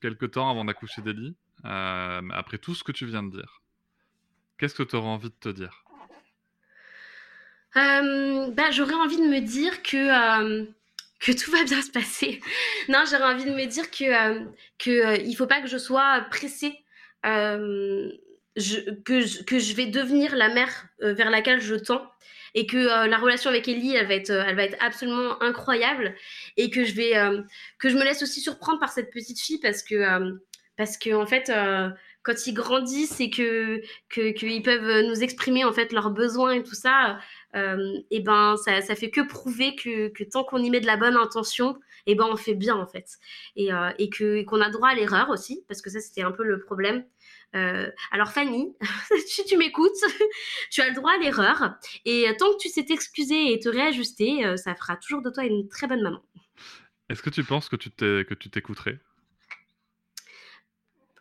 quelques 0.00 0.32
temps 0.32 0.50
avant 0.50 0.64
d'accoucher 0.64 1.02
d'Elie, 1.02 1.36
euh, 1.64 2.22
après 2.32 2.58
tout 2.58 2.74
ce 2.74 2.84
que 2.84 2.92
tu 2.92 3.06
viens 3.06 3.22
de 3.22 3.30
dire, 3.30 3.62
qu'est-ce 4.58 4.74
que 4.74 4.82
tu 4.82 4.96
aurais 4.96 5.08
envie 5.08 5.30
de 5.30 5.34
te 5.40 5.48
dire? 5.48 5.84
Euh, 7.76 8.50
bah, 8.52 8.70
J'aurais 8.70 8.94
envie 8.94 9.18
de 9.18 9.28
me 9.28 9.40
dire 9.40 9.82
que, 9.82 10.64
que 11.20 11.32
tout 11.32 11.50
va 11.50 11.64
bien 11.64 11.82
se 11.82 11.90
passer. 11.90 12.40
non, 12.88 13.04
j'aurais 13.10 13.34
envie 13.34 13.44
de 13.44 13.54
me 13.54 13.66
dire 13.66 13.90
que, 13.90 14.44
que 14.78 15.20
il 15.22 15.34
faut 15.34 15.46
pas 15.46 15.60
que 15.60 15.68
je 15.68 15.78
sois 15.78 16.22
pressée 16.30 16.84
que, 19.04 19.20
je, 19.20 19.42
que 19.42 19.58
je 19.58 19.74
vais 19.74 19.86
devenir 19.86 20.34
la 20.36 20.48
mère 20.48 20.86
euh, 21.02 21.12
vers 21.12 21.30
laquelle 21.30 21.60
je 21.60 21.74
tends 21.74 22.10
et 22.54 22.66
que 22.66 22.76
euh, 22.76 23.06
la 23.06 23.18
relation 23.18 23.50
avec 23.50 23.68
Ellie 23.68 23.94
elle 23.94 24.06
va 24.06 24.14
être 24.14 24.30
euh, 24.30 24.44
elle 24.46 24.56
va 24.56 24.64
être 24.64 24.76
absolument 24.80 25.40
incroyable 25.42 26.14
et 26.56 26.70
que 26.70 26.84
je 26.84 26.94
vais 26.94 27.14
que 27.78 27.88
je 27.88 27.96
me 27.96 28.04
laisse 28.04 28.22
aussi 28.22 28.40
surprendre 28.40 28.80
par 28.80 28.90
cette 28.90 29.10
petite 29.10 29.40
fille 29.40 29.58
parce 29.60 29.82
que 29.82 30.38
parce 30.76 30.96
que 30.96 31.14
en 31.14 31.26
fait 31.26 31.50
quand 32.22 32.46
ils 32.46 32.54
grandissent 32.54 33.20
et 33.20 33.30
que 33.30 33.80
qu'ils 34.08 34.62
peuvent 34.62 35.06
nous 35.06 35.22
exprimer 35.22 35.64
en 35.64 35.72
fait 35.72 35.92
leurs 35.92 36.10
besoins 36.10 36.52
et 36.52 36.62
tout 36.62 36.74
ça 36.74 37.18
et 37.54 38.20
ben 38.20 38.56
ça, 38.56 38.80
ça 38.80 38.94
fait 38.94 39.10
que 39.10 39.20
prouver 39.20 39.74
que, 39.74 40.08
que 40.08 40.24
tant 40.24 40.44
qu'on 40.44 40.62
y 40.62 40.70
met 40.70 40.80
de 40.80 40.86
la 40.86 40.96
bonne 40.96 41.16
intention 41.16 41.78
et 42.06 42.14
ben 42.14 42.26
on 42.30 42.36
fait 42.36 42.54
bien 42.54 42.76
en 42.76 42.86
fait. 42.86 43.06
Et, 43.56 43.70
et 43.98 44.10
que 44.10 44.42
qu'on 44.44 44.60
a 44.60 44.70
droit 44.70 44.88
à 44.88 44.94
l'erreur 44.94 45.30
aussi 45.30 45.64
parce 45.68 45.82
que 45.82 45.90
ça 45.90 46.00
c'était 46.00 46.22
un 46.22 46.32
peu 46.32 46.44
le 46.44 46.60
problème 46.60 47.04
euh, 47.54 47.90
alors 48.10 48.30
Fanny, 48.30 48.74
si 49.26 49.44
tu 49.44 49.56
m'écoutes, 49.56 49.90
tu 50.70 50.80
as 50.80 50.88
le 50.88 50.94
droit 50.94 51.12
à 51.12 51.18
l'erreur. 51.18 51.74
Et 52.04 52.26
tant 52.38 52.52
que 52.52 52.58
tu 52.58 52.68
sais 52.68 52.84
t'excuser 52.84 53.52
et 53.52 53.58
te 53.58 53.68
réajuster, 53.68 54.44
euh, 54.44 54.56
ça 54.56 54.74
fera 54.74 54.96
toujours 54.96 55.22
de 55.22 55.30
toi 55.30 55.44
une 55.44 55.68
très 55.68 55.86
bonne 55.86 56.02
maman. 56.02 56.22
Est-ce 57.08 57.22
que 57.22 57.30
tu 57.30 57.42
penses 57.42 57.68
que 57.68 57.76
tu 57.76 58.50
t'écouterais? 58.50 58.98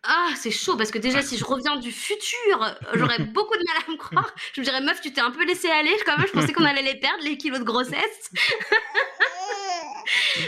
Ah, 0.04 0.30
c'est 0.38 0.52
chaud 0.52 0.78
parce 0.78 0.92
que 0.92 1.00
déjà, 1.00 1.22
si 1.22 1.38
je 1.38 1.44
reviens 1.44 1.76
du 1.78 1.92
futur, 1.92 2.76
j'aurais 2.94 3.20
beaucoup 3.34 3.56
de 3.56 3.64
mal 3.68 3.84
à 3.86 3.92
me 3.92 3.98
croire. 3.98 4.34
Je 4.54 4.62
me 4.62 4.66
dirais, 4.66 4.82
meuf, 4.82 5.02
tu 5.02 5.12
t'es 5.12 5.22
un 5.22 5.32
peu 5.32 5.46
laissé 5.46 5.70
aller 5.70 5.96
quand 6.06 6.18
même. 6.18 6.28
Je 6.28 6.32
pensais 6.32 6.54
qu'on 6.54 6.64
allait 6.64 6.82
les 6.82 7.00
perdre, 7.00 7.24
les 7.24 7.38
kilos 7.38 7.60
de 7.60 7.66
grossesse. 7.66 8.32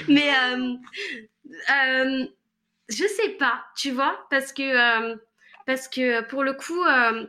Mais 0.08 0.34
euh, 0.34 0.76
euh, 1.72 2.26
je 2.88 3.06
sais 3.06 3.30
pas, 3.32 3.66
tu 3.76 3.92
vois, 3.92 4.28
parce 4.30 4.54
que 4.54 5.20
parce 5.70 5.88
que 5.88 6.22
pour 6.24 6.44
le 6.44 6.54
coup, 6.54 6.84
euh, 6.84 7.28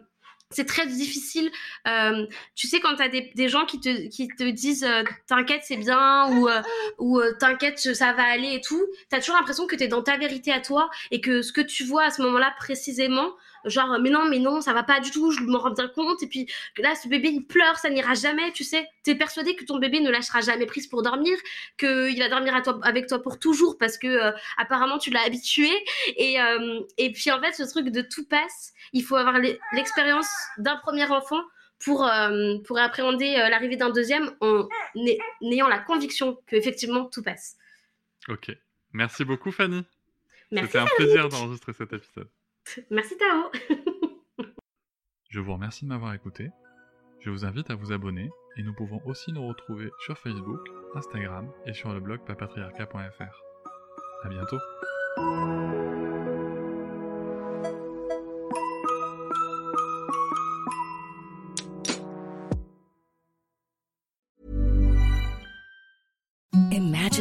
c'est 0.48 0.64
très 0.64 0.86
difficile. 0.86 1.50
Euh, 1.86 2.26
tu 2.54 2.68
sais, 2.68 2.80
quand 2.80 2.96
tu 2.96 3.02
as 3.02 3.10
des, 3.10 3.48
gens 3.48 3.66
qui 3.66 3.80
te, 3.80 4.08
qui 4.08 4.28
te 4.28 4.48
disent 4.48 4.82
euh, 4.82 5.02
t'inquiète, 5.26 5.60
c'est 5.62 5.76
bien 5.76 6.26
ou, 6.32 6.48
ou 6.96 7.20
t'inquiète, 7.38 7.78
ça 7.78 8.14
va 8.14 8.22
aller 8.22 8.54
et 8.54 8.62
tout, 8.62 8.82
tu 9.10 9.14
as 9.14 9.18
toujours 9.18 9.36
l'impression 9.36 9.66
que 9.66 9.76
tu 9.76 9.82
es 9.84 9.88
dans 9.88 10.02
ta 10.02 10.16
vérité 10.16 10.52
à 10.52 10.60
toi 10.60 10.88
et 11.10 11.20
que 11.20 11.42
ce 11.42 11.52
que 11.52 11.60
tu 11.60 11.84
vois 11.84 12.04
à 12.04 12.10
ce 12.10 12.22
moment-là 12.22 12.54
précisément, 12.56 13.28
genre 13.64 13.98
mais 14.00 14.10
non 14.10 14.28
mais 14.28 14.38
non 14.38 14.60
ça 14.60 14.72
va 14.72 14.82
pas 14.82 15.00
du 15.00 15.10
tout 15.10 15.30
je 15.30 15.40
m'en 15.40 15.58
rends 15.58 15.70
bien 15.70 15.88
compte 15.88 16.22
et 16.22 16.26
puis 16.26 16.46
là 16.78 16.94
ce 16.94 17.08
bébé 17.08 17.28
il 17.28 17.46
pleure 17.46 17.78
ça 17.78 17.90
n'ira 17.90 18.14
jamais 18.14 18.52
tu 18.52 18.64
sais 18.64 18.86
t'es 19.02 19.14
persuadé 19.14 19.56
que 19.56 19.64
ton 19.64 19.78
bébé 19.78 20.00
ne 20.00 20.10
lâchera 20.10 20.40
jamais 20.40 20.66
prise 20.66 20.86
pour 20.86 21.02
dormir 21.02 21.36
qu'il 21.78 22.18
va 22.18 22.28
dormir 22.28 22.54
à 22.54 22.62
toi, 22.62 22.78
avec 22.82 23.06
toi 23.06 23.22
pour 23.22 23.38
toujours 23.38 23.78
parce 23.78 23.98
que 23.98 24.06
euh, 24.06 24.32
apparemment 24.56 24.98
tu 24.98 25.10
l'as 25.10 25.24
habitué 25.24 25.70
et 26.16 26.40
euh, 26.40 26.80
et 26.98 27.12
puis 27.12 27.30
en 27.30 27.40
fait 27.40 27.52
ce 27.52 27.62
truc 27.62 27.88
de 27.90 28.02
tout 28.02 28.26
passe 28.26 28.72
il 28.92 29.02
faut 29.02 29.16
avoir 29.16 29.38
l'expérience 29.72 30.30
d'un 30.58 30.76
premier 30.76 31.06
enfant 31.06 31.40
pour, 31.82 32.06
euh, 32.06 32.58
pour 32.66 32.78
appréhender 32.78 33.36
l'arrivée 33.36 33.76
d'un 33.76 33.88
deuxième 33.88 34.30
en 34.40 34.68
ayant 35.40 35.66
la 35.66 35.78
conviction 35.78 36.36
que 36.46 36.54
effectivement 36.54 37.06
tout 37.06 37.22
passe. 37.22 37.56
Ok. 38.28 38.50
Merci 38.92 39.24
beaucoup 39.24 39.50
Fanny. 39.50 39.84
C'était 40.52 40.78
un 40.78 40.86
plaisir 40.96 41.28
d'enregistrer 41.28 41.72
cet 41.72 41.92
épisode. 41.92 42.28
Merci 42.90 43.16
Tao. 43.16 43.50
Je 45.30 45.40
vous 45.40 45.52
remercie 45.52 45.84
de 45.84 45.90
m'avoir 45.90 46.14
écouté. 46.14 46.50
Je 47.20 47.30
vous 47.30 47.44
invite 47.44 47.70
à 47.70 47.74
vous 47.74 47.92
abonner 47.92 48.30
et 48.56 48.62
nous 48.62 48.74
pouvons 48.74 49.00
aussi 49.04 49.32
nous 49.32 49.46
retrouver 49.46 49.90
sur 50.00 50.18
Facebook, 50.18 50.60
Instagram 50.94 51.50
et 51.66 51.72
sur 51.72 51.92
le 51.92 52.00
blog 52.00 52.24
papatriarca.fr. 52.26 53.42
À 54.24 54.28
bientôt. 54.28 54.58